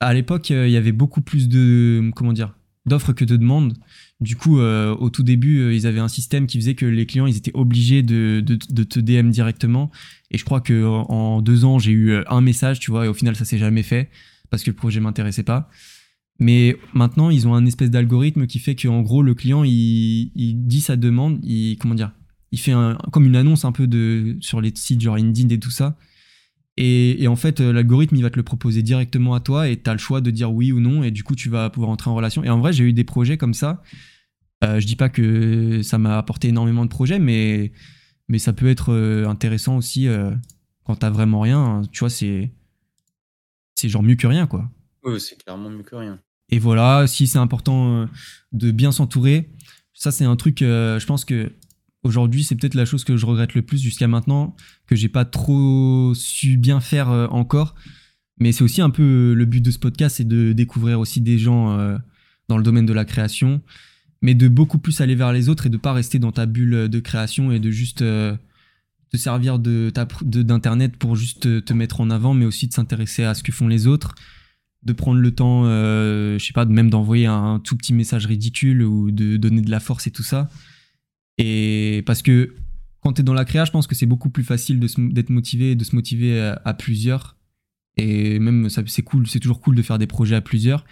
[0.00, 2.54] à l'époque, euh, il y avait beaucoup plus de comment dire
[2.86, 3.74] d'offres que de demandes.
[4.20, 7.26] Du coup, euh, au tout début, ils avaient un système qui faisait que les clients,
[7.26, 9.90] ils étaient obligés de, de, de te DM directement.
[10.30, 13.14] Et je crois que en deux ans, j'ai eu un message, tu vois, et au
[13.14, 14.10] final, ça s'est jamais fait
[14.50, 15.70] parce que le projet m'intéressait pas.
[16.40, 20.80] Mais maintenant, ils ont un espèce d'algorithme qui fait qu'en gros, le client, il, dit
[20.80, 22.12] sa demande, il, comment dire,
[22.50, 22.72] il fait
[23.12, 25.96] comme une annonce un peu de, sur les sites genre Indeed et tout ça.
[26.76, 29.88] Et, en fait, euh, l'algorithme, il va te le proposer directement à toi et tu
[29.88, 31.04] as le choix de dire oui ou non.
[31.04, 32.42] Et du coup, tu vas pouvoir entrer en relation.
[32.42, 33.80] Et en vrai, j'ai eu des projets comme ça.
[34.64, 37.72] Euh, je dis pas que ça m'a apporté énormément de projets, mais,
[38.28, 40.30] mais ça peut être euh, intéressant aussi euh,
[40.84, 41.82] quand t'as vraiment rien.
[41.92, 42.52] Tu vois, c'est,
[43.74, 44.70] c'est genre mieux que rien, quoi.
[45.04, 46.18] Ouais, c'est clairement mieux que rien.
[46.50, 48.06] Et voilà, si c'est important euh,
[48.52, 49.50] de bien s'entourer,
[49.92, 51.52] ça c'est un truc, euh, je pense que
[52.02, 54.54] aujourd'hui c'est peut-être la chose que je regrette le plus jusqu'à maintenant,
[54.86, 57.74] que j'ai pas trop su bien faire euh, encore.
[58.38, 61.38] Mais c'est aussi un peu le but de ce podcast, c'est de découvrir aussi des
[61.38, 61.78] gens
[62.48, 63.62] dans le domaine de la création,
[64.22, 66.88] mais de beaucoup plus aller vers les autres et de pas rester dans ta bulle
[66.88, 68.36] de création et de juste te
[69.16, 73.34] servir de d'internet pour juste te, te mettre en avant, mais aussi de s'intéresser à
[73.34, 74.16] ce que font les autres
[74.84, 78.26] de prendre le temps, euh, je sais pas, de même d'envoyer un, tout petit message
[78.26, 80.50] ridicule ou de donner de la force et tout ça.
[81.38, 82.54] Et parce que
[83.00, 85.74] quand tu es dans la créa, je pense que c'est beaucoup plus facile d'être motivé,
[85.74, 87.36] de se motiver à, à plusieurs.
[87.96, 90.84] Et même, c'est cool, c'est toujours cool de faire des projets à plusieurs.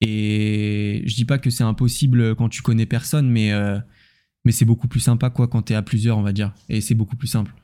[0.00, 3.78] Et je dis pas que c'est impossible quand tu connais personne, mais, euh,
[4.44, 6.52] mais c'est beaucoup plus sympa quoi quand tu es à plusieurs, on va dire.
[6.68, 7.54] Et c'est beaucoup plus simple.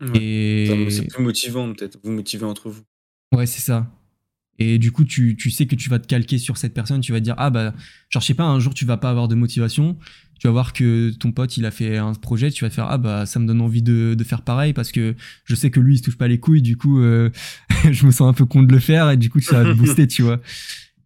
[0.00, 0.20] Ouais.
[0.20, 1.98] Et C'est plus motivant, peut-être.
[2.02, 2.82] Vous motivez entre vous.
[3.32, 3.88] Ouais, c'est ça.
[4.58, 7.12] Et du coup, tu, tu sais que tu vas te calquer sur cette personne, tu
[7.12, 7.74] vas te dire, ah bah,
[8.10, 9.96] genre, je sais pas, un jour, tu vas pas avoir de motivation,
[10.38, 12.86] tu vas voir que ton pote, il a fait un projet, tu vas te faire,
[12.88, 15.14] ah bah, ça me donne envie de, de faire pareil parce que
[15.44, 17.30] je sais que lui, il se touche pas les couilles, du coup, euh,
[17.90, 19.76] je me sens un peu con de le faire et du coup, ça va te
[19.78, 20.40] booster, tu vois.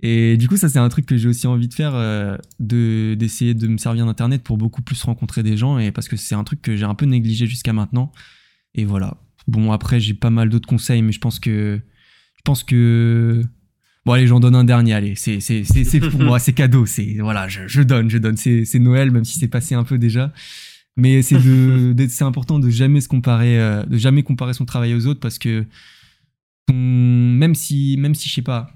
[0.02, 3.14] Et du coup, ça, c'est un truc que j'ai aussi envie de faire, euh, de,
[3.14, 6.34] d'essayer de me servir d'Internet pour beaucoup plus rencontrer des gens et parce que c'est
[6.34, 8.12] un truc que j'ai un peu négligé jusqu'à maintenant.
[8.74, 9.18] Et voilà.
[9.46, 11.80] Bon, après, j'ai pas mal d'autres conseils, mais je pense que,
[12.44, 13.42] pense que,
[14.04, 14.94] Bon, allez, j'en donne un dernier.
[14.94, 16.86] Allez, c'est c'est c'est pour moi, c'est cadeau.
[16.86, 18.36] C'est voilà, je, je donne, je donne.
[18.36, 20.32] C'est c'est Noël, même si c'est passé un peu déjà.
[20.96, 24.94] Mais c'est de, c'est important de jamais se comparer, euh, de jamais comparer son travail
[24.94, 25.64] aux autres parce que
[26.70, 28.70] même si même si je sais pas,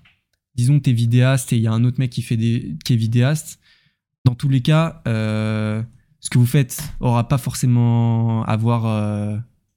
[0.55, 2.93] disons que t'es vidéaste et il y a un autre mec qui fait des qui
[2.95, 3.59] est vidéaste,
[4.25, 5.83] dans tous les cas, euh,
[6.21, 9.37] ce que vous faites aura pas forcément à voir euh,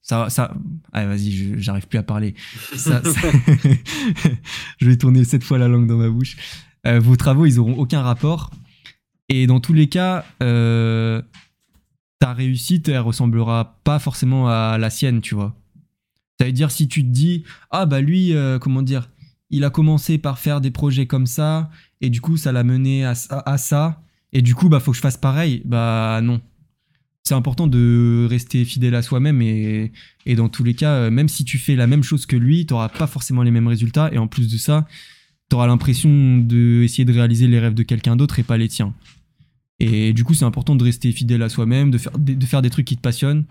[0.09, 0.55] ça, ça,
[0.91, 2.33] ah, vas-y, j'arrive plus à parler.
[2.75, 3.03] Ça,
[4.79, 6.35] je vais tourner cette fois la langue dans ma bouche.
[6.87, 8.49] Euh, vos travaux, ils auront aucun rapport.
[9.27, 11.21] Et dans tous les cas, euh,
[12.17, 15.55] ta réussite, elle ressemblera pas forcément à la sienne, tu vois.
[16.39, 19.11] Ça veut dire si tu te dis, ah bah lui, euh, comment dire,
[19.51, 21.69] il a commencé par faire des projets comme ça,
[22.01, 24.01] et du coup ça l'a mené à, à, ça,
[24.33, 25.61] et du coup bah faut que je fasse pareil.
[25.65, 26.41] Bah non,
[27.29, 29.91] c'est important de rester fidèle à soi-même et,
[30.35, 32.73] dans tous les cas, euh, même si tu fais la même chose que lui, tu
[32.73, 34.87] n'auras pas forcément les mêmes résultats et en plus de ça,
[35.47, 38.95] tu auras l'impression d'essayer de réaliser les rêves de quelqu'un d'autre et pas les tiens.
[39.79, 42.71] Et du coup, c'est important de rester fidèle à soi-même, de faire, de faire des
[42.71, 43.45] trucs qui te passionnent.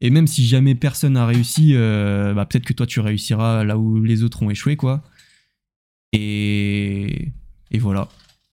[0.00, 3.76] Et même si jamais personne n'a réussi, euh, bah, peut-être que toi tu réussiras là
[3.76, 5.04] où les autres ont échoué, quoi.
[6.14, 7.30] Et,
[7.70, 8.08] et voilà.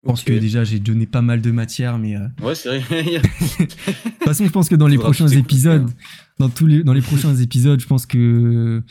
[0.06, 2.16] Je pense que déjà j'ai donné pas mal de matière, mais.
[2.16, 3.04] Euh, ouais, c'est vrai.
[3.20, 5.90] de toute façon, je pense que dans les prochains épisodes,
[6.38, 8.84] dans tous les, dans les prochains épisodes, je pense que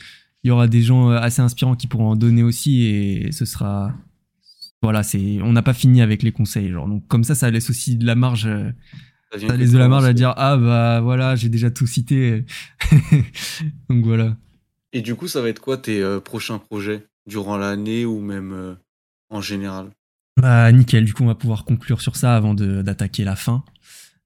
[0.43, 3.45] il y aura des gens euh, assez inspirants qui pourront en donner aussi, et ce
[3.45, 3.93] sera.
[4.81, 6.89] Voilà, c'est, on n'a pas fini avec les conseils, genre.
[6.89, 8.47] Donc comme ça, ça laisse aussi de la marge.
[8.47, 8.69] Euh,
[9.31, 12.43] ça, laisse de la marge à dire ah bah voilà, j'ai déjà tout cité.
[13.89, 14.35] donc voilà.
[14.91, 18.77] Et du coup, ça va être quoi tes prochains projets durant l'année ou même
[19.29, 19.91] en général?
[20.37, 23.63] Bah nickel, du coup on va pouvoir conclure sur ça avant d'attaquer la fin.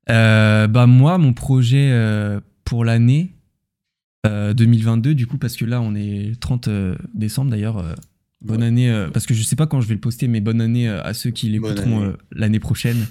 [0.10, 3.36] Euh, bah moi mon projet euh, pour l'année
[4.26, 6.68] 2022 euh, du coup parce que là on est 30
[7.14, 7.96] décembre d'ailleurs.
[8.42, 10.90] bonne année parce que je sais pas quand je vais le poster mais bonne année
[10.90, 13.06] à ceux qui l'écouteront l'année prochaine.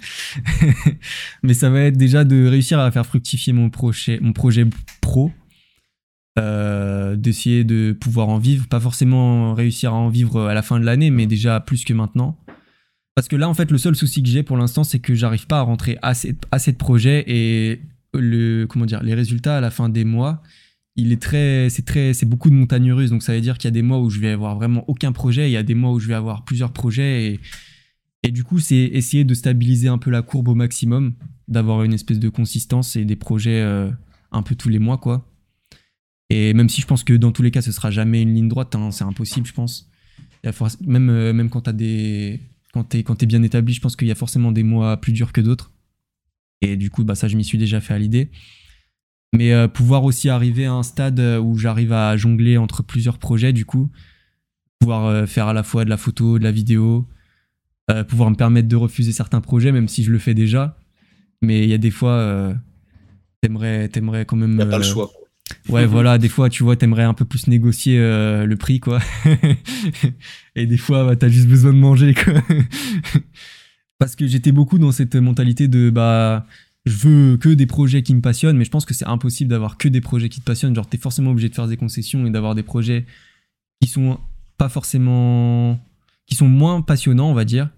[1.44, 4.66] mais ça va être déjà de réussir à faire fructifier mon projet mon projet
[5.00, 5.30] pro.
[6.36, 10.84] d'essayer de pouvoir en vivre, pas forcément réussir à en vivre à la fin de
[10.84, 12.36] l'année, mais déjà plus que maintenant.
[13.18, 15.48] Parce que là, en fait, le seul souci que j'ai pour l'instant, c'est que j'arrive
[15.48, 17.80] pas à rentrer assez, de projets et
[18.14, 20.40] le, comment dire, les résultats à la fin des mois,
[20.94, 23.10] il est très, c'est très, c'est beaucoup de montagnes russes.
[23.10, 25.10] Donc ça veut dire qu'il y a des mois où je vais avoir vraiment aucun
[25.10, 27.40] projet, il y a des mois où je vais avoir plusieurs projets
[28.22, 31.14] et, du coup, c'est essayer de stabiliser un peu la courbe au maximum,
[31.48, 33.90] d'avoir une espèce de consistance et des projets euh,
[34.30, 35.28] un peu tous les mois, quoi.
[36.30, 38.48] Et même si je pense que dans tous les cas, ce sera jamais une ligne
[38.48, 39.90] droite, hein, c'est impossible, je pense.
[40.86, 42.38] même, euh, même quand tu as des,
[42.78, 45.12] quand t'es quand es bien établi, je pense qu'il y a forcément des mois plus
[45.12, 45.72] durs que d'autres.
[46.60, 48.30] Et du coup, bah ça, je m'y suis déjà fait à l'idée.
[49.34, 53.18] Mais euh, pouvoir aussi arriver à un stade euh, où j'arrive à jongler entre plusieurs
[53.18, 53.90] projets, du coup,
[54.78, 57.06] pouvoir euh, faire à la fois de la photo, de la vidéo,
[58.08, 60.76] pouvoir me permettre de refuser certains projets, même si je le fais déjà.
[61.40, 62.54] Mais il y a des fois,
[63.40, 64.60] t'aimerais, t'aimerais quand même.
[64.60, 65.10] a pas le choix.
[65.68, 69.00] Ouais, voilà, des fois, tu vois, t'aimerais un peu plus négocier euh, le prix, quoi.
[70.54, 72.34] et des fois, bah, t'as juste besoin de manger, quoi.
[73.98, 76.46] Parce que j'étais beaucoup dans cette mentalité de, bah,
[76.86, 79.76] je veux que des projets qui me passionnent, mais je pense que c'est impossible d'avoir
[79.76, 80.74] que des projets qui te passionnent.
[80.74, 83.06] Genre, t'es forcément obligé de faire des concessions et d'avoir des projets
[83.80, 84.18] qui sont
[84.56, 85.78] pas forcément.
[86.26, 87.70] qui sont moins passionnants, on va dire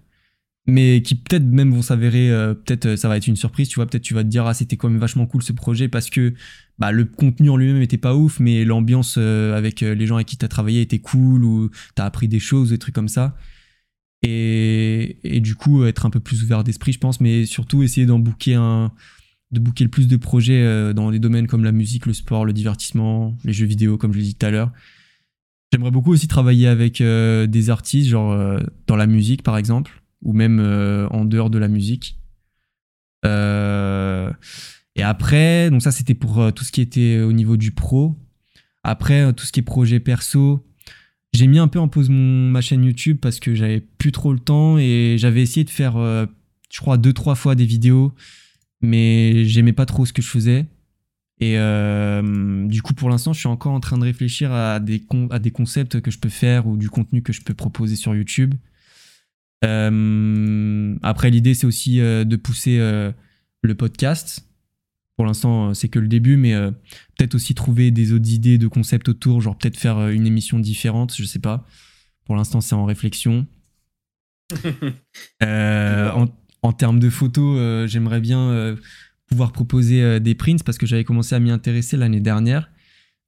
[0.67, 3.75] mais qui peut-être même vont s'avérer, euh, peut-être euh, ça va être une surprise, tu
[3.75, 6.09] vois, peut-être tu vas te dire ah c'était quand même vachement cool ce projet parce
[6.09, 6.33] que
[6.77, 10.27] bah, le contenu en lui-même était pas ouf, mais l'ambiance euh, avec les gens avec
[10.27, 13.07] qui tu as travaillé était cool ou tu as appris des choses, des trucs comme
[13.07, 13.35] ça.
[14.23, 18.05] Et, et, du coup être un peu plus ouvert d'esprit je pense, mais surtout essayer
[18.05, 18.91] d'en booker un
[19.49, 22.53] de booker le plus de projets dans des domaines comme la musique, le sport, le
[22.53, 24.71] divertissement, les jeux vidéo comme je l'ai dit tout à l'heure.
[25.73, 30.59] J'aimerais beaucoup aussi travailler avec des artistes, genre dans la musique par exemple ou même
[30.59, 32.17] euh, en dehors de la musique.
[33.25, 34.31] Euh,
[34.95, 38.17] et après, donc ça c'était pour euh, tout ce qui était au niveau du pro.
[38.83, 40.65] Après, tout ce qui est projet perso,
[41.33, 44.33] j'ai mis un peu en pause mon, ma chaîne YouTube parce que j'avais plus trop
[44.33, 48.11] le temps et j'avais essayé de faire, je crois, deux, trois fois des vidéos,
[48.81, 50.65] mais j'aimais pas trop ce que je faisais.
[51.39, 51.57] Et
[52.67, 55.51] du coup, pour l'instant, je suis encore en train de réfléchir à des, à des
[55.51, 58.55] concepts que je peux faire ou du contenu que je peux proposer sur YouTube.
[59.63, 64.47] Euh, après, l'idée, c'est aussi euh, de pousser le podcast.
[65.17, 66.53] Pour l'instant, c'est que le début, mais
[67.17, 71.15] peut-être aussi trouver des autres idées de concepts autour, genre peut-être faire une émission différente,
[71.15, 71.67] je sais pas.
[72.25, 73.45] Pour l'instant, c'est en réflexion.
[75.41, 76.25] en,
[76.61, 78.75] en, termes de photos, j'aimerais bien
[79.31, 82.69] pouvoir proposer euh, des prints parce que j'avais commencé à m'y intéresser l'année dernière.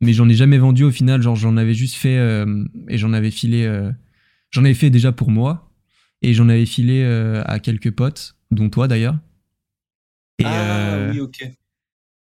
[0.01, 1.21] Mais j'en ai jamais vendu au final.
[1.21, 3.65] Genre, j'en avais juste fait euh, et j'en avais filé.
[3.65, 3.89] Euh,
[4.51, 5.72] j'en avais fait déjà pour moi
[6.23, 7.03] et j'en avais filé
[7.45, 9.17] à quelques potes, dont toi d'ailleurs.
[10.43, 11.51] ah oui, ok.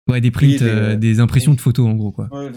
[0.07, 2.29] Ouais, des prints, des, impressions de photos en gros, quoi.
[2.31, 2.49] Ouais,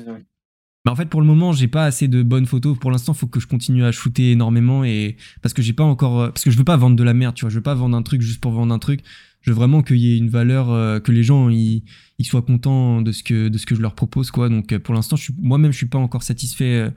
[0.85, 2.77] mais en fait, pour le moment, j'ai pas assez de bonnes photos.
[2.77, 5.85] Pour l'instant, il faut que je continue à shooter énormément et parce que j'ai pas
[5.85, 7.51] encore, parce que je veux pas vendre de la merde, tu vois.
[7.51, 9.05] Je veux pas vendre un truc juste pour vendre un truc
[9.43, 11.83] je veux vraiment qu'il y ait une valeur, euh, que les gens ils,
[12.23, 14.49] soient contents de ce que de ce que je leur propose quoi.
[14.49, 16.91] Donc euh, pour l'instant, moi-même je suis pas encore satisfait euh,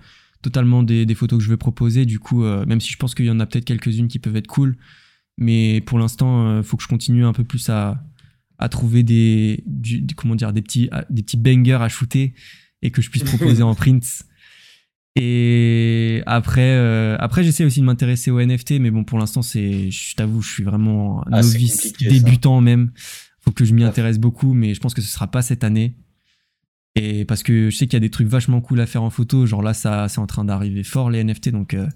[0.45, 2.05] totalement des, photos que je veux proposer.
[2.05, 4.47] Du coup, même si je pense qu'il y en a peut-être quelques-unes qui peuvent être
[4.47, 4.77] cool,
[5.37, 8.03] mais pour l'instant, il faut que je continue un peu plus à,
[8.57, 9.63] à trouver des,
[10.15, 12.33] comment dire des petits des petits bangers à shooter
[12.81, 14.23] et que je puisse proposer en prints.
[15.15, 19.89] Et après, euh, après j'essaie aussi de m'intéresser aux NFT, mais bon, pour l'instant, c'est,
[19.89, 22.91] je t'avoue, je suis vraiment ah, novice, débutant même.
[23.39, 25.95] Faut que je m'y intéresse beaucoup, mais je pense que ce sera pas cette année.
[26.95, 29.09] Et parce que je sais qu'il y a des trucs vachement cool à faire en
[29.09, 31.87] photo, genre là, ça, c'est en train d'arriver fort les NFT, donc euh,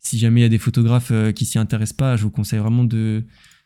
[0.00, 2.58] si jamais il y a des photographes euh, qui s'y intéressent pas, je vous conseille
[2.58, 3.24] vraiment de,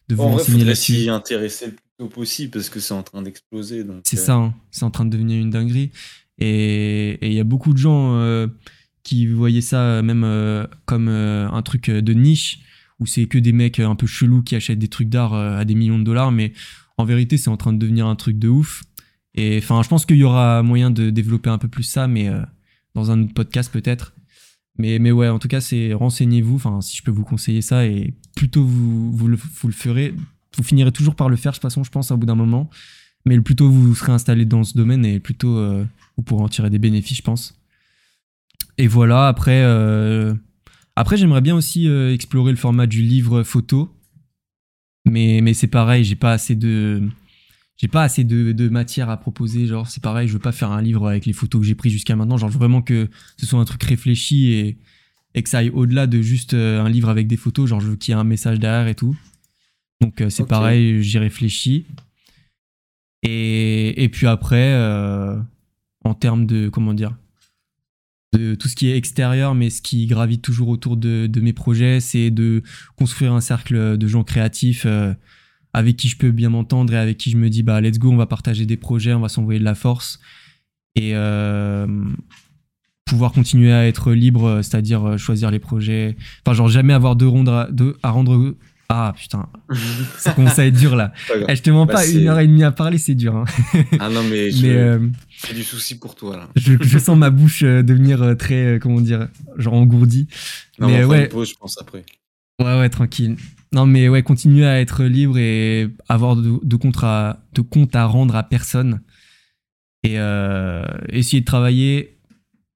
[0.09, 0.94] de vous en renseigner là-dessus.
[0.94, 3.85] s'y intéresser le plus tôt possible parce que c'est en train d'exploser.
[4.05, 4.55] C'est ça, hein.
[4.70, 5.90] c'est en train de devenir une dinguerie.
[6.39, 8.48] Et il y a beaucoup de gens
[9.05, 12.61] qui voyaient ça euh, même euh, comme euh, un truc de niche,
[12.98, 15.74] où c'est que des mecs un peu chelous qui achètent des trucs d'art à des
[15.74, 16.52] millions de dollars, mais
[16.97, 18.82] en vérité, c'est en train de devenir un truc de ouf.
[19.35, 22.31] Et enfin, je pense qu'il y aura moyen de développer un peu plus ça, mais
[22.94, 24.15] dans un autre podcast peut-être.
[24.78, 27.86] Mais, mais ouais, en tout cas, c'est renseignez-vous, enfin, si je peux vous conseiller ça,
[27.86, 30.15] et plutôt vous, vous, le, ferez,
[30.56, 32.70] vous finirez toujours par le faire, de toute façon, je pense, au bout d'un moment.
[33.27, 35.59] Mais le plus tôt vous serez installé dans ce domaine, et plus tôt
[36.16, 37.59] vous pourrez en tirer des bénéfices, je pense.
[38.78, 40.35] Et voilà, après, euh,
[40.97, 43.94] après j'aimerais bien aussi euh, explorer le format du livre photo.
[45.06, 47.02] Mais, mais c'est pareil, j'ai pas assez de.
[47.77, 49.67] J'ai pas assez de, matière à proposer.
[49.67, 51.93] Genre, c'est pareil, je veux pas faire un livre avec les photos que j'ai prises
[51.93, 52.37] jusqu'à maintenant.
[52.37, 54.79] Genre, je veux vraiment que ce soit un truc réfléchi et,
[55.35, 57.69] et que ça aille au-delà de juste euh, un livre avec des photos.
[57.69, 59.17] Genre, je veux qu'il y ait un message derrière et tout.
[60.01, 61.85] Donc, c'est pareil, j'y réfléchis.
[63.23, 64.75] Et, et puis après,
[66.05, 66.69] en termes de.
[66.69, 67.17] Comment dire
[68.39, 72.01] de tout ce qui est extérieur, mais ce qui gravite toujours autour de, mes projets,
[72.01, 72.63] c'est de
[72.97, 75.15] construire un cercle de gens créatifs euh,
[75.75, 78.11] avec qui je peux bien m'entendre et avec qui je me dis, bah, let's go,
[78.11, 80.21] on va partager des projets, on va s'envoyer de la force.
[80.95, 81.87] Et euh,
[83.05, 86.17] pouvoir continuer à être libre, c'est-à-dire euh, choisir les projets.
[86.47, 88.55] Enfin, genre, jamais avoir de, rendre de à rendre
[88.89, 89.49] ah putain,
[90.19, 91.13] ça commence à être dur là.
[91.49, 93.35] Eh, je te mens bah, pas, une heure et demie à parler, c'est dur.
[93.35, 93.45] Hein.
[93.99, 94.99] Ah non, mais, j'ai euh,
[95.53, 96.49] du souci pour toi là.
[96.55, 100.29] Je, sens ma bouche devenir très, comment dire, genre engourdie.
[100.79, 101.27] Non, mais ouais.
[101.27, 102.05] Pause, je pense après.
[102.61, 103.37] Ouais, ouais, tranquille.
[103.75, 107.95] Non, mais ouais, continuer à être libre et avoir de, de, compte, à, de compte
[107.97, 109.01] à rendre à personne.
[110.05, 110.17] Et
[111.09, 112.19] essayer de travailler,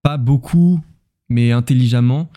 [0.02, 0.80] pas beaucoup,
[1.28, 2.30] mais intelligemment.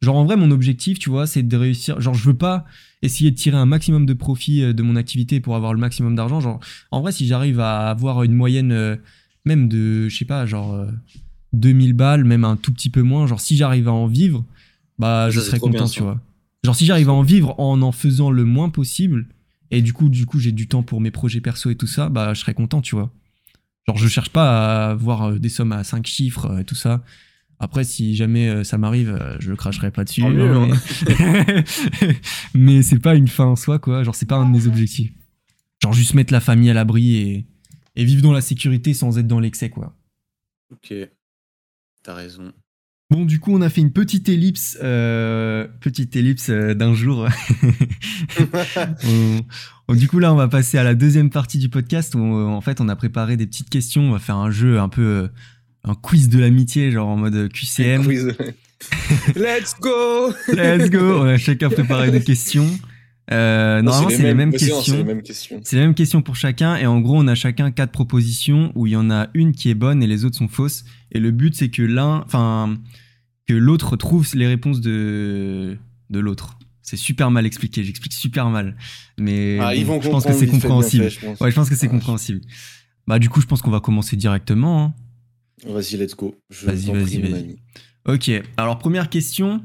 [0.00, 2.00] Genre en vrai, mon objectif, tu vois, c'est de réussir.
[2.00, 2.64] Genre, je veux pas
[3.02, 6.14] essayer de tirer un maximum de profit euh, de mon activité pour avoir le maximum
[6.14, 6.40] d'argent.
[6.40, 6.60] Genre,
[6.90, 8.96] en vrai, si j'arrive à avoir une moyenne euh,
[9.44, 10.86] même de, je sais pas, genre
[11.52, 14.44] 2000 euh, balles, même un tout petit peu moins, genre si j'arrive à en vivre,
[14.98, 16.20] bah je serais content, tu vois.
[16.64, 19.28] Genre si j'arrive à en vivre en en faisant le moins possible,
[19.70, 22.08] et du coup, du coup, j'ai du temps pour mes projets perso et tout ça,
[22.08, 23.12] bah je serais content, tu vois.
[23.86, 27.02] Genre je cherche pas à avoir des sommes à 5 chiffres et tout ça.
[27.60, 30.22] Après, si jamais euh, ça m'arrive, euh, je cracherai pas dessus.
[30.22, 30.68] Hein,
[31.08, 31.64] mais,
[32.54, 34.04] mais c'est pas une fin en soi, quoi.
[34.04, 35.12] Genre, c'est pas un de mes objectifs.
[35.82, 37.46] Genre, juste mettre la famille à l'abri et,
[37.96, 39.96] et vivre dans la sécurité sans être dans l'excès, quoi.
[40.70, 40.94] Ok.
[42.04, 42.52] T'as raison.
[43.10, 47.26] Bon, du coup, on a fait une petite ellipse, euh, petite ellipse d'un jour.
[49.88, 52.82] du coup, là, on va passer à la deuxième partie du podcast où, en fait,
[52.82, 54.02] on a préparé des petites questions.
[54.02, 55.30] On va faire un jeu un peu
[55.84, 58.06] un quiz de l'amitié, genre en mode QCM.
[59.34, 62.68] Let's go Let's go On a chacun préparé des questions.
[63.30, 64.80] Euh, normalement, c'est les, mêmes questions.
[64.80, 65.60] C'est les mêmes questions.
[65.62, 66.76] C'est les mêmes questions pour chacun.
[66.76, 69.68] Et en gros, on a chacun quatre propositions où il y en a une qui
[69.70, 70.84] est bonne et les autres sont fausses.
[71.12, 72.78] Et le but, c'est que l'un, enfin,
[73.46, 75.76] que l'autre trouve les réponses de,
[76.10, 76.58] de l'autre.
[76.82, 77.84] C'est super mal expliqué.
[77.84, 78.76] J'explique super mal.
[79.18, 81.04] Mais ah, je pense que c'est compréhensible.
[81.40, 82.40] ouais, je pense que c'est compréhensible.
[83.06, 84.84] Bah, du coup, je pense qu'on va commencer directement.
[84.84, 84.94] hein.
[85.66, 86.34] Vas-y, let's go.
[86.62, 87.56] Vas-y, vas-y, vas-y.
[88.06, 89.62] Ok, alors première question.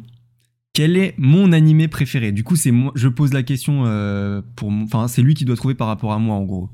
[0.73, 2.31] Quel est mon animé préféré?
[2.31, 5.45] Du coup, c'est moi, je pose la question euh, pour, mon- enfin, c'est lui qui
[5.45, 6.69] doit trouver par rapport à moi en gros.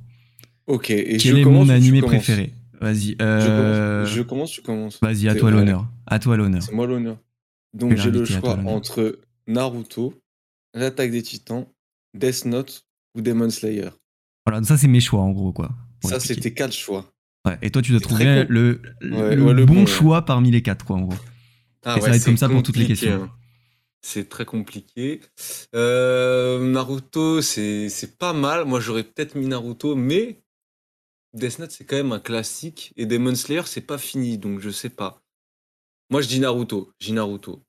[0.67, 2.53] Ok, et Quel je est mon animé préféré?
[2.79, 3.11] Vas-y.
[3.11, 4.99] Je euh, commence, je commence, tu commences.
[5.01, 5.85] Vas-y, à toi l'honneur.
[6.07, 6.63] À toi l'honneur.
[6.63, 7.17] C'est moi l'honneur.
[7.73, 10.13] Donc j'ai le choix entre Naruto,
[10.73, 11.65] l'attaque des titans,
[12.13, 12.85] Death Note
[13.15, 13.89] ou Demon Slayer.
[14.45, 15.71] Voilà, ça c'est mes choix en gros quoi.
[16.03, 17.11] Ça, c'était quatre choix.
[17.45, 20.61] Ouais, et toi, tu dois trouver le, Ouais, le ouais, le bon choix parmi les
[20.61, 21.17] quatre quoi en gros.
[21.83, 23.11] Ah Et ça va être comme ça pour toutes les questions.
[23.11, 23.29] hein.
[24.01, 25.21] C'est très compliqué.
[25.75, 28.65] Euh, Naruto, c'est pas mal.
[28.65, 30.41] Moi, j'aurais peut-être mis Naruto, mais
[31.33, 32.93] Death Note, c'est quand même un classique.
[32.95, 35.21] Et Demon Slayer, c'est pas fini, donc je sais pas.
[36.09, 36.91] Moi, je dis Naruto.
[36.99, 37.61] Je dis Naruto.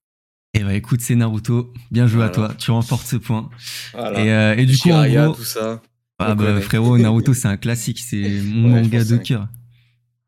[0.55, 1.73] Et bah écoute, c'est Naruto.
[1.91, 2.55] Bien joué à toi.
[2.59, 3.51] Tu remportes ce point.
[3.93, 4.21] Voilà.
[4.21, 5.81] Et, euh, et du coup, en gros, tout ça.
[6.19, 7.99] ah bah, frérot, Naruto, c'est un classique.
[8.01, 9.49] C'est mon Ouais, manga de cœur.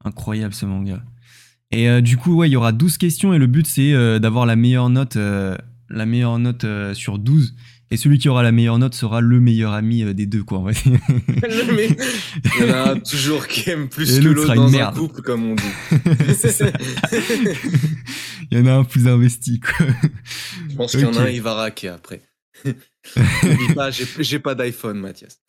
[0.05, 1.03] Incroyable ce manga.
[1.73, 4.19] Et euh, du coup, ouais, il y aura 12 questions et le but c'est euh,
[4.19, 5.17] d'avoir la meilleure note,
[5.93, 7.55] la meilleure note euh, sur 12.
[7.91, 10.65] Et celui qui aura la meilleure note sera le meilleur ami euh, des deux, quoi.
[10.87, 10.93] Il
[12.61, 14.97] y en a un toujours qui aime plus Et que l'autre dans un merde.
[14.97, 16.35] couple, comme on dit.
[16.35, 16.67] Ça.
[18.51, 19.87] il y en a un plus investi, quoi.
[20.71, 22.23] Je pense qu'il y en a un, il va raquer après.
[22.65, 25.41] N'oublie pas, j'ai j'ai pas d'iPhone, Mathias.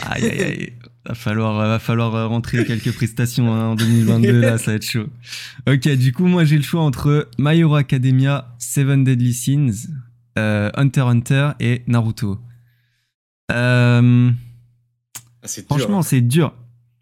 [0.00, 0.72] Aïe, aïe, aïe.
[1.06, 4.86] Va falloir, va falloir euh, rentrer quelques prestations hein, en 2022, là, ça va être
[4.88, 5.06] chaud.
[5.68, 9.88] Ok, du coup, moi, j'ai le choix entre My Hero Academia, Seven Deadly Sins,
[10.38, 12.38] euh, Hunter x Hunter et Naruto.
[13.52, 14.30] Euh,
[15.42, 15.66] Ah, c'est dur.
[15.76, 16.54] franchement, c'est dur.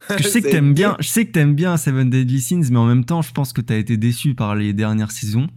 [0.09, 2.71] Parce que je sais que t'aimes bien, je sais que t'aimes bien Seven Deadly Sins,
[2.71, 5.49] mais en même temps, je pense que t'as été déçu par les dernières saisons.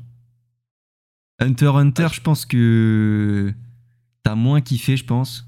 [1.39, 3.51] Hunter x Hunter, Ah, je pense que
[4.23, 5.47] t'as moins kiffé, je pense.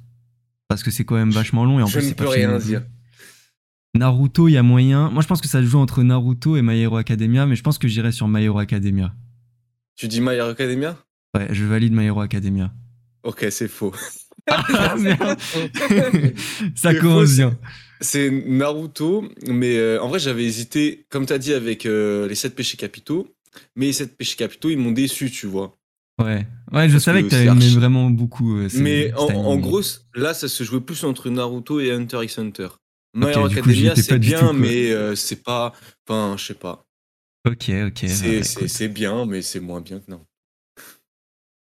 [0.68, 2.58] Parce que c'est quand même vachement long et en Je plus, ne c'est peux rien
[2.58, 2.84] dire.
[3.96, 5.10] Naruto, il y a moyen.
[5.10, 7.64] Moi, je pense que ça se joue entre Naruto et My Hero Academia, mais je
[7.64, 9.14] pense que j'irai sur My Hero Academia.
[9.96, 10.98] Tu dis My Hero Academia?
[11.36, 12.72] Ouais, je valide My Hero Academia.
[13.24, 13.94] Ok, c'est faux.
[14.50, 15.38] Ah, merde.
[16.76, 17.60] ça commence bien.
[18.00, 22.36] C'est Naruto, mais euh, en vrai, j'avais hésité, comme tu as dit, avec euh, les
[22.36, 23.28] 7 péchés capitaux.
[23.76, 25.78] Mais les 7 péchés capitaux, ils m'ont déçu, tu vois.
[26.20, 28.58] Ouais, ouais, je Parce savais que que c'est aimé vraiment beaucoup.
[28.58, 29.82] euh, mais en, gros,
[30.16, 32.70] là, ça se jouait plus entre Naruto et Hunter x Hunter.
[33.14, 35.74] My Ok, Hero du coup, j'y Academia, c'est bien, tout, mais euh, c'est pas.
[36.08, 36.86] Enfin, je sais pas.
[37.48, 38.04] Ok, ok.
[38.08, 40.22] C'est bah, c'est- c'est bien, mais c'est moins bien que non.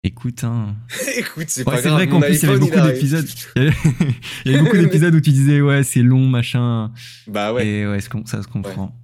[0.03, 0.76] écoute, hein.
[1.18, 1.94] Écoute, c'est Ouais, pas c'est grave.
[1.95, 3.28] vrai qu'en plus, il y avait beaucoup d'épisodes.
[3.56, 6.94] Il y avait- beaucoup d'épisodes où tu disais, ouais, c'est long, machin.
[7.28, 7.68] Bah ouais.
[7.68, 8.95] Et ouais, ça se comprend.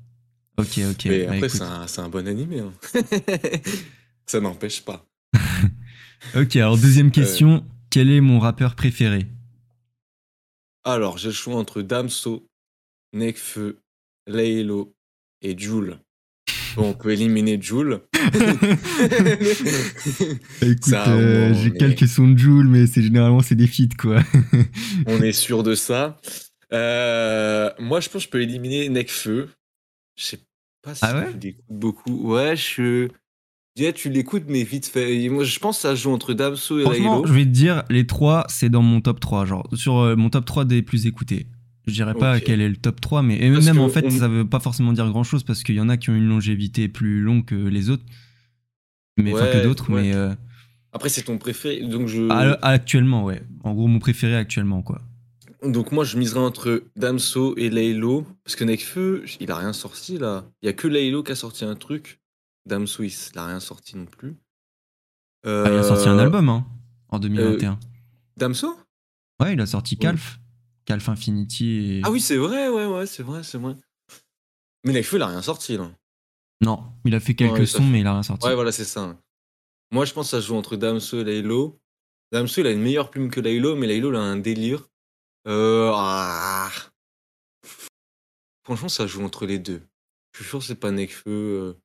[0.58, 1.06] Ok, ok.
[1.06, 2.60] mais bah, après, c'est un, c'est un bon animé.
[2.60, 2.72] hein.
[4.26, 5.06] ça n'empêche pas.
[6.36, 7.66] Ok, alors deuxième question.
[7.90, 9.28] Quel est mon rappeur préféré?
[10.84, 12.48] Alors, j'ai le choix entre Damso,
[13.14, 13.80] Nekfeu,
[14.28, 14.96] Laylo
[15.42, 16.00] et Joule.
[16.76, 18.02] Bon, on peut éliminer Joule.
[20.62, 24.20] Écoute, Ça, euh, j'ai quelques sons de Joule, mais c'est généralement c'est des feats quoi.
[25.08, 26.18] on est sûr de ça.
[26.72, 29.50] Euh, moi, je pense que je peux éliminer Nekfeu.
[30.18, 30.40] Je sais
[30.82, 31.32] pas si Ah ouais?
[31.32, 32.34] tu l'écoutes beaucoup.
[32.34, 33.10] Ouais, je.
[33.82, 35.16] Dirais, tu l'écoutes, mais vite fait.
[35.22, 37.26] Et moi, je pense que ça joue entre Damso et Laylo.
[37.26, 40.30] je vais te dire, les trois, c'est dans mon top 3, genre sur euh, mon
[40.30, 41.48] top 3 des plus écoutés.
[41.88, 44.10] Je dirais pas quel est le top 3, mais et Parce même en fait, on-
[44.10, 46.30] ça veut pas forcément dire grand chose parce qu'il y en a qui ont une
[46.30, 48.06] longévité plus longue que les autres.
[49.18, 50.02] Mais enfin que d'autres, ouais.
[50.04, 50.34] mais euh,
[50.94, 51.82] Après, c'est ton préféré.
[51.82, 52.30] Donc, je...
[52.30, 53.42] à- actuellement, ouais.
[53.64, 55.02] En gros, mon préféré actuellement, quoi.
[55.64, 58.26] donc moi, je miserais entre Damso et Laylo.
[58.46, 60.46] Parce que Nekfeu, il a rien sorti là.
[60.62, 62.22] Il y a que Laylo qui a sorti un truc.
[62.66, 64.36] Damso, il il a rien sorti non plus.
[65.46, 66.66] Ah, il a sorti un Euh, album, hein,
[67.10, 67.80] en 2021.
[68.38, 68.78] Damso?
[69.42, 70.40] Ouais, il a sorti Calf.
[70.86, 72.02] Calf Infinity et...
[72.04, 73.76] Ah oui, c'est vrai, ouais, ouais, c'est vrai, c'est vrai.
[74.86, 75.90] Mais Nekfeu, il a rien sorti là.
[76.62, 78.46] Non, il a fait quelques Ouais, sons, fait- mais il a rien sorti.
[78.48, 79.18] Ouais, voilà, c'est ça.
[79.92, 81.80] Moi, je pense que ça joue entre Damso et Laylo.
[82.32, 84.90] Damso, il a une meilleure plume que Laylo, mais Laylo, il a un délire.
[85.48, 86.70] Euh, ah.
[88.66, 89.82] Franchement, ça joue entre les deux.
[90.34, 91.78] Je suis sûr que c'est pas Nekfeu.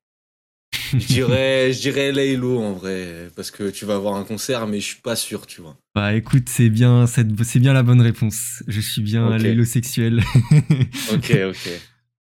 [0.93, 4.79] Je dirais, je dirais Laylo en vrai, parce que tu vas avoir un concert, mais
[4.79, 5.77] je suis pas sûr, tu vois.
[5.95, 8.63] Bah écoute, c'est bien, cette- c'est bien la bonne réponse.
[8.67, 9.41] Je suis bien Ok.
[9.41, 10.21] l'hélosexuel.
[11.13, 11.69] Ok, ok.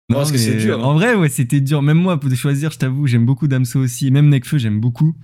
[0.10, 0.84] Non, parce que c'est dur, hein.
[0.84, 1.82] En vrai, ouais, c'était dur.
[1.84, 4.10] Même moi, pour choisir, je t'avoue, j'aime beaucoup Damso aussi.
[4.10, 5.16] Même Nekfeu, j'aime beaucoup.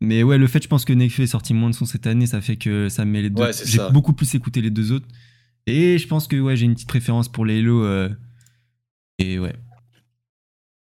[0.00, 2.26] Mais ouais, le fait, je pense que Nekfeu est sorti moins de sons cette année,
[2.26, 3.42] ça fait que ça me met les deux.
[3.42, 5.08] Ouais, j'ai beaucoup plus écouté les deux autres.
[5.66, 7.84] Et je pense que ouais, j'ai une petite préférence pour les Hello.
[7.84, 8.08] euh,
[9.18, 9.54] Et ouais.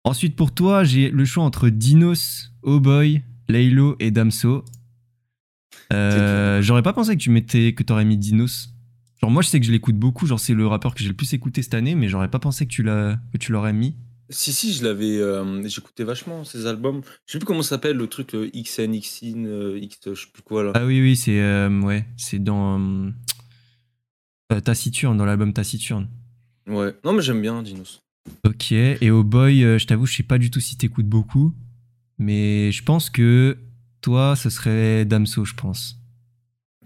[0.04, 4.66] Ensuite, pour toi, j'ai le choix entre Dinos, Oh Boy, Laylo et Damso.
[5.94, 8.70] Euh, J'aurais pas pensé que tu mettais que t'aurais mis Dinos.
[9.22, 10.26] Genre, moi, je sais que je l'écoute beaucoup.
[10.26, 12.66] Genre, c'est le rappeur que j'ai le plus écouté cette année, mais j'aurais pas pensé
[12.66, 13.96] que tu l'as, que tu l'aurais mis.
[14.30, 15.18] Si, si, je l'avais.
[15.20, 17.02] euh, J'écoutais vachement ces albums.
[17.28, 20.28] Je sais plus comment ça s'appelle le truc, le XN, XIN, euh, X, je sais
[20.34, 20.72] plus quoi là.
[20.74, 23.10] Ah oui, oui, c'est euh, ouais, c'est dans euh,
[24.54, 26.08] euh, Taciturne, dans l'album Taciturne.
[26.68, 26.96] Ouais.
[27.04, 28.02] Non, mais j'aime bien Dinos.
[28.46, 28.72] Ok.
[28.72, 31.54] Et au boy, euh, je t'avoue, je sais pas du tout si t'écoutes beaucoup,
[32.18, 33.58] mais je pense que
[34.02, 35.98] toi, ce serait Damso, je pense.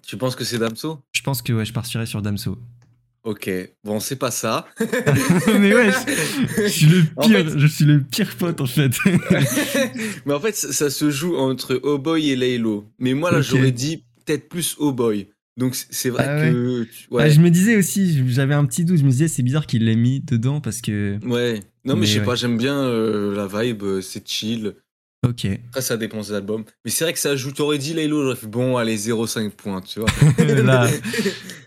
[0.06, 1.02] Tu penses que c'est Damso?
[1.14, 2.58] Je pense que ouais, je partirais sur Damso.
[3.24, 3.50] Ok.
[3.84, 4.68] Bon, c'est pas ça.
[4.80, 8.68] mais ouais, je, je suis le En pire, fait- je suis le pire pote en
[8.68, 8.92] fait.
[10.26, 12.88] mais en fait, ça, ça se joue entre Oh Boy et Laylo.
[13.00, 15.28] Mais moi, là, j'aurais dit peut-être plus Oh Boy.
[15.58, 16.52] Donc, c'est- vrai Ah ouais.
[16.52, 16.88] que.
[17.12, 17.30] Ah, Ouais.
[17.30, 19.96] je me disais aussi, j'avais un petit doute, je me disais c'est bizarre qu'il l'ait
[19.96, 21.18] mis dedans parce que.
[21.26, 21.62] Ouais.
[21.86, 22.26] Non, mais, Mais je sais ouais.
[22.26, 24.76] pas, j'aime bien euh, la vibe, euh, c'est chill.
[25.26, 25.46] Ok.
[25.70, 26.66] Après, ça dépend des albums.
[26.84, 27.52] Mais c'est vrai que ça joue.
[27.52, 30.10] T'aurais dit Laylo, j'aurais fait bon, allez, 0,5 points, tu vois.
[30.64, 30.88] Là.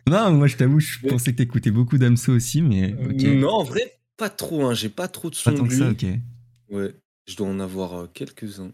[0.08, 2.94] Non, moi je t'avoue, je pensais que t'écoutais beaucoup Damso aussi, mais.
[3.34, 4.64] Non, en vrai, pas trop.
[4.64, 4.72] Hein.
[4.74, 5.78] J'ai pas trop de Pas sons tant que lui.
[5.78, 6.04] ça, ok.
[6.70, 6.94] Ouais,
[7.26, 8.72] je dois en avoir euh, quelques-uns.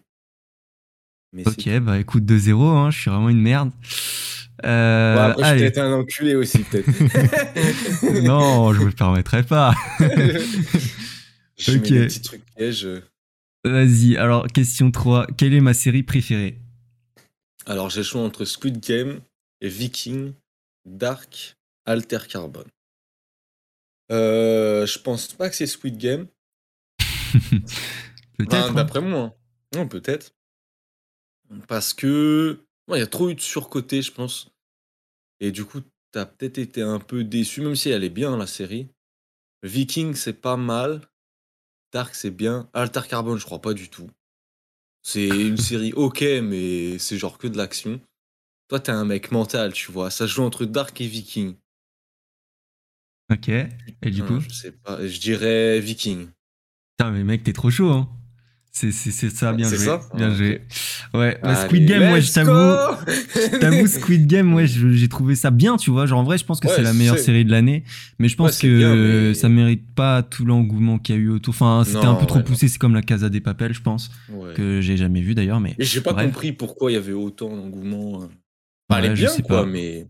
[1.32, 3.72] Mais Ok, bah écoute 2-0, hein, je suis vraiment une merde.
[4.64, 5.60] Euh, Ouais, après, je suis allez.
[5.62, 6.86] peut-être un enculé aussi, peut-être.
[8.22, 9.74] non, je me permettrai pas.
[11.56, 11.82] je Ok.
[11.82, 12.88] mets des petits trucs pièges.
[13.64, 15.26] Vas-y, alors question 3.
[15.36, 16.60] Quelle est ma série préférée?
[17.66, 19.20] Alors, j'ai le choix entre Squid Game
[19.60, 20.34] et Viking,
[20.84, 21.56] Dark,
[21.86, 22.68] Alter Carbone.
[24.12, 26.26] Euh, je pense pas que c'est Squid Game.
[28.38, 28.54] Peut-être.
[28.70, 28.72] Hein.
[28.74, 29.34] D'après moi.
[29.74, 30.32] Non, peut-être.
[31.68, 32.63] Parce que.
[32.88, 34.50] Ouais, Il y a trop eu de surcoté, je pense.
[35.40, 35.80] Et du coup,
[36.12, 38.88] t'as peut-être été un peu déçu, même si elle est bien, la série.
[39.62, 41.00] Viking, c'est pas mal.
[41.92, 42.68] Dark, c'est bien.
[42.72, 44.10] Alter Carbone, je crois pas du tout.
[45.02, 48.00] C'est une série ok, mais c'est genre que de l'action.
[48.68, 50.10] Toi, t'es un mec mental, tu vois.
[50.10, 51.56] Ça se joue entre Dark et Viking.
[53.30, 53.48] Ok.
[53.48, 54.40] Et du Hein, coup?
[54.40, 55.06] Je sais pas.
[55.06, 56.28] Je dirais Viking.
[56.96, 58.08] Putain, mais mec, t'es trop chaud, hein.
[58.76, 59.84] C'est c'est- c'est ça, bien C'est joué.
[59.84, 60.62] ça Bien joué.
[61.14, 62.96] Ouais, bah, Allez, Squid Game, moi, je t'avoue.
[63.60, 66.06] t'avoue, Squid Game, ouais, j'ai trouvé ça bien, tu vois.
[66.06, 67.84] Genre, en vrai, je pense que Ouais, c'est la meilleure série de l'année.
[68.18, 68.94] Mais je pense Ouais, que bien,
[69.28, 71.54] mais- ça mérite pas tout l'engouement qu'il y a eu autour.
[71.54, 72.66] Enfin, c'était un peu trop ouais, poussé.
[72.66, 74.10] C'est comme la Casa des Papels, je pense.
[74.28, 74.54] Ouais.
[74.54, 75.76] Que j'ai jamais vu d'ailleurs, mais.
[75.78, 76.26] J'ai pas Bref.
[76.26, 78.16] compris pourquoi il y avait autant d'engouement.
[78.16, 78.28] Enfin,
[78.98, 79.66] elle Ouais, est je bien, sais quoi, pas.
[79.70, 80.08] mais...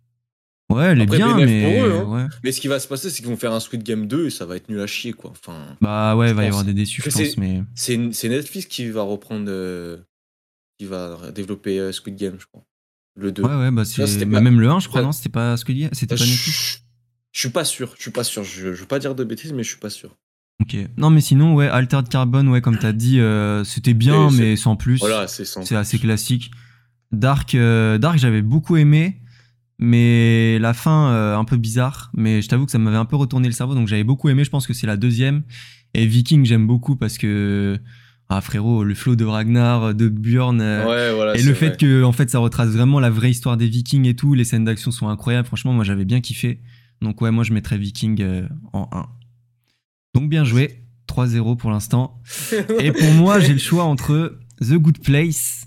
[0.71, 1.81] Ouais, elle est Après, bien, mais.
[1.83, 2.05] eux, hein.
[2.05, 2.27] ouais.
[2.43, 4.31] mais ce qui va se passer, c'est qu'ils vont faire un Squid Game 2 et
[4.31, 5.31] ça va être nul à chier, quoi.
[5.31, 7.63] Enfin, Bah ouais, il va y avoir des déçus, je pense, mais.
[7.75, 9.99] c'est Netflix qui va reprendre, euh,
[10.79, 12.65] qui va développer euh, Squid Game, je crois.
[13.17, 13.43] Le 2.
[13.43, 14.25] Ouais, ouais, bah c'est.
[14.25, 15.07] bah, pas- même le 1, je crois, Ouais.
[15.07, 16.83] non C'était pas Squid Game C'était pas Netflix
[17.31, 18.43] Je suis pas sûr, je suis pas sûr.
[18.43, 20.17] Je, je veux pas dire de bêtises, mais je suis pas sûr.
[20.63, 20.77] Ok.
[20.97, 24.77] Non, mais sinon, ouais, Altered Carbone, ouais, comme t'as dit, euh, c'était bien, mais sans
[24.77, 24.99] plus.
[24.99, 25.63] Voilà, c'est sans.
[25.65, 26.51] C'est assez classique.
[27.13, 29.21] Dark, euh, Dark j'avais beaucoup aimé,
[29.79, 32.11] mais la fin, euh, un peu bizarre.
[32.15, 34.45] Mais je t'avoue que ça m'avait un peu retourné le cerveau, donc j'avais beaucoup aimé.
[34.45, 35.43] Je pense que c'est la deuxième.
[35.95, 37.79] Et Viking, j'aime beaucoup parce que.
[38.31, 40.59] Ah, frérot, le flow de Ragnar, de Björn.
[40.61, 41.35] euh, Ouais, voilà.
[41.37, 41.71] et le vrai.
[41.71, 44.45] fait que en fait ça retrace vraiment la vraie histoire des Vikings et tout, les
[44.45, 45.47] scènes d'action sont incroyables.
[45.47, 46.61] Franchement, moi j'avais bien kiffé.
[47.03, 49.07] Donc ouais, moi je mettrais Viking euh, en 1.
[50.15, 52.23] Donc bien joué, 3-0 pour l'instant.
[52.81, 55.64] Et pour moi, j'ai le choix entre The Good Place,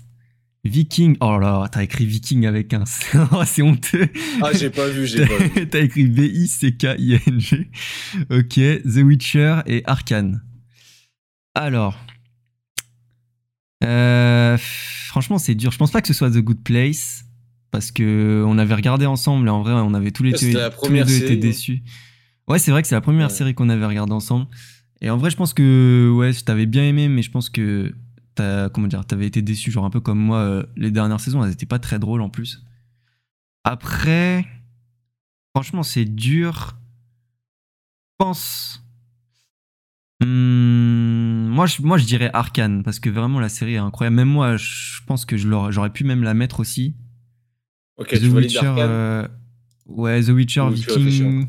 [0.68, 1.16] Viking.
[1.20, 2.84] Oh là là, t'as écrit Viking avec un.
[3.32, 4.08] Oh, c'est honteux.
[4.42, 5.68] Ah, j'ai pas vu, j'ai pas vu.
[5.70, 7.70] T'as écrit V-I-C-K-I-N-G.
[8.30, 10.42] Ok, The Witcher et Arkane.
[11.54, 11.98] Alors.
[13.84, 15.70] Euh, franchement, c'est dur.
[15.70, 17.24] Je pense pas que ce soit The Good Place.
[17.70, 20.70] Parce que on avait regardé ensemble et en vrai, on avait tous les, c'était la
[20.70, 21.82] tous les deux été déçus.
[22.48, 23.32] Ouais, c'est vrai que c'est la première Ouais.
[23.34, 24.46] série qu'on avait regardée ensemble.
[25.02, 27.94] Et en vrai, je pense que ouais, je t'avais bien aimé, mais je pense que
[28.38, 30.38] t'as comment dire, t'avais été déçu, genre un peu comme moi.
[30.38, 32.64] euh, les dernières saisons, elles étaient pas très drôles en plus.
[33.64, 34.46] Après,
[35.54, 36.76] franchement, c'est dur.
[38.20, 38.82] Je pense.
[40.20, 44.16] Hmm, moi, je, moi, je dirais Arkane parce que vraiment la série est incroyable.
[44.16, 46.94] Même moi, je pense que je j'aurais pu même la mettre aussi.
[47.96, 48.60] Ok, The tu Witcher.
[48.78, 49.28] Euh,
[49.86, 51.48] Ouais, The Witcher, Ou Viking.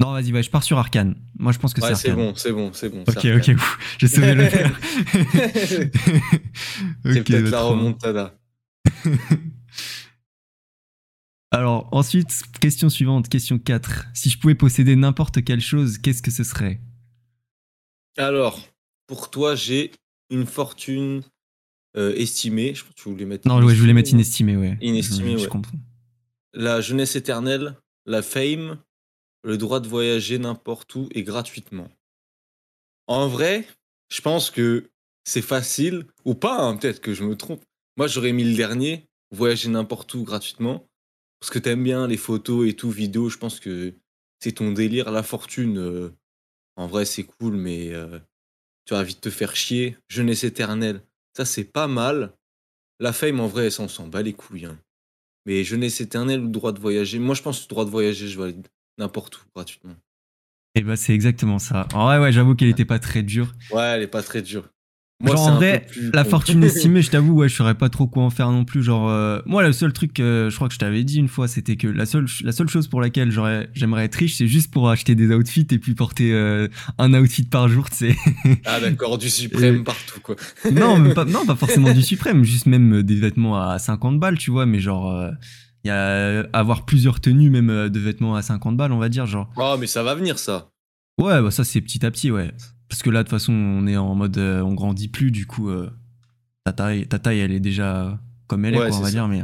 [0.00, 1.14] Non, vas-y, ouais, je pars sur Arkane.
[1.38, 3.02] Moi, je pense que Ouais, c'est c'est bon, c'est bon, c'est bon.
[3.08, 4.78] Ok, c'est ok, ouf, j'ai sauvé l'honneur.
[7.04, 8.38] C'est Ok, peut-être bah, la remontada.
[11.50, 14.08] Alors, ensuite, question suivante, question 4.
[14.12, 16.80] Si je pouvais posséder n'importe quelle chose, qu'est-ce que ce serait?
[18.18, 18.60] Alors,
[19.06, 19.92] pour toi, j'ai
[20.30, 21.22] une fortune
[21.96, 22.74] euh, estimée.
[22.74, 23.48] Je pense que tu voulais mettre.
[23.48, 24.78] Non, ouais, je voulais mettre inestimée, inestimé, ouais.
[24.86, 25.48] Inestimé, je, je ouais.
[25.48, 25.78] comprends.
[26.52, 28.78] La jeunesse éternelle, la fame,
[29.46, 31.88] le droit de voyager n'importe où et gratuitement.
[33.06, 33.64] En vrai,
[34.08, 34.90] je pense que
[35.24, 37.64] c'est facile, ou pas, hein, peut-être que je me trompe.
[37.96, 40.88] Moi, j'aurais mis le dernier, voyager n'importe où gratuitement.
[41.38, 43.94] parce que t'aimes bien les photos et tout, vidéo, je pense que
[44.40, 45.12] c'est ton délire.
[45.12, 46.10] La fortune, euh,
[46.74, 48.18] en vrai, c'est cool, mais euh,
[48.84, 49.96] tu vas vite te faire chier.
[50.08, 51.02] Jeunesse éternelle,
[51.36, 52.32] ça c'est pas mal.
[52.98, 54.64] La fame, en vrai, ça on s'en bat les couilles.
[54.64, 54.78] hein.
[55.44, 58.26] Mais jeunesse éternelle ou droit de voyager, moi je pense que le droit de voyager,
[58.26, 58.66] je valide
[58.98, 59.96] n'importe où gratuitement.
[60.74, 61.88] Et bah, c'est exactement ça.
[61.94, 63.54] En vrai, ouais, j'avoue qu'elle était pas très dure.
[63.70, 64.68] Ouais, elle est pas très dure.
[65.24, 68.24] Genre, en vrai, plus la fortune estimée, je t'avoue, ouais, je saurais pas trop quoi
[68.24, 68.82] en faire non plus.
[68.82, 71.48] Genre, euh, moi, le seul truc, euh, je crois que je t'avais dit une fois,
[71.48, 73.30] c'était que la seule, la seule chose pour laquelle
[73.72, 76.68] j'aimerais être riche, c'est juste pour acheter des outfits et puis porter euh,
[76.98, 78.16] un outfit par jour, tu sais.
[78.66, 80.36] Ah d'accord, du suprême partout quoi.
[80.70, 84.36] non, pas, non, pas forcément du suprême, juste même euh, des vêtements à 50 balles,
[84.36, 85.30] tu vois, mais genre,
[85.86, 89.08] il y a avoir plusieurs tenues, même euh, de vêtements à 50 balles, on va
[89.08, 89.48] dire, genre.
[89.56, 90.70] Oh mais ça va venir ça.
[91.18, 92.50] Ouais, bah ça c'est petit à petit, ouais.
[92.88, 95.46] Parce que là, de toute façon, on est en mode, euh, on grandit plus, du
[95.46, 95.88] coup, euh,
[96.64, 98.18] ta taille, ta taille, elle est déjà
[98.48, 99.12] comme elle est, Ouais, quoi, on va ça.
[99.12, 99.28] dire.
[99.28, 99.42] Mais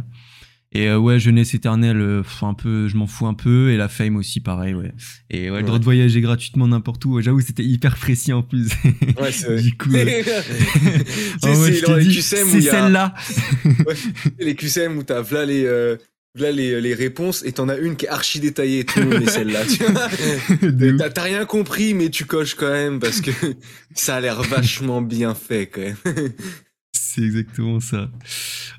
[0.75, 3.77] et euh, ouais, jeunesse éternelle, euh, pff, un peu, je m'en fous un peu, et
[3.77, 4.93] la fame aussi, pareil, ouais.
[5.29, 5.79] Et ouais, le droit Ouais.
[5.81, 7.15] de voyager gratuitement n'importe où.
[7.17, 8.71] ouais, J'avoue, c'était hyper précis en plus.
[9.21, 9.63] Ouais, c'est vrai.
[9.63, 10.05] du coup, euh,
[11.43, 13.15] mode, c'est celle-là.
[14.39, 15.97] les QCM où t'as v'là les, euh,
[16.35, 18.85] v'là les, les réponses et t'en as une qui est archi détaillée.
[18.85, 19.61] Tout le monde met celle-là.
[20.99, 23.31] T'as t'as rien compris mais tu coches quand même parce que
[23.95, 25.97] ça a l'air vachement bien fait quand même.
[26.93, 28.11] C'est exactement ça.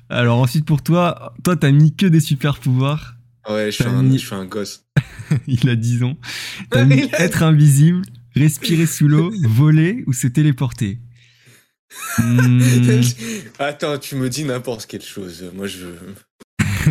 [0.08, 3.14] Alors ensuite pour toi, toi t'as mis que des super pouvoirs.
[3.48, 4.86] Ouais, je suis un, mis- je suis un gosse.
[5.46, 6.16] Il a 10 ans.
[6.70, 8.02] T'as mis être invisible,
[8.34, 10.98] respirer sous l'eau, voler ou se téléporter.
[12.18, 12.60] Hmm,
[13.58, 15.44] Attends, tu me dis n'importe quelle chose.
[15.54, 15.86] Moi, je,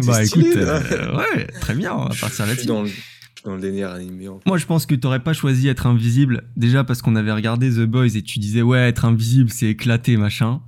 [0.05, 2.67] bah stylé, écoute, euh, ouais, très bien, on va je, partir là-dessus.
[2.67, 3.03] dans le, je suis
[3.45, 4.27] dans le délire animé.
[4.27, 4.45] en fait.
[4.47, 7.85] Moi je pense que t'aurais pas choisi être invisible, déjà parce qu'on avait regardé The
[7.85, 10.61] Boys et tu disais ouais être invisible c'est éclaté machin.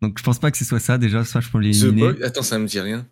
[0.00, 2.12] Donc je pense pas que ce soit ça déjà, ça je peux The l'éliminer.
[2.12, 3.06] Boy, attends, ça me dit rien.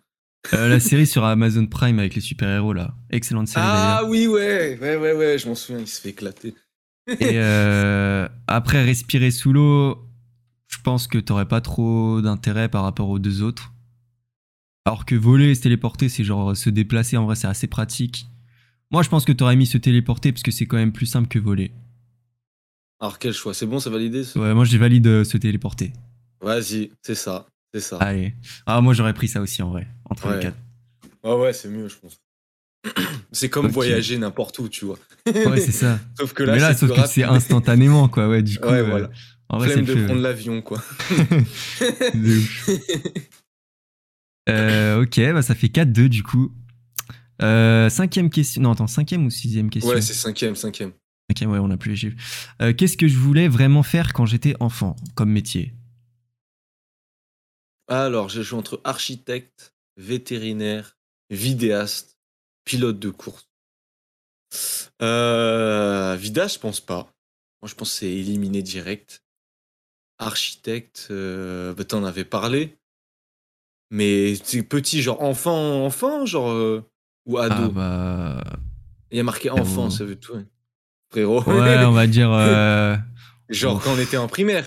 [0.53, 2.95] Euh, la série sur Amazon Prime avec les super-héros là.
[3.11, 3.63] Excellente série.
[3.65, 6.55] Ah oui, ouais, ouais, ouais, ouais, je m'en souviens, il se fait éclater.
[7.19, 9.97] Et euh, après, respirer sous l'eau,
[10.67, 13.71] je pense que t'aurais pas trop d'intérêt par rapport aux deux autres.
[14.85, 18.27] Alors que voler et se téléporter, c'est genre se déplacer, en vrai, c'est assez pratique.
[18.89, 21.27] Moi, je pense que t'aurais mis se téléporter parce que c'est quand même plus simple
[21.27, 21.71] que voler.
[22.99, 25.93] Alors, quel choix C'est bon, c'est validé ça Ouais, moi, je valide euh, se téléporter.
[26.41, 27.97] Vas-y, c'est ça, c'est ça.
[27.97, 28.33] Allez.
[28.65, 30.39] Ah, moi, j'aurais pris ça aussi, en vrai, entre les Ouais.
[30.41, 30.57] quatre.
[31.23, 32.19] Ouais, ouais, c'est mieux, je pense.
[33.31, 34.97] C'est comme voyager n'importe où, tu vois.
[35.27, 35.99] Ouais, c'est ça.
[36.19, 37.37] Sauf que là, Mais là, c'est sauf plus que c'est rapide.
[37.37, 38.27] instantanément, quoi.
[38.27, 38.67] Ouais, du coup.
[38.67, 39.09] Ouais, euh, voilà.
[39.47, 40.83] En vrai, c'est Flemme le de prendre l'avion, quoi.
[44.49, 46.51] Euh, ok, bah ça fait 4-2 du coup.
[47.41, 48.61] Euh, cinquième question.
[48.61, 50.91] Non, attends, cinquième ou sixième question ouais, c'est cinquième, cinquième.
[51.31, 52.17] Ok, ouais, on a plus les chiffres.
[52.61, 55.73] Euh, Qu'est-ce que je voulais vraiment faire quand j'étais enfant, comme métier?
[57.87, 60.97] Alors, j'ai joué entre architecte, vétérinaire,
[61.29, 62.17] vidéaste,
[62.63, 63.49] pilote de course.
[65.01, 67.13] Euh, vidéaste, je pense pas.
[67.61, 69.23] Moi, je pense que c'est éliminé direct.
[70.19, 72.77] Architecte, euh, bah, t'en avais parlé.
[73.91, 76.49] Mais c'est petit, genre enfant, enfant, genre.
[76.51, 76.83] euh,
[77.25, 77.55] ou ado.
[77.65, 78.43] Ah bah.
[79.11, 80.33] Il y a marqué enfant, ça veut tout.
[80.35, 80.45] hein.
[81.11, 81.43] Frérot.
[81.43, 82.31] Ouais, on va dire.
[82.31, 82.95] euh,
[83.49, 83.83] genre Ouf.
[83.83, 84.65] quand on était en primaire.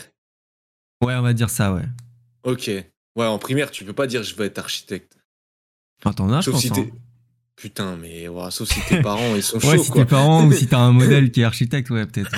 [1.02, 1.84] Ouais, on va dire ça, ouais.
[2.44, 2.70] Ok.
[3.16, 5.16] Ouais, en primaire, tu peux pas dire je veux être architecte.
[6.05, 6.62] Attends, là, je Sauf pense.
[6.62, 6.72] si hein.
[6.74, 6.92] t'es.
[7.56, 10.05] Putain, mais ouais, sauf si tes parents ils sont Ouais, chauds si quoi.
[10.05, 12.34] tes parents ou si t'as un modèle qui est architecte, ouais, peut-être.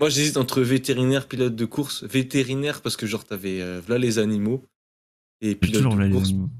[0.00, 2.02] Moi j'hésite entre vétérinaire, pilote de course.
[2.04, 4.64] Vétérinaire parce que genre t'avais euh, là les animaux.
[5.40, 6.28] Et pilote toujours de là les course.
[6.28, 6.50] animaux.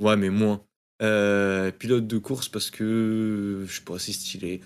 [0.00, 0.64] Ouais, mais moins.
[1.02, 4.60] Euh, pilote de course parce que je sais pas, c'est stylé.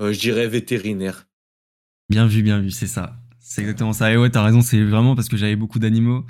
[0.00, 1.26] Euh, je dirais vétérinaire.
[2.08, 3.16] Bien vu, bien vu, c'est ça.
[3.38, 4.12] C'est exactement ça.
[4.12, 6.26] Et ouais, t'as raison, c'est vraiment parce que j'avais beaucoup d'animaux.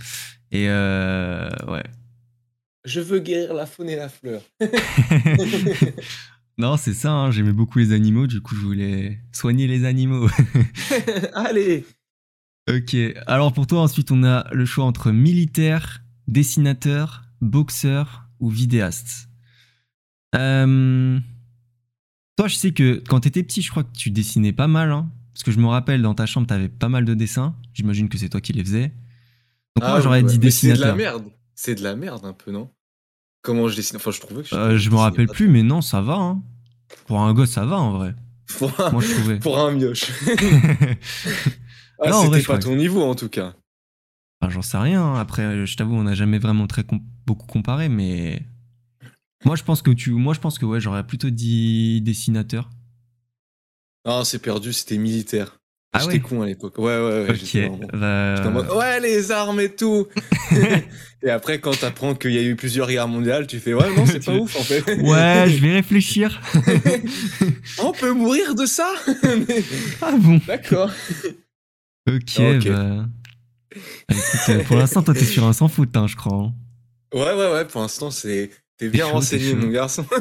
[0.53, 1.85] Et euh, ouais.
[2.85, 4.43] Je veux guérir la faune et la fleur.
[6.59, 10.29] non, c'est ça, hein, j'aimais beaucoup les animaux, du coup je voulais soigner les animaux.
[11.35, 11.85] Allez
[12.69, 12.97] ok,
[13.27, 19.29] alors pour toi ensuite on a le choix entre militaire, dessinateur, boxeur ou vidéaste.
[20.37, 21.19] Euh,
[22.37, 25.11] Toi je sais que quand t'étais petit je crois que tu dessinais pas mal, hein,
[25.35, 28.17] parce que je me rappelle dans ta chambre t'avais pas mal de dessins, j'imagine que
[28.19, 28.89] c'est toi qui les faisais.
[29.77, 30.87] Donc moi Ah, j'aurais ouais, dit mais C'est de dessinateur.
[30.89, 31.25] la merde.
[31.55, 32.71] C'est de la merde un peu, non?
[33.43, 33.97] Comment je dessine?
[33.97, 36.15] Enfin, je trouvais que je, Euh, je me rappelle plus, mais non, ça va.
[36.15, 36.43] Hein.
[37.07, 38.15] Pour un gosse, ça va en vrai.
[38.59, 39.39] Pour un, Moi, je trouvais.
[39.41, 40.11] pour un mioche.
[42.03, 43.55] Ah, c'était pas ton niveau en tout cas.
[44.51, 45.03] J'en sais rien.
[45.03, 45.19] hein.
[45.21, 48.43] Après, je t'avoue, on n'a jamais vraiment très com- beaucoup comparé, mais
[49.45, 52.69] moi, je pense que tu, moi, je pense que ouais, j'aurais plutôt dit dessinateur.
[54.07, 55.57] Ah, c'est perdu, c'était militaire.
[55.93, 56.79] Ah J'étais ouais con à l'époque.
[56.79, 57.35] Ouais, ouais, ouais.
[57.35, 57.79] j'étais Ok.
[57.81, 60.07] vraiment- bah, en mode, ouais, les armes et tout.
[61.23, 64.07] et après, quand t'apprends qu'il y a eu plusieurs guerres mondiales, tu fais, ouais, non,
[64.07, 64.83] c'est pas ouf en fait.
[65.01, 66.41] Ouais, je vais réfléchir.
[67.83, 68.89] On peut mourir de ça
[70.03, 70.91] ah bon D'accord.
[72.09, 72.69] Ok, Ok.
[72.69, 73.07] bah.
[73.75, 76.37] Bah, écoute, euh, pour l'instant, toi, t'es sur un sans faute, hein, je crois.
[76.37, 76.55] hein.
[77.13, 78.51] Ouais, ouais, ouais, pour l'instant, c'est.
[78.77, 80.07] T'es bien chaud, renseigné, mon garçon.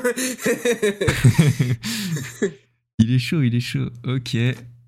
[3.00, 3.90] il est chaud, il est chaud.
[4.06, 4.36] Ok.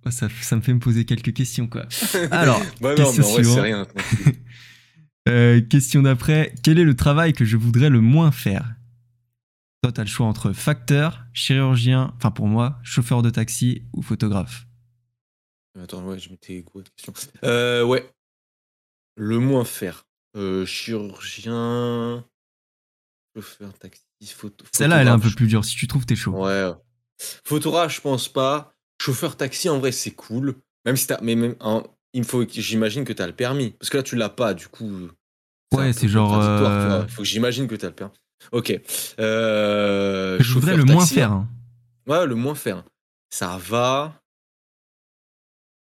[0.06, 1.86] Oh, Ça, ça me fait me poser quelques questions, quoi.
[2.32, 3.88] Alors, bah non, question vrai, rien.
[5.30, 6.52] Euh, question d'après.
[6.64, 8.74] Quel est le travail que je voudrais le moins faire?
[9.84, 14.66] Toi, t'as le choix entre facteur, chirurgien, enfin pour moi, chauffeur de taxi ou photographe.
[15.80, 17.14] Attends, ouais, je m'étais quoi de question
[17.44, 18.04] Euh, ouais.
[19.23, 20.07] Le moins faire.
[20.35, 22.26] Euh, chirurgien.
[23.35, 24.02] Chauffeur, taxi,
[24.35, 24.65] photo.
[24.73, 25.64] Celle-là, elle est un peu plus dure.
[25.64, 26.31] Si tu trouves, t'es chaud.
[26.31, 26.72] Ouais.
[27.45, 28.73] Photographe, je pense pas.
[28.99, 30.56] Chauffeur taxi, en vrai, c'est cool.
[30.85, 31.19] Même si t'as.
[31.22, 31.56] Mais même.
[31.60, 31.84] hein,
[32.14, 33.72] il faut j'imagine que t'as le permis.
[33.80, 34.89] Parce que là, tu l'as pas, du coup.
[34.91, 37.07] un Ouais, c'est genre, euh.
[37.07, 38.14] Faut que j'imagine que t'as le permis.
[38.52, 38.73] Ok.
[39.19, 41.31] Euh, je voudrais le moins faire.
[41.31, 41.48] hein.
[42.07, 42.84] Ouais, le moins faire.
[43.30, 44.19] Ça va.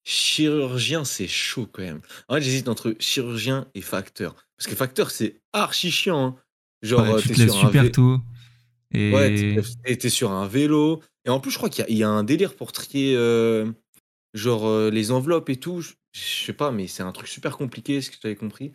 [0.04, 2.00] Chirurgien, c'est chaud quand même.
[2.28, 4.34] En fait, j'hésite entre chirurgien et facteur.
[4.56, 6.26] Parce que facteur, c'est archi chiant.
[6.26, 6.36] hein.
[6.82, 8.18] Genre, Ouais, euh, tu te un super vé- tôt.
[8.90, 11.00] Et Ouais, t'es- sur un vélo.
[11.24, 13.14] Et en plus, je crois qu'il y, a- il y a un délire pour trier,
[13.16, 13.70] euh,
[14.34, 15.80] genre, euh, les enveloppes et tout.
[15.80, 18.72] Je, je sais pas, mais c'est un truc super compliqué, ce que j'avais compris.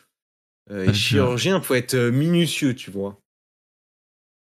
[0.71, 3.21] Euh, Ah, et je- chirurgien, faut être minutieux, tu vois.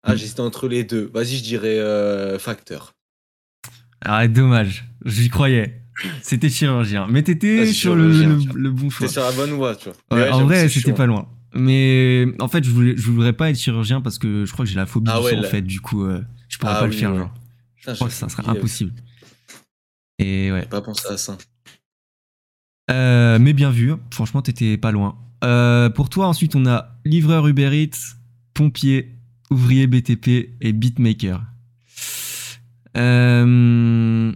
[0.04, 0.18] Ah, Mm.
[0.18, 1.10] j'hésitais entre les deux.
[1.14, 2.94] Vas-y, je dirais facteur.
[4.02, 4.84] Ah, dommage.
[5.06, 5.82] J'y croyais.
[6.22, 7.08] C'était chirurgien.
[7.10, 9.08] Mais t'étais Ah, sur le, chirurgien, le- le bon choix.
[9.08, 10.18] T'es sur la bonne voie, tu vois.
[10.18, 11.28] Ouais, Ouais, en vrai, c'était pas loin.
[11.56, 14.70] Mais en fait, je voulais, je voudrais pas être chirurgien parce que je crois que
[14.72, 15.62] j'ai la phobie Ah du ouais, sang, en fait.
[15.62, 17.18] Du coup, euh, je pourrais Ah pas le faire, ouais.
[17.20, 17.34] genre.
[17.76, 18.92] Putain, Je crois que ça serait impossible.
[20.20, 20.66] Et ouais.
[20.66, 21.38] Pas pensé à ça.
[22.92, 23.94] Euh, mais bien vu.
[24.12, 25.18] Franchement, t'étais pas loin.
[25.44, 28.16] Euh, pour toi, ensuite, on a livreur Uber Eats,
[28.54, 29.12] pompier,
[29.52, 31.44] ouvrier BTP et beatmaker.
[32.98, 34.32] Euh,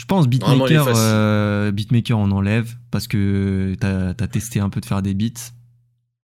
[0.00, 4.86] je pense beatmaker, euh, beatmaker, on enlève parce que t'as as testé un peu de
[4.86, 5.52] faire des beats.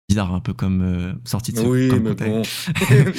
[0.09, 2.41] Bizarre, un peu comme euh, sortie de ce Oui, mais bon.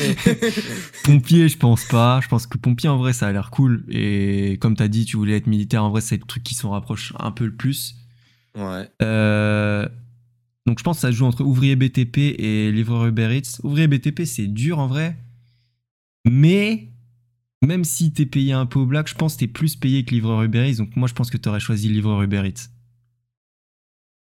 [1.04, 2.20] Pompier, je pense pas.
[2.22, 3.84] Je pense que pompier, en vrai, ça a l'air cool.
[3.88, 6.70] Et comme t'as dit, tu voulais être militaire, en vrai, c'est le truc qui s'en
[6.70, 7.94] rapproche un peu le plus.
[8.56, 8.90] ouais.
[9.00, 9.88] Euh,
[10.66, 13.60] donc je pense que ça joue entre ouvrier BTP et livreur Uber Eats.
[13.62, 15.16] Ouvrier BTP, c'est dur en vrai.
[16.28, 16.91] Mais
[17.62, 20.10] même si t'es payé un peu au black, je pense que t'es plus payé que
[20.10, 20.76] livreur Uber Eats.
[20.76, 22.68] Donc moi, je pense que t'aurais choisi livreur Uber Eats.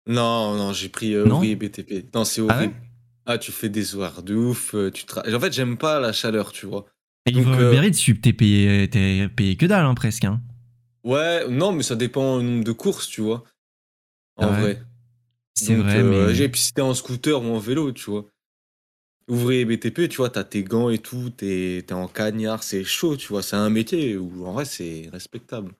[0.08, 2.06] Non, non, j'ai pris euh, Non ouvrier BTP.
[2.16, 2.74] Non, c'est Ah horrible.
[2.74, 2.80] ouais
[3.26, 4.74] Ah, tu fais des horaires de ouf.
[4.74, 6.86] euh, Tu tra- En fait, j'aime pas la chaleur, tu vois.
[7.26, 10.26] Et Donc, livreur euh, Uber Eats, t'es payé, t'es payé que dalle hein, presque.
[10.26, 10.42] hein.
[11.04, 13.44] Ouais, non, mais ça dépend du nombre de courses, tu vois.
[14.38, 14.62] En Ah ouais.
[14.62, 14.82] vrai.
[15.54, 16.36] C'est vrai, euh, mais...
[16.36, 18.26] j'ai- puis si t'es en scooter ou en vélo, tu vois.
[19.30, 23.16] Ouvrier BTP, tu vois, t'as tes gants et tout, t'es t'es en cagnard, c'est chaud,
[23.16, 23.44] tu vois.
[23.44, 25.72] C'est un métier où, en vrai, c'est respectable.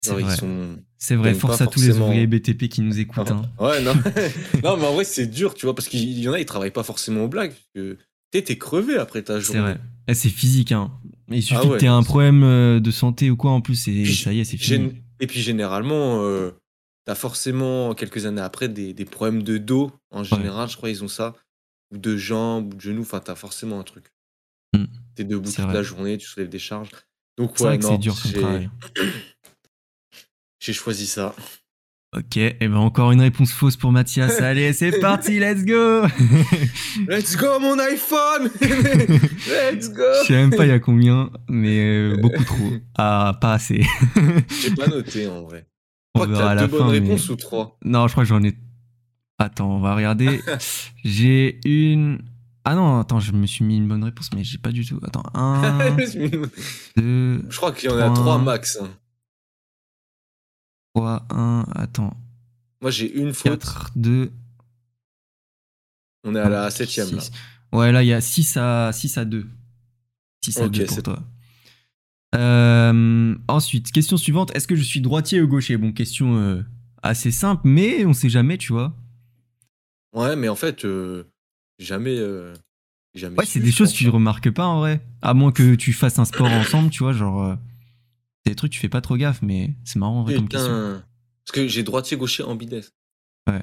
[0.00, 0.36] C'est vrai.
[0.36, 0.76] sont.
[0.98, 3.30] C'est vrai, force à tous les ouvriers BTP qui nous écoutent.
[3.30, 3.42] hein.
[3.58, 3.94] Ouais, non.
[4.62, 6.70] non, mais en vrai, c'est dur, tu vois, parce qu'il y en a, ils travaillent
[6.70, 7.50] pas forcément au blague.
[7.52, 7.98] Parce que
[8.30, 9.60] t'es crevé après ta C'est journée.
[9.60, 9.78] vrai.
[10.08, 10.72] Eh, C'est physique.
[10.72, 10.90] Hein.
[11.30, 13.60] Il suffit Ah ouais, que t'aies un c'est- problème euh, de santé ou quoi en
[13.60, 14.92] plus, et Puis, ça y est, c'est fini.
[15.20, 16.50] Et puis généralement, euh,
[17.06, 19.90] t'as forcément quelques années après des, des problèmes de dos.
[20.10, 21.34] En général, je crois ils ont ça.
[21.94, 23.02] Ou de jambes, ou de genoux.
[23.02, 24.06] Enfin, t'as forcément un truc.
[24.74, 24.84] Mm.
[25.14, 25.74] T'es debout toute vrai.
[25.74, 26.90] la journée, tu soulèves des charges.
[27.38, 28.14] Donc ouais, c'est dur
[30.60, 31.34] j'ai- choisi ça.
[32.16, 34.40] Ok, et ben encore une réponse fausse pour Mathias.
[34.40, 36.02] Allez, c'est parti, let's go
[37.08, 41.80] Let's go mon iPhone Let's go Je sais même pas il y a combien, mais
[41.80, 42.70] euh, beaucoup trop.
[42.96, 43.82] Ah, pas assez.
[44.62, 45.66] J'ai pas noté en vrai.
[46.14, 46.84] On verra à la deux fin.
[46.84, 47.76] bonnes mais- réponses ou trois.
[47.84, 48.56] Non, je crois que j'en ai.
[49.44, 50.40] Attends, on va regarder.
[51.04, 52.20] J'ai une.
[52.64, 54.98] Ah non, attends, je me suis mis une bonne réponse, mais j'ai pas du tout.
[55.02, 55.94] Attends, un,
[56.96, 58.38] deux, Je crois qu'il y en a Trois.
[58.38, 58.78] max.
[58.80, 58.88] hein.
[60.94, 61.66] trois, un.
[61.74, 62.16] Attends,
[62.80, 63.60] Moi j'ai une faute.
[63.60, 64.32] quatre, deux.
[66.26, 67.22] On est à la septième là.
[67.72, 69.46] Ouais, là, il y a 6 à, 6 à 2.
[70.44, 71.22] 6 à Ok, 2 pour c'est- toi.
[72.34, 74.50] Euh, ensuite, question suivante.
[74.56, 75.76] Est-ce que je suis droitier ou gaucher?
[75.76, 76.62] Bon, question euh,
[77.02, 78.96] assez simple, mais on sait jamais, tu vois.
[80.14, 81.24] Ouais, mais en fait, euh,
[81.78, 82.16] jamais.
[82.18, 82.54] euh,
[83.14, 85.00] jamais Ouais, su, c'est des je choses pense, que tu remarques pas en vrai.
[85.22, 87.42] À moins que tu fasses un sport ensemble, tu vois, genre.
[87.44, 87.54] euh,
[88.44, 90.70] c'est des trucs, tu fais pas trop gaffe, mais c'est marrant en vrai comme question.
[90.72, 91.04] Putain.
[91.46, 92.92] Parce que j'ai droitier, gaucher, ambidestre.
[93.48, 93.62] Ouais.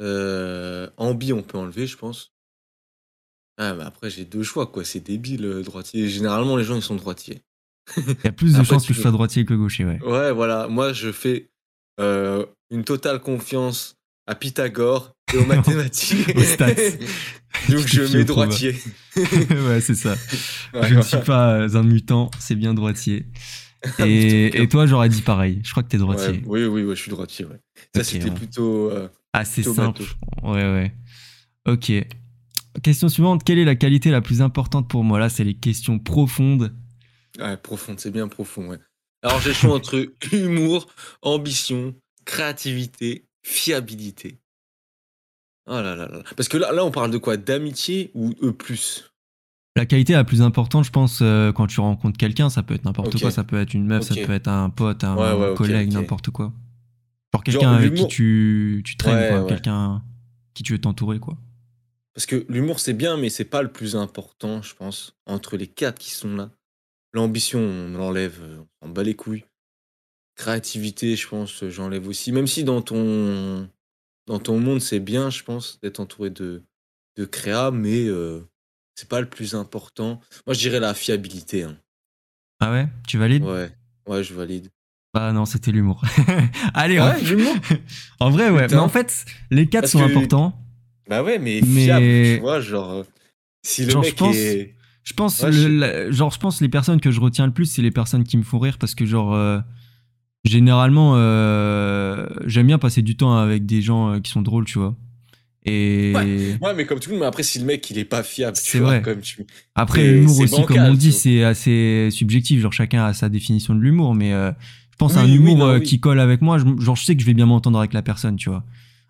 [0.00, 2.32] Euh, ambi, on peut enlever, je pense.
[3.58, 4.84] Ah, mais après, j'ai deux choix, quoi.
[4.84, 6.08] C'est débile, euh, droitier.
[6.08, 7.42] Généralement, les gens, ils sont droitiers.
[7.96, 9.84] Il y a plus de Après, chances tu que je peux- sois droitier que gaucher,
[9.84, 10.00] ouais.
[10.02, 10.66] Ouais, voilà.
[10.68, 11.50] Moi, je fais.
[12.00, 13.94] euh, une totale confiance
[14.26, 16.36] à Pythagore et aux mathématiques.
[16.36, 16.74] Aux stats.
[17.68, 18.74] Donc je mets droitier.
[19.16, 20.16] ouais, c'est ça.
[20.72, 23.26] Ouais, je ne suis pas euh, un mutant, c'est bien droitier.
[23.98, 25.60] Et, et toi, j'aurais dit pareil.
[25.62, 26.42] Je crois que t'es droitier.
[26.46, 27.44] Ouais, oui, oui, ouais, je suis droitier.
[27.44, 27.60] Ouais.
[27.94, 28.34] Ça, Ok, c'était bon.
[28.34, 28.90] plutôt.
[28.90, 30.02] euh, Assez plutôt simple.
[30.02, 30.52] bateau.
[30.54, 30.94] Ouais, ouais.
[31.68, 31.92] Ok.
[32.82, 33.44] Question suivante.
[33.44, 35.18] Quelle est la qualité la plus importante pour moi?
[35.18, 36.74] Là, c'est les questions profondes.
[37.38, 38.78] Ouais, profonde, c'est bien profond, ouais.
[39.22, 40.86] Alors j'ai choix entre humour,
[41.22, 41.94] ambition,
[42.24, 44.38] créativité, fiabilité.
[45.66, 46.22] Oh là là là.
[46.36, 47.36] Parce que là, là on parle de quoi?
[47.36, 49.10] D'amitié ou E plus?
[49.76, 52.84] La qualité la plus importante, je pense, euh, quand tu rencontres quelqu'un, ça peut être
[52.84, 53.30] n'importe quoi.
[53.32, 55.92] Ça peut être une meuf, ça peut être un pote, un Ouais, ouais, ok, collègue,
[55.92, 56.52] n'importe quoi.
[57.32, 59.48] Genre quelqu'un avec qui tu, tu traînes, Ouais.
[59.48, 60.02] Quelqu'un
[60.54, 61.36] qui tu veux t'entourer, quoi.
[62.14, 65.66] Parce que l'humour c'est bien, mais c'est pas le plus important, je pense, entre les
[65.66, 66.50] quatre qui sont là.
[67.12, 68.40] L'ambition, on l'enlève,
[68.80, 69.44] on s'en bat les couilles.
[70.36, 72.30] Créativité, je pense, j'enlève aussi.
[72.30, 73.68] Même si dans ton,
[74.26, 76.62] dans ton monde, c'est bien, je pense, d'être entouré de,
[77.16, 78.40] de créa, mais euh,
[78.94, 80.20] c'est pas le plus important.
[80.46, 81.64] Moi, je dirais la fiabilité.
[81.64, 81.76] hein.
[82.60, 82.88] Ah ouais?
[83.06, 83.42] Tu valides?
[83.44, 83.70] Ouais,
[84.08, 84.68] ouais, je valide.
[85.12, 86.02] Bah non, c'était l'humour.
[86.74, 87.14] Allez, hop.
[87.22, 87.54] l'humour?
[88.20, 88.62] En vrai, ouais.
[88.64, 88.76] Putain.
[88.76, 90.60] Mais en fait, les quatre Parce sont que- importants.
[91.08, 92.90] Bah ouais, mais, Mais- fiable, tu vois, genre.
[92.90, 93.02] euh,
[93.62, 94.74] Si le Genre, je mec pense- est.
[95.04, 97.52] Je pense, Ouais, le- je- la- genre, je pense les personnes que je retiens le
[97.52, 99.60] plus, c'est les personnes qui me font rire parce que, genre, euh,
[100.44, 104.78] généralement, euh, j'aime bien passer du temps avec des gens euh, qui sont drôles, tu
[104.78, 104.94] vois.
[105.66, 106.12] Et
[106.60, 108.56] Ouais, mais comme tout le monde, mais après, si le mec il est pas fiable,
[108.56, 109.02] tu C'est vois, vrai.
[109.02, 109.46] comme tu.
[109.74, 111.18] après, l'humour aussi, comme on dit, vois.
[111.18, 112.60] c'est assez subjectif.
[112.60, 114.52] Genre, chacun a sa définition de l'humour, mais euh,
[114.92, 115.82] je pense à un Oui, humour non, oui.
[115.82, 116.58] qui colle avec moi.
[116.58, 118.62] genre, je sais que je vais bien m'entendre avec la personne, tu vois.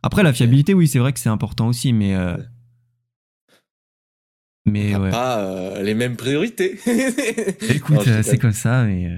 [0.04, 2.14] Après, la fiabilité, oui, c'est vrai que c'est important aussi, mais.
[2.14, 2.36] euh,
[4.66, 5.10] mais ouais.
[5.10, 6.78] pas euh, les mêmes priorités.
[7.68, 9.10] Écoute, c'est comme ça, mais.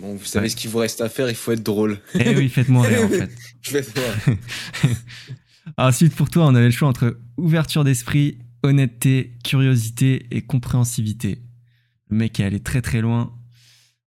[0.00, 0.48] Bon, vous savez Ouais.
[0.48, 1.98] ce qu'il vous reste à faire, il faut être drôle.
[2.18, 3.30] Eh oui, faites-moi rire, en fait.
[3.94, 4.36] Voir.
[5.76, 11.42] Ensuite, pour toi, on avait le choix entre ouverture d'esprit, honnêteté, curiosité et compréhensivité.
[12.08, 13.32] Le mec est allé très très loin.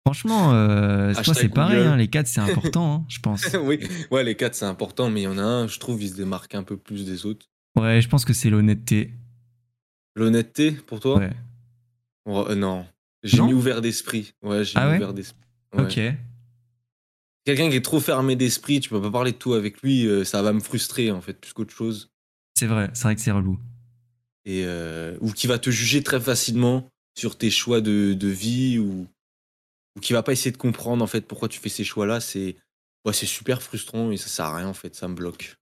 [0.05, 3.47] Franchement, euh, toi, c'est pareil, hein, les quatre, c'est important, hein, je pense.
[3.63, 3.79] oui,
[4.11, 6.15] ouais, les quatre c'est important, mais il y en a un, je trouve, il se
[6.15, 7.47] démarque un peu plus des autres.
[7.75, 9.13] Ouais, je pense que c'est l'honnêteté.
[10.15, 11.17] L'honnêteté pour toi?
[11.19, 11.31] Ouais.
[12.25, 12.85] Oh, euh, Non.
[13.23, 14.33] J'ai mis ouvert d'esprit.
[14.43, 14.97] Ouais, j'ai Ah ouais?
[14.97, 15.41] ouvert d'esprit.
[15.75, 15.83] Ouais.
[15.83, 15.99] Ok.
[17.45, 20.23] Quelqu'un qui est trop fermé d'esprit, tu peux pas parler de tout avec lui, euh,
[20.23, 22.09] ça va me frustrer en fait, plus qu'autre chose.
[22.55, 23.59] C'est vrai, c'est vrai que c'est relou.
[24.45, 28.79] Et, euh, ou qui va te juger très facilement sur tes choix de, de vie,
[28.79, 29.07] ou,
[29.95, 32.19] ou qui va pas essayer de comprendre en fait pourquoi tu fais ces choix-là.
[32.19, 32.55] C'est
[33.05, 35.55] ouais, c'est super frustrant et ça sert à rien en fait, ça me bloque.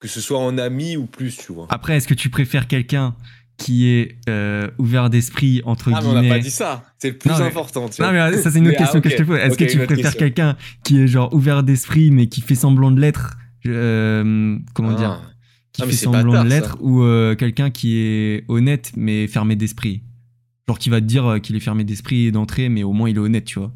[0.00, 1.66] Que ce soit en ami ou plus, tu vois.
[1.70, 3.16] Après, est-ce que tu préfères quelqu'un
[3.56, 7.10] qui est euh, ouvert d'esprit, entre Ah, mais on guillemets n'a pas dit ça, c'est
[7.10, 7.88] le plus Non, mais- important.
[7.88, 8.30] Tu Non, vois.
[8.30, 9.38] mais ça, c'est une autre Mais, ah, question que je te pose.
[9.38, 13.00] Est-ce que tu préfères quelqu'un qui est genre ouvert d'esprit, mais qui fait semblant de
[13.00, 13.36] l'être
[13.66, 14.94] euh, Comment Ah.
[14.94, 15.30] dire
[15.72, 19.56] Qui Ah, fait semblant bâtard, de l'être Ou euh, quelqu'un qui est honnête, mais fermé
[19.56, 20.02] d'esprit?
[20.68, 23.20] Genre qui va te dire qu'il est fermé d'esprit d'entrée, mais au moins il est
[23.20, 23.72] honnête, tu vois.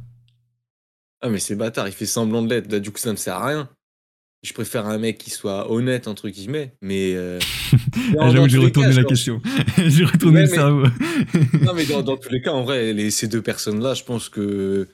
[1.21, 2.71] Ah, mais c'est bâtard, il fait semblant de l'être.
[2.71, 3.69] Là, du coup, ça me sert à rien.
[4.45, 7.15] Je préfère un mec qui soit honnête, entre guillemets, mais.
[7.15, 7.39] euh,
[8.13, 9.43] Ah, dans J'avoue que j'ai retourné cas, la genre, question.
[9.87, 10.83] j'ai retourné Ouais, le mais- cerveau.
[11.63, 14.29] Non, mais dans, dans tous les cas, en vrai, les, ces deux personnes-là, je pense
[14.29, 14.89] que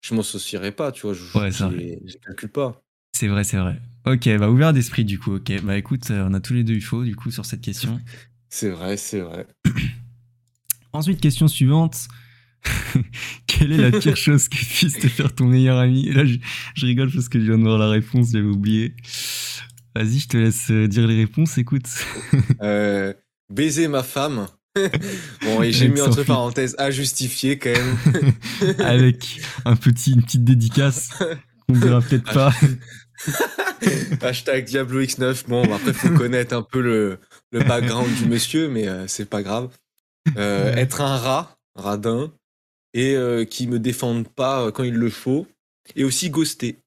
[0.00, 1.12] je m'en associerais pas, tu vois.
[1.14, 2.82] Je, Ouais, je les- je les calcule pas.
[3.12, 3.80] C'est vrai, c'est vrai.
[4.06, 5.36] Ok, bah ouvert d'esprit du coup.
[5.36, 7.60] Ok, bah écoute, euh, on a tous les deux eu faux du coup sur cette
[7.60, 8.00] question.
[8.48, 9.46] C'est vrai, c'est vrai.
[10.92, 12.08] Ensuite, question suivante.
[13.46, 16.36] Quelle est la pire chose que puisse te faire ton meilleur ami Et là, je,
[16.74, 18.94] je rigole parce que je viens de voir la réponse, j'avais oublié.
[19.94, 21.86] Vas-y, je te laisse euh, dire les réponses, écoute.
[22.62, 23.12] Euh,
[23.52, 24.48] baiser ma femme.
[25.42, 28.34] bon, et j'ai mis entre parenthèses à justifier quand même.
[28.78, 31.10] Avec un petit, une petite dédicace
[31.66, 32.52] qu'on ne verra peut-être pas.
[34.22, 35.46] Hashtag Diablo X9.
[35.48, 37.18] Bon, bah, après, faut connaître un peu le,
[37.52, 39.70] le background du monsieur, mais euh, c'est pas grave.
[40.36, 40.74] Euh.
[40.74, 42.32] Être un rat, radin,
[42.96, 45.46] et euh, qui me défende pas euh, quand il le faut.
[45.94, 46.78] Et aussi ghoster.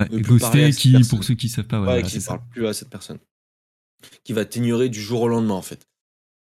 [0.00, 1.08] Ouais, Ne Ghosté, qui, personne.
[1.18, 2.36] pour ceux qui savent pas, ouais, Ouais, qui ça.
[2.36, 3.18] parle plus à cette personne.
[4.24, 5.86] Qui va t'ignorer du jour au lendemain, en fait.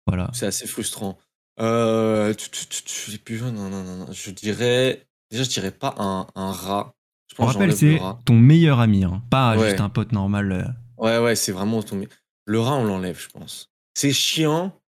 [0.06, 0.30] Voilà.
[0.34, 1.18] C'est assez frustrant.
[1.60, 4.12] Euh, tu- tu- tu- tu- j'ai plus- non, non, non, non.
[4.12, 5.06] Je dirais.
[5.30, 6.94] Déjà, je dirais pas un, un rat.
[7.30, 9.68] Je On pense que rappelle, c'est ton meilleur ami, hein, pas Ouais.
[9.70, 10.52] juste un pote normal.
[10.52, 10.64] euh.
[11.02, 12.04] Ouais, ouais, c'est vraiment ton.
[12.46, 13.70] Le rat, on l'enlève, je pense.
[13.94, 14.78] C'est chiant,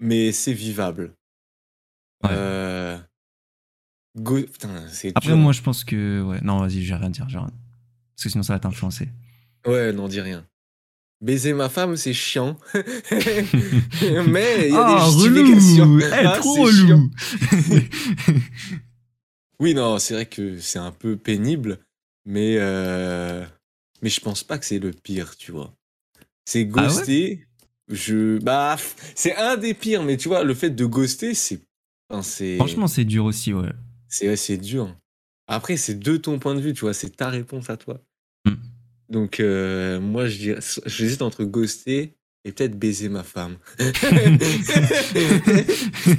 [0.00, 1.14] mais c'est vivable.
[2.24, 2.30] Ouais.
[2.32, 2.98] Euh...
[4.16, 5.36] go- Putain, c'est Après, dur.
[5.38, 6.22] moi, je pense que.
[6.22, 7.26] Ouais, non, vas-y, j'ai rien à dire.
[7.26, 7.40] rien.
[8.16, 9.08] Parce que sinon, ça va t'influencer.
[9.66, 10.46] Ouais, non, dis rien.
[11.20, 12.58] Baiser ma femme, c'est chiant.
[12.74, 15.84] mais il y a Ah, des justifications.
[15.84, 17.10] relou Eh, Ah, trop relou
[19.60, 21.78] Oui, non, c'est vrai que c'est un peu pénible.
[22.24, 23.44] Mais, euh,
[24.02, 25.72] mais je pense pas que c'est le pire, tu vois.
[26.44, 26.88] C'est Ah ouais?
[26.88, 27.46] ghoster.
[27.88, 28.76] je, bah,
[29.14, 31.60] c'est un des pires, mais tu vois, le fait de ghoster, c'est,
[32.12, 33.70] enfin, Franchement, c'est dur aussi, ouais.
[34.08, 34.94] c'est, dur.
[35.46, 38.00] Après, c'est de ton point de vue, tu vois, c'est ta réponse à toi.
[38.44, 38.52] Mm.
[39.08, 42.14] Donc, euh, moi, je dirais, j'hésite entre ghoster
[42.44, 43.56] et peut-être baiser ma femme.
[43.78, 43.86] Il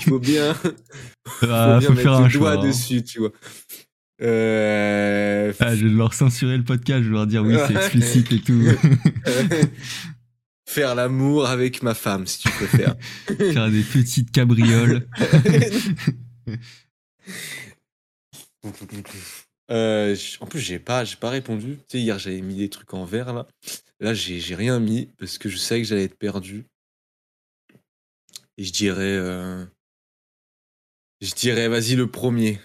[0.07, 0.55] faut bien,
[1.41, 2.51] Ah, faut bien faut mettre faire le un doigt choix.
[2.53, 2.67] hein.
[2.67, 3.31] dessus, tu vois.
[4.21, 8.31] Euh, Ah, je vais leur censurer le podcast, je vais leur dire oui, c'est explicite
[8.31, 8.61] et tout.
[10.65, 12.95] Faire l'amour avec ma femme, si tu préfères.
[13.27, 15.07] Faire des petites cabrioles.
[19.71, 21.77] Euh, en plus, j'ai pas, j'ai pas répondu.
[21.87, 23.47] Tu sais, hier, j'avais mis des trucs en vert, là.
[23.99, 26.65] Là, j'ai rien mis parce que je savais que j'allais être perdu.
[28.57, 29.01] Et je dirais...
[29.17, 29.65] euh,
[31.21, 32.59] Je dirais, vas-y, le premier.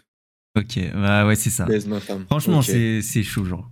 [0.57, 1.67] Ok, bah ouais, c'est ça.
[1.67, 2.27] Baise ma femme.
[2.27, 2.65] Franchement, Ok.
[2.65, 3.71] c'est c'est chaud, genre.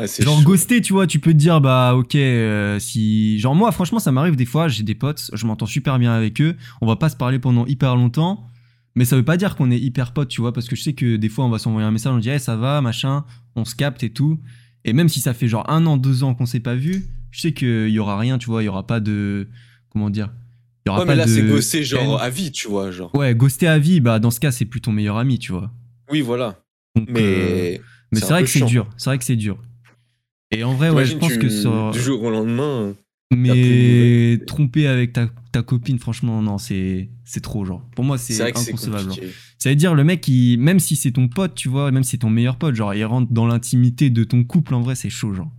[0.00, 0.44] Ah, Genre chaud.
[0.44, 4.12] ghoster, tu vois, tu peux te dire bah ok euh, si genre moi franchement ça
[4.12, 7.08] m'arrive des fois, j'ai des potes, je m'entends super bien avec eux, on va pas
[7.08, 8.46] se parler pendant hyper longtemps,
[8.94, 10.92] mais ça veut pas dire qu'on est hyper potes, tu vois, parce que je sais
[10.92, 13.24] que des fois on va s'envoyer un message, on dit hey, ça va, machin,
[13.56, 14.38] on se capte et tout,
[14.84, 17.40] et même si ça fait genre un an, deux ans qu'on s'est pas vu, je
[17.40, 19.48] sais qu'il y aura rien, tu vois, il y aura pas de
[19.90, 20.30] comment dire,
[20.86, 22.92] il y aura Ouais, pas mais là, de c'est ghoster, genre, à vie, tu vois,
[22.92, 23.12] genre.
[23.16, 25.72] Ouais, ghoster à vie, bah dans ce cas c'est plus ton meilleur ami, tu vois.
[26.08, 26.60] Oui, voilà.
[26.94, 27.80] Donc, euh, Mais...
[28.12, 29.58] mais c'est vrai que c'est dur, c'est vrai que c'est dur.
[30.50, 31.90] Et en vrai, ouais, je pense tu- que ça.
[31.92, 32.94] Du jour au lendemain...
[33.30, 37.82] Mais tromper avec ta, ta copine, franchement, non, c'est c'est trop, genre.
[37.94, 39.10] Pour moi, C'est inconcevable.
[39.12, 39.18] genre.
[39.58, 42.12] Ça veut dire, le mec, il, même si c'est ton pote, tu vois, même si
[42.12, 45.10] c'est ton meilleur pote, genre, il rentre dans l'intimité de ton couple, en vrai, c'est
[45.10, 45.50] chaud, genre.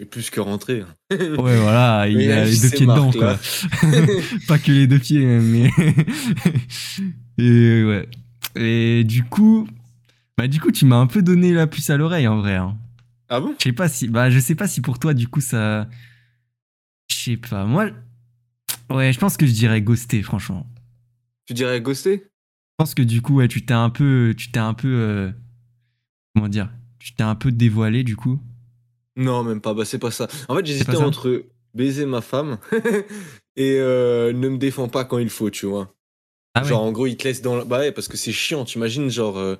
[0.00, 0.80] Et plus que rentrer.
[0.80, 1.16] hein.
[1.38, 3.38] Ouais, voilà, il Mais a les deux pieds dedans, quoi.
[4.48, 5.70] Pas que les deux pieds, hein, mais.
[7.38, 8.08] Et ouais.
[8.56, 9.68] Et du coup.
[10.36, 12.56] Bah, du coup, tu m'as un peu donné la puce à l'oreille, en vrai.
[12.56, 12.76] hein.
[13.28, 13.54] Ah bon?
[13.58, 14.08] Je sais pas si.
[14.08, 15.88] Bah, je sais pas si pour toi, du coup, ça.
[17.08, 17.64] Je sais pas.
[17.64, 17.90] Moi.
[18.90, 20.66] Ouais, je pense que je dirais ghoster, franchement.
[21.46, 22.18] Tu dirais ghoster?
[22.24, 24.34] Je pense que du coup, ouais, tu t'es un peu.
[24.36, 24.88] Tu t'es un peu.
[24.88, 25.30] euh,
[26.34, 28.40] comment dire Tu t'es un peu dévoilé, du coup.
[29.16, 29.74] Non, même pas.
[29.74, 30.28] Bah, c'est pas ça.
[30.48, 31.44] En fait, j'hésitais entre
[31.74, 32.58] baiser ma femme
[33.56, 35.94] et euh, ne me défends pas quand il faut, tu vois.
[36.54, 36.68] Ah ouais.
[36.68, 37.56] Genre, en gros, il te laisse dans.
[37.56, 38.64] la- Bah ouais, parce que c'est chiant.
[38.64, 39.38] T'imagines, genre.
[39.38, 39.56] euh,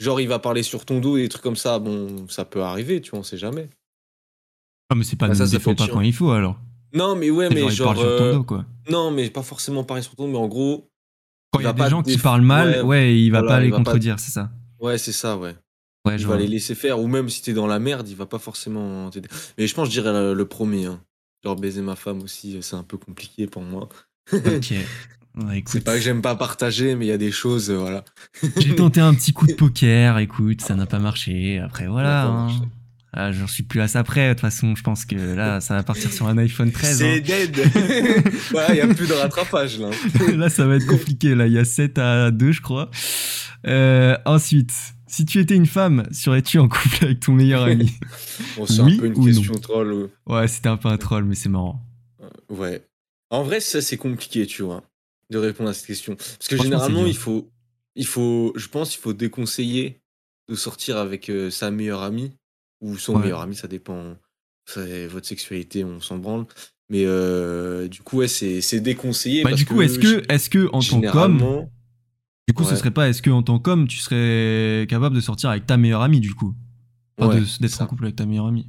[0.00, 1.78] Genre, il va parler sur ton dos et des trucs comme ça.
[1.78, 3.68] Bon, ça peut arriver, tu vois, on sait jamais.
[4.88, 5.88] Ah, mais c'est pas Bah, ça, ça pas chiant.
[5.92, 6.58] quand il faut, alors.
[6.92, 7.86] Non, mais ouais, mais genre, il genre.
[7.94, 8.64] parle sur ton euh, dos, quoi.
[8.90, 10.90] Non, mais pas forcément parler sur ton dos, mais en gros.
[11.52, 13.60] Quand il y a des gens qui parlent mal, ouais, ouais, il va voilà, pas
[13.60, 14.50] il les va pas- contredire, c'est ça.
[14.80, 15.54] Ouais, c'est ça, ouais.
[16.06, 18.16] Ouais, Il je va les laisser faire, ou même si t'es dans la merde, il
[18.16, 19.28] va pas forcément t'aider.
[19.58, 20.86] Mais je pense je dirais le, le premier.
[20.86, 21.00] hein.
[21.44, 23.88] Genre baiser ma femme aussi, c'est un peu compliqué pour moi.
[24.32, 24.72] Ok.
[25.36, 28.04] Ouais, C'est pas que j'aime pas partager, mais il y a des choses, euh, voilà.
[28.58, 31.58] J'ai tenté un petit coup de poker, écoute, ça n'a pas marché.
[31.60, 32.26] Après, voilà.
[32.26, 32.48] Hein.
[33.12, 34.28] Ah, J'en suis plus à ça près.
[34.28, 36.98] De toute façon, je pense que là, ça va partir sur un iPhone 13.
[36.98, 37.20] C'est hein.
[37.20, 37.56] dead
[38.50, 39.90] Voilà, il y a plus de rattrapage, là.
[40.36, 41.34] là, ça va être compliqué.
[41.34, 42.90] Là, il y a 7 à 2, je crois.
[43.66, 44.72] Euh, ensuite,
[45.08, 47.92] si tu étais une femme, serais-tu en couple avec ton meilleur ami?
[48.56, 49.92] Bon, c'est Oui un peu une question troll.
[49.92, 51.80] euh, Ouais, c'était un peu un troll, mais c'est marrant.
[52.48, 52.84] Ouais.
[53.30, 54.82] En vrai, ça, c'est compliqué, tu vois,
[55.30, 56.16] de répondre à cette question.
[56.16, 57.50] Parce que généralement, il faut,
[57.94, 60.00] il faut, je pense, il faut déconseiller
[60.48, 62.32] de sortir avec euh, sa meilleure amie
[62.80, 63.22] ou son Ouais.
[63.22, 64.16] meilleur ami, ça dépend.
[64.76, 66.46] Votre sexualité, on s'en branle.
[66.90, 69.42] Mais euh, du coup, ouais, c'est c'est déconseillé.
[69.42, 71.66] Bah, parce du coup, est-ce que, est-ce que en tant qu'homme,
[72.46, 75.50] du coup, ce serait pas, est-ce que en tant qu'homme, tu serais capable de sortir
[75.50, 76.54] avec ta meilleure amie, du coup?
[77.18, 78.66] Enfin, ouais, de- d'être en couple avec ta meilleure amie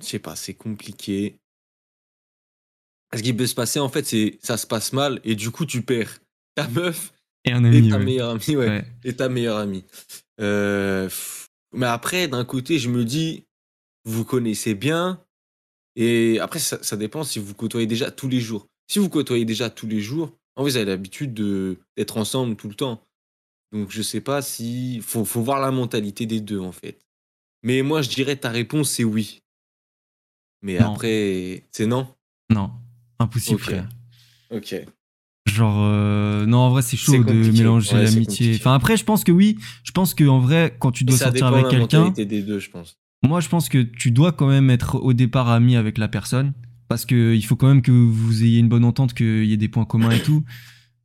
[0.00, 1.38] je sais pas, c'est compliqué.
[3.14, 5.66] Ce qui peut se passer, en fait, c'est ça se passe mal et du coup,
[5.66, 6.18] tu perds
[6.54, 7.12] ta meuf
[7.44, 8.04] Et un et ami, ta ouais.
[8.04, 8.84] meilleure amie, ouais, Ouais.
[9.04, 9.84] et ta meilleure amie.
[10.40, 11.08] Euh,
[11.74, 13.44] mais après, d'un côté, je me dis,
[14.04, 15.22] vous connaissez bien
[15.96, 18.66] et après, ça, ça dépend si vous côtoyez déjà tous les jours.
[18.88, 22.68] Si vous côtoyez déjà tous les jours, en vous avez l'habitude de d'être ensemble tout
[22.68, 23.02] le temps.
[23.72, 26.98] Donc, je sais pas si faut, faut voir la mentalité des deux, en fait.
[27.62, 29.40] Mais moi, je dirais ta réponse, c'est oui.
[30.62, 30.92] Mais Non.
[30.92, 32.06] après, c'est non?
[32.50, 32.70] Non,
[33.22, 33.62] impossible, Ok.
[33.62, 33.88] frère.
[34.50, 34.74] Ok.
[35.46, 38.54] Genre, euh, non, en vrai, c'est chaud de mélanger Ouais, l'amitié.
[38.56, 39.58] Enfin, après, je pense que oui.
[39.82, 42.58] Je pense que en vrai, quand tu dois ça sortir avec quelqu'un, mentalité des deux,
[42.60, 42.96] je pense.
[43.24, 46.52] moi, je pense que tu dois quand même être au départ ami avec la personne.
[46.88, 49.56] Parce que il faut quand même que vous ayez une bonne entente, qu'il y ait
[49.56, 50.44] des points communs et tout.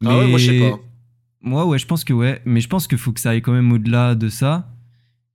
[0.06, 0.80] Ah ouais, moi, je sais pas.
[1.42, 2.40] Moi, ouais, je pense que ouais.
[2.46, 4.70] Mais je pense qu'il faut que ça aille quand même au-delà de ça.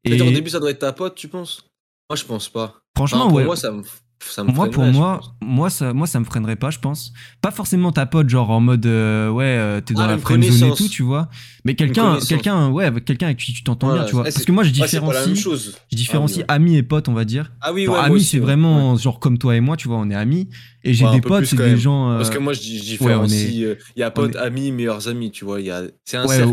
[0.05, 1.65] Et au début, ça doit être ta pote, tu penses?
[2.09, 2.77] Moi, je pense pas.
[2.97, 3.45] franchement, Enfin, pour ouais.
[3.45, 3.83] moi, ça me...
[4.31, 7.13] ça me Moi, pour moi, moi, ça, moi, ça me freinerait pas, je pense.
[7.41, 10.21] Pas forcément ta pote, genre en mode, euh, ouais, euh, t'es dans Ah, la une
[10.21, 11.29] friendzone et tout, tu vois.
[11.65, 14.23] Mais quelqu'un, quelqu'un, ouais, avec quelqu'un avec qui tu t'entends bien, tu vois.
[14.25, 15.75] ouais, Parce que moi, je Ouais, même différencie, chose.
[15.91, 17.53] je différencie Ah oui, amis et potes, on va dire.
[17.61, 18.45] Ah oui, Genre, ouais, moi amis, c'est ouais.
[18.45, 20.49] vraiment genre comme toi et moi, tu vois, on est amis.
[20.85, 22.11] Et j'ai Ouais, des potes, c'est des gens.
[22.11, 23.63] euh, Parce que moi, je ouais, différencie.
[23.63, 25.61] euh, Il y a potes, amis, meilleurs amis, tu vois.
[25.61, 26.53] il y a- C'est un Ouais, cercle.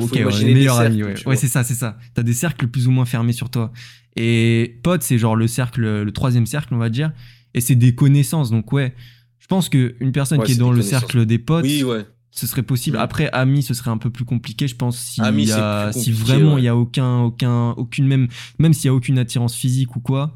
[0.53, 1.15] meilleurs amis, ouais.
[1.27, 1.97] Ouais, c'est ça, c'est ça.
[2.13, 3.71] T'as des cercles plus ou moins fermés sur toi.
[4.15, 7.11] Et potes, c'est genre le cercle, le troisième cercle, on va dire.
[7.53, 8.49] Et c'est des connaissances.
[8.51, 8.93] Donc, ouais,
[9.39, 12.05] je pense qu'une personne Ouais, qui est dans le cercle des potes, Oui, ouais.
[12.31, 12.97] ce serait possible.
[12.97, 13.01] Mm.
[13.01, 15.89] Après, amis, ce serait un peu plus compliqué, je pense, si, Amis, y c'est a-
[15.91, 16.61] plus si compliqué, vraiment ouais.
[16.61, 18.27] il y a aucun, aucun, aucune même,
[18.59, 20.35] même s'il y a aucune attirance physique ou quoi.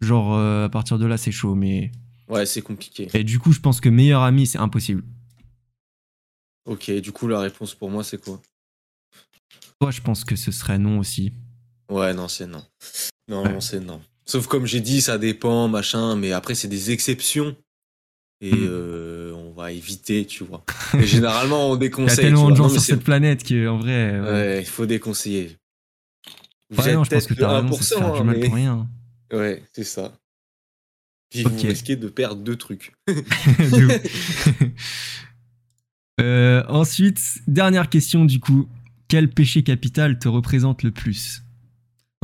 [0.00, 1.54] Genre, euh, à partir de là, c'est chaud.
[1.54, 1.90] Mais
[2.28, 3.08] Ouais, c'est compliqué.
[3.14, 5.02] et du coup, je pense que meilleur ami, c'est impossible.
[6.66, 8.40] Ok, du coup, la réponse pour moi, c'est quoi?
[9.80, 11.32] Toi, je pense que ce serait non aussi.
[11.90, 12.62] Ouais, non, c'est non.
[13.28, 13.52] Non, Ouais.
[13.52, 14.00] non, c'est non.
[14.26, 17.56] Sauf comme j'ai dit, ça dépend, machin, mais après, c'est des exceptions.
[18.40, 18.66] Et Mm.
[18.68, 20.64] euh, on va éviter, tu vois.
[20.98, 22.16] Et généralement, on Il y a déconseille.
[22.26, 24.18] tellement de gens sur cette planète qu'en vrai.
[24.20, 24.30] ouais.
[24.30, 25.56] Ouais, il faut déconseiller.
[26.70, 28.36] Vous Ouais, êtes non, je pense que t'as raison, c'est se faire 1%, du mal
[28.38, 28.88] mais- pour rien.
[29.32, 30.12] Ouais, c'est ça.
[31.30, 31.52] Puis Ok.
[31.52, 32.92] vous risquez de perdre deux trucs.
[36.20, 37.18] Euh, ensuite,
[37.48, 38.68] dernière question du coup.
[39.08, 41.42] Quel péché capital te représente le plus?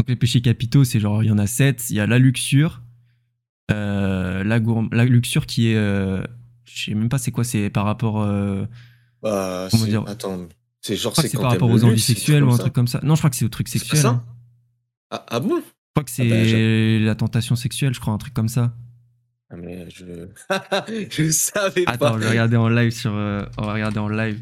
[0.01, 1.91] Donc les péchés capitaux, c'est genre, il y en a sept.
[1.91, 2.81] Il y a la luxure.
[3.71, 5.77] euh, la, luxure qui est...
[5.77, 6.23] euh,
[6.65, 8.23] je sais même pas c'est quoi, c'est par rapport...
[8.23, 8.65] euh,
[9.23, 10.49] Bah, Comment c'est- dire Attends,
[10.81, 12.63] c'est genre, c'est par rapport aux envies sexuelles ou un ça.
[12.63, 13.01] truc comme ça.
[13.03, 14.01] Non, je crois que c'est au truc sexuel.
[14.01, 14.25] ça hein.
[15.11, 15.57] ah, ah bon?
[15.59, 15.63] Je
[15.95, 18.75] crois que Ah bah, c'est la tentation sexuelle, je crois, un truc comme ça.
[19.51, 20.05] Ah, mais je...
[21.11, 22.15] je savais Attends, pas.
[22.15, 23.13] je vais regarder en live sur.
[23.13, 24.41] euh, on va regarder en live.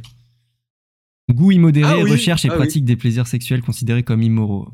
[1.33, 2.59] Goût immodéré, Ah oui, recherche et ah oui.
[2.59, 4.73] pratique des plaisirs sexuels considérés comme immoraux.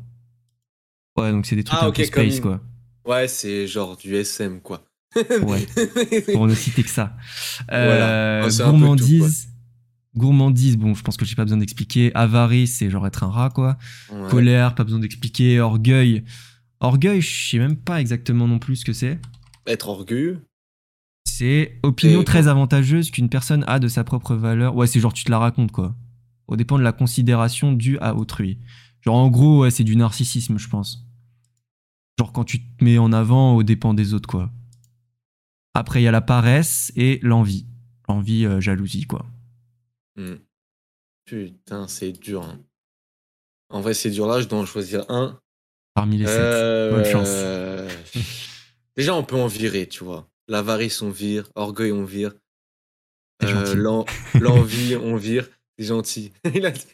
[1.17, 3.13] Ouais, donc c'est des trucs Ah, un ok, peu space, comme- quoi.
[3.15, 4.83] Ouais, c'est genre du SM, quoi.
[5.15, 5.65] Ouais,
[6.33, 7.15] pour ne citer que ça.
[7.71, 8.47] Euh, Voilà.
[8.49, 9.47] Peu gourmandise.
[10.17, 12.11] Gourmandise, bon, je pense que j'ai pas besoin d'expliquer.
[12.15, 13.77] Avarice, c'est genre être un rat, quoi.
[14.11, 14.29] Ouais.
[14.29, 15.59] Colère, pas besoin d'expliquer.
[15.59, 16.23] Orgueil.
[16.79, 19.19] Orgueil, je sais même pas exactement non plus ce que c'est.
[19.67, 20.39] Être orgueilleux.
[21.25, 24.75] C'est opinion Et- très avantageuse qu'une personne a de sa propre valeur.
[24.75, 25.95] Ouais, c'est genre tu te la racontes quoi.
[26.47, 28.59] Au dépend de la considération due à autrui.
[29.01, 31.04] Genre en gros, ouais, c'est du narcissisme, je pense.
[32.19, 34.49] Genre quand tu te mets en avant au dépend des autres quoi.
[35.73, 37.65] Après, il y a la paresse et l'envie.
[38.07, 39.25] L'envie, euh, jalousie quoi.
[40.15, 40.35] Hmm.
[41.25, 42.43] Putain, c'est dur.
[42.43, 42.59] hein.
[43.69, 45.39] En vrai, c'est dur là, je dois en choisir un.
[45.93, 46.35] Parmi les sept.
[46.39, 47.27] Euh, Bonne chance.
[47.29, 47.89] euh,
[48.95, 50.29] Déjà, on peut en virer, tu vois.
[50.47, 51.49] L'avarice, on vire.
[51.55, 52.33] Orgueil, on vire.
[53.43, 53.75] Euh,
[54.39, 55.49] L'envie, on vire.
[55.77, 56.31] C'est gentil.
[56.53, 56.85] Il a dit-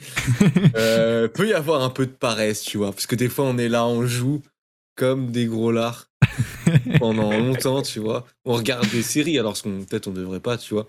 [0.76, 2.92] Euh, peut y avoir un peu de paresse, tu vois.
[2.92, 4.42] Parce que des fois, on est là, on joue
[5.02, 6.12] comme des gros lards
[7.00, 8.28] pendant longtemps, tu vois.
[8.46, 10.86] On regarde des séries, alors qu'on peut-être on devrait pas, tu vois.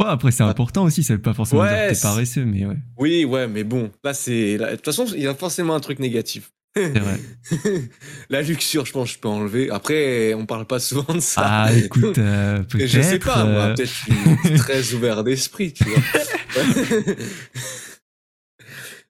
[0.00, 2.44] Ouais, après, c'est important aussi, ça veut pas forcément Ouais, dire que t'es c'est- paresseux,
[2.44, 4.58] mais ouais, Oui, ouais, mais bon, là, c'est.
[4.58, 6.50] De toute façon, il y a forcément un truc négatif.
[6.74, 7.20] c'est vrai.
[8.30, 9.70] La luxure, je pense, je peux enlever.
[9.70, 11.42] Après, on parle pas souvent de ça.
[11.44, 12.86] Ah, écoute, euh, peut-être.
[12.90, 16.02] je sais pas, moi, euh, peut-être je suis très ouvert d'esprit, tu vois.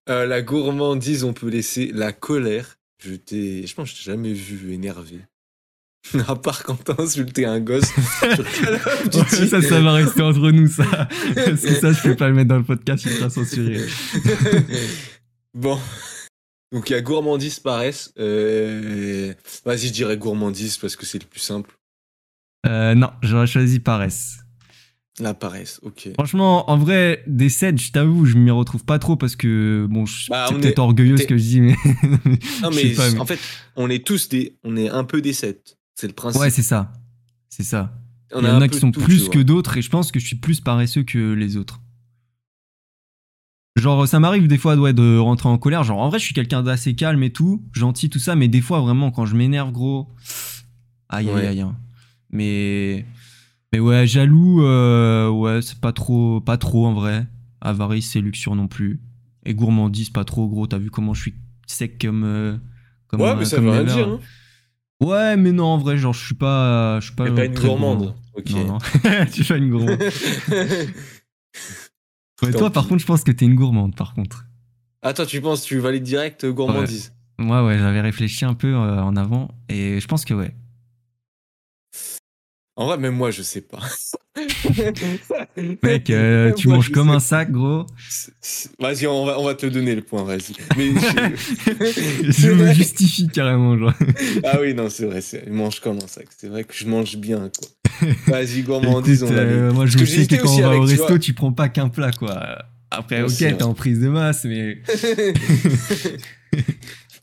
[0.08, 2.76] Euh, la gourmandise, on peut laisser la colère.
[3.04, 5.20] Je t'ai, je pense que je t'ai jamais vu énervé.
[6.28, 7.84] À part quand t'as insulté un gosse
[9.48, 10.84] ça, ça va rester entre nous, ça.
[11.34, 13.80] Parce que ça, je peux pas le mettre dans le podcast, il sera censuré.
[15.54, 15.78] bon.
[16.72, 18.12] Donc il y a gourmandise, paresse.
[18.18, 19.32] Euh...
[19.64, 21.70] Vas-y, je dirais gourmandise parce que c'est le plus simple.
[22.66, 24.41] Euh, non, j'aurais choisi paresse.
[25.20, 26.08] La paresse, ok.
[26.14, 30.06] Franchement, en vrai, des 7, je t'avoue, je m'y retrouve pas trop parce que, bon,
[30.06, 31.76] je- Bah, c'est peut-être est- orgueilleux ce que je dis, mais.
[32.62, 33.38] Non mais pas, mais- en fait,
[33.76, 35.76] on est tous des, on est un peu des sept.
[35.94, 36.40] C'est le principe.
[36.40, 36.92] Ouais, c'est ça.
[37.50, 37.94] C'est ça.
[38.32, 40.10] On Il y en un a qui sont tout, plus que d'autres et je pense
[40.10, 41.80] que je suis plus paresseux que les autres.
[43.76, 45.82] Genre, ça m'arrive des fois ouais, de rentrer en colère.
[45.84, 48.60] Genre, en vrai, je suis quelqu'un d'assez calme et tout, gentil, tout ça, mais des
[48.62, 50.08] fois, vraiment, quand je m'énerve, gros.
[51.10, 51.46] Aïe, aïe, Ouais.
[51.48, 51.60] aïe.
[51.60, 51.76] hein.
[52.30, 53.04] Mais.
[53.72, 57.26] Mais ouais, jaloux, euh, ouais, c'est pas trop, pas trop en vrai.
[57.60, 59.00] Avarice, c'est luxure non plus.
[59.46, 60.66] Et gourmandise, pas trop, gros.
[60.66, 61.34] T'as vu comment je suis
[61.66, 62.24] sec comme.
[62.24, 62.56] euh,
[63.08, 64.08] comme Ouais, mais ça comme veut rien dire.
[64.08, 64.20] Hein.
[65.00, 67.00] Ouais, mais non, en vrai, genre, je suis pas.
[67.00, 67.98] Je suis pas, T'es pas une gourmande.
[67.98, 68.16] gourmand.
[68.36, 68.50] Ok.
[68.50, 68.78] Non, non.
[69.32, 69.98] tu fais une gourmande.
[72.42, 74.46] Ouais, toi, par contre, je pense que t'es une gourmande, par contre.
[75.00, 77.12] Attends, tu penses, tu valides direct euh, gourmandise?
[77.38, 80.52] Moi, ouais, j'avais réfléchi un peu euh, en avant et je pense que ouais.
[82.74, 83.80] En vrai, même moi, je sais pas.
[85.82, 87.84] Mec, euh, tu Moi, manges comme sais un sac, gros.
[88.78, 90.54] Vas-y, on va, on va te le donner le point, vas-y.
[90.78, 93.92] Mais je- je me justifie carrément, genre.
[94.44, 96.28] ah oui, non, c'est vrai, c'est- je mange comme un sac.
[96.36, 97.68] C'est vrai que je mange bien, quoi.
[98.28, 100.90] Vas-y, gourmandise, Écoute, on euh, moi, je sais que quand on va avec, au tu
[100.92, 101.18] resto, vois.
[101.18, 102.58] tu prends pas qu'un plat, quoi.
[102.90, 103.62] Après, ok, c'est t'es vrai.
[103.64, 104.82] en prise de masse, mais.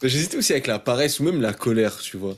[0.04, 2.36] J'hésitais aussi avec la paresse ou même la colère, tu vois.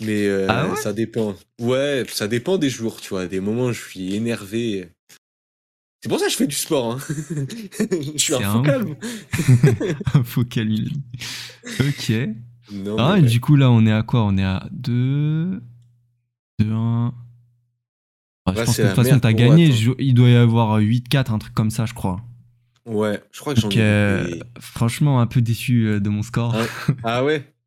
[0.00, 0.76] Mais euh, Ah ouais?
[0.76, 1.34] ça dépend.
[1.60, 3.26] Ouais, ça dépend des jours, tu vois.
[3.26, 4.88] Des moments où je suis énervé.
[6.02, 6.92] C'est pour ça que je fais du sport.
[6.94, 6.98] Hein.
[8.16, 8.96] je suis un C'est faux un calme.
[10.24, 10.88] Faut calmer.
[11.80, 12.12] Ok.
[12.72, 13.28] Non, Ah, et ouais.
[13.28, 14.24] du coup, là, on est à quoi?
[14.24, 15.62] On est à 2.
[16.58, 17.14] 2, 1.
[18.46, 19.70] Ah, je Ouais, pense que de toute façon, t'as gagné.
[19.70, 22.20] Je- Il doit y avoir 8-4, un truc comme ça, je crois.
[22.84, 26.56] Ouais, je crois que j'en ai euh, franchement, un peu déçu euh, de mon score.
[26.56, 27.44] Ah, Ah ouais?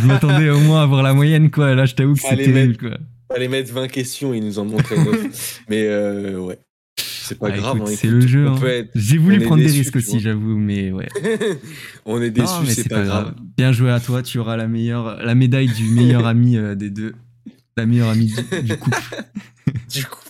[0.00, 1.74] je m'attendais au moins à voir la moyenne, quoi.
[1.74, 2.98] Là, je t'avoue que c'est Allez, terrible, quoi.
[3.32, 5.62] Fallait mettre 20 questions, ils nous en montraient 9.
[5.68, 6.58] mais euh, ouais.
[6.98, 7.82] C'est pas Ah, grave.
[7.82, 8.46] hein, c'est le jeu.
[8.46, 8.56] hein.
[8.66, 11.08] être- J'ai voulu prendre des risques aussi, j'avoue, mais ouais.
[12.06, 13.34] on est déçus, mais c'est pas, grave.
[13.56, 16.90] Bien joué à toi, tu auras la meilleure, la médaille du meilleur ami euh, des
[16.90, 17.14] deux.
[17.76, 18.98] La meilleure amie du, du couple.
[19.92, 20.20] Du coup.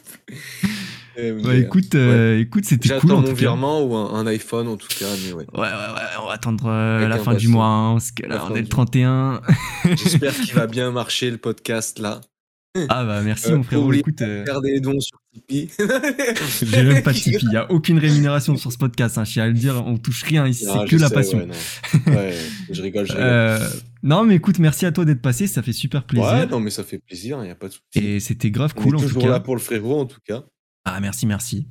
[1.19, 3.35] Euh, Ouais, mais, écoute, euh, écoute, c'était J'attends cool en mon tout cas.
[3.35, 5.47] virement ou un, un iPhone en tout cas, mais ouais.
[5.55, 8.45] Ouais, ouais, ouais, on va attendre euh, la fin du mois, hein, parce que là,
[8.51, 9.41] on est le du 31.
[9.85, 12.21] J'espère qu'il va bien marcher le podcast là.
[12.91, 15.71] Ah bah merci Euh, mon frérot, écoute, euh, Faire des dons sur Tipeee.
[16.63, 19.33] j'ai même pas de Tipeee, il y a aucune rémunération sur ce podcast, hein, je
[19.33, 21.39] tiens à le dire, on touche rien ici, c'est que la sais, passion.
[21.39, 22.13] Ouais, non.
[22.13, 22.35] Ouais,
[22.71, 23.27] je rigole, je rigole.
[23.27, 23.59] Euh,
[24.03, 26.29] non mais écoute, merci à toi d'être passé, ça fait super plaisir.
[26.31, 28.07] ouais, non, mais ça fait plaisir, il n'y a pas de souci.
[28.07, 29.29] Et c'était grave On cool est en tout toujours cas.
[29.31, 30.45] là pour le frérot en tout cas.
[30.89, 31.67] Ah merci, merci.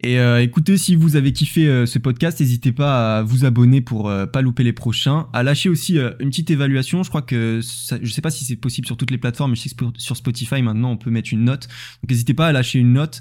[0.00, 3.80] Et euh, écoutez, si vous avez kiffé euh, ce podcast, n'hésitez pas à vous abonner
[3.80, 5.26] pour euh, pas louper les prochains.
[5.32, 7.02] À lâcher aussi euh, une petite évaluation.
[7.02, 9.56] Je crois que ça- je sais pas si c'est possible sur toutes les plateformes, mais
[9.56, 11.68] je sais que sur Spotify maintenant on peut mettre une note.
[12.02, 13.20] Donc n'hésitez pas à lâcher une note.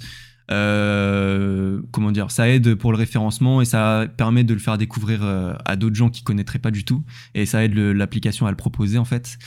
[0.50, 5.24] Comment dire Ça aide pour le référencement et ça permet de le faire découvrir
[5.66, 7.04] à d'autres gens qui connaîtraient pas du tout.
[7.34, 9.38] Et ça aide l'application à le proposer en fait.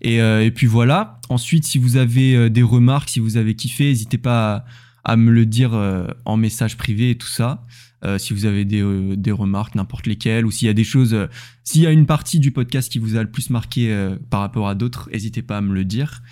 [0.00, 1.20] Et, et puis voilà.
[1.28, 4.64] Ensuite, si vous avez des remarques, si vous avez kiffé, n'hésitez pas à
[5.06, 7.64] à me le dire euh, en message privé et tout ça.
[8.04, 10.84] Euh, si vous avez des, euh, des remarques, n'importe lesquelles, ou s'il y a des
[10.84, 11.16] choses,
[11.62, 14.68] s'il y a une partie du podcast qui vous a le plus marqué par rapport
[14.68, 16.22] à d'autres, n'hésitez pas à me le dire.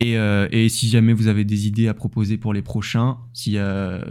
[0.00, 3.56] Et, et si jamais vous avez des idées à proposer pour les prochains, si,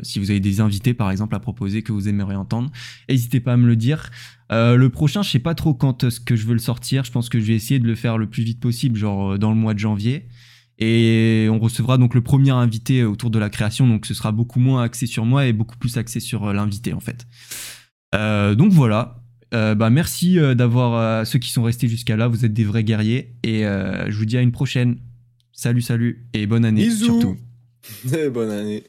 [0.02, 2.72] si vous avez des invités par exemple à proposer que vous aimeriez entendre,
[3.07, 4.10] n'hésitez pas à me le dire.
[4.49, 7.03] Le prochain, je sais pas trop quand est-ce que je veux le sortir.
[7.03, 9.49] Je pense que je vais essayer de le faire le plus vite possible, genre dans
[9.49, 10.27] le mois de janvier.
[10.77, 14.60] Et on recevra donc le premier invité autour de la création, donc ce sera beaucoup
[14.60, 17.26] moins axé sur moi et beaucoup plus axé sur euh, l'invité en fait.
[18.14, 19.22] Euh, donc voilà.
[19.53, 22.27] Euh, bah merci d'avoir ceux qui sont restés jusqu'à là.
[22.27, 24.97] Vous êtes des vrais guerriers et euh, je vous dis à une prochaine.
[25.53, 27.06] Salut, salut et bonne année Bisous.
[27.06, 27.38] surtout.
[28.34, 28.84] Bonne année.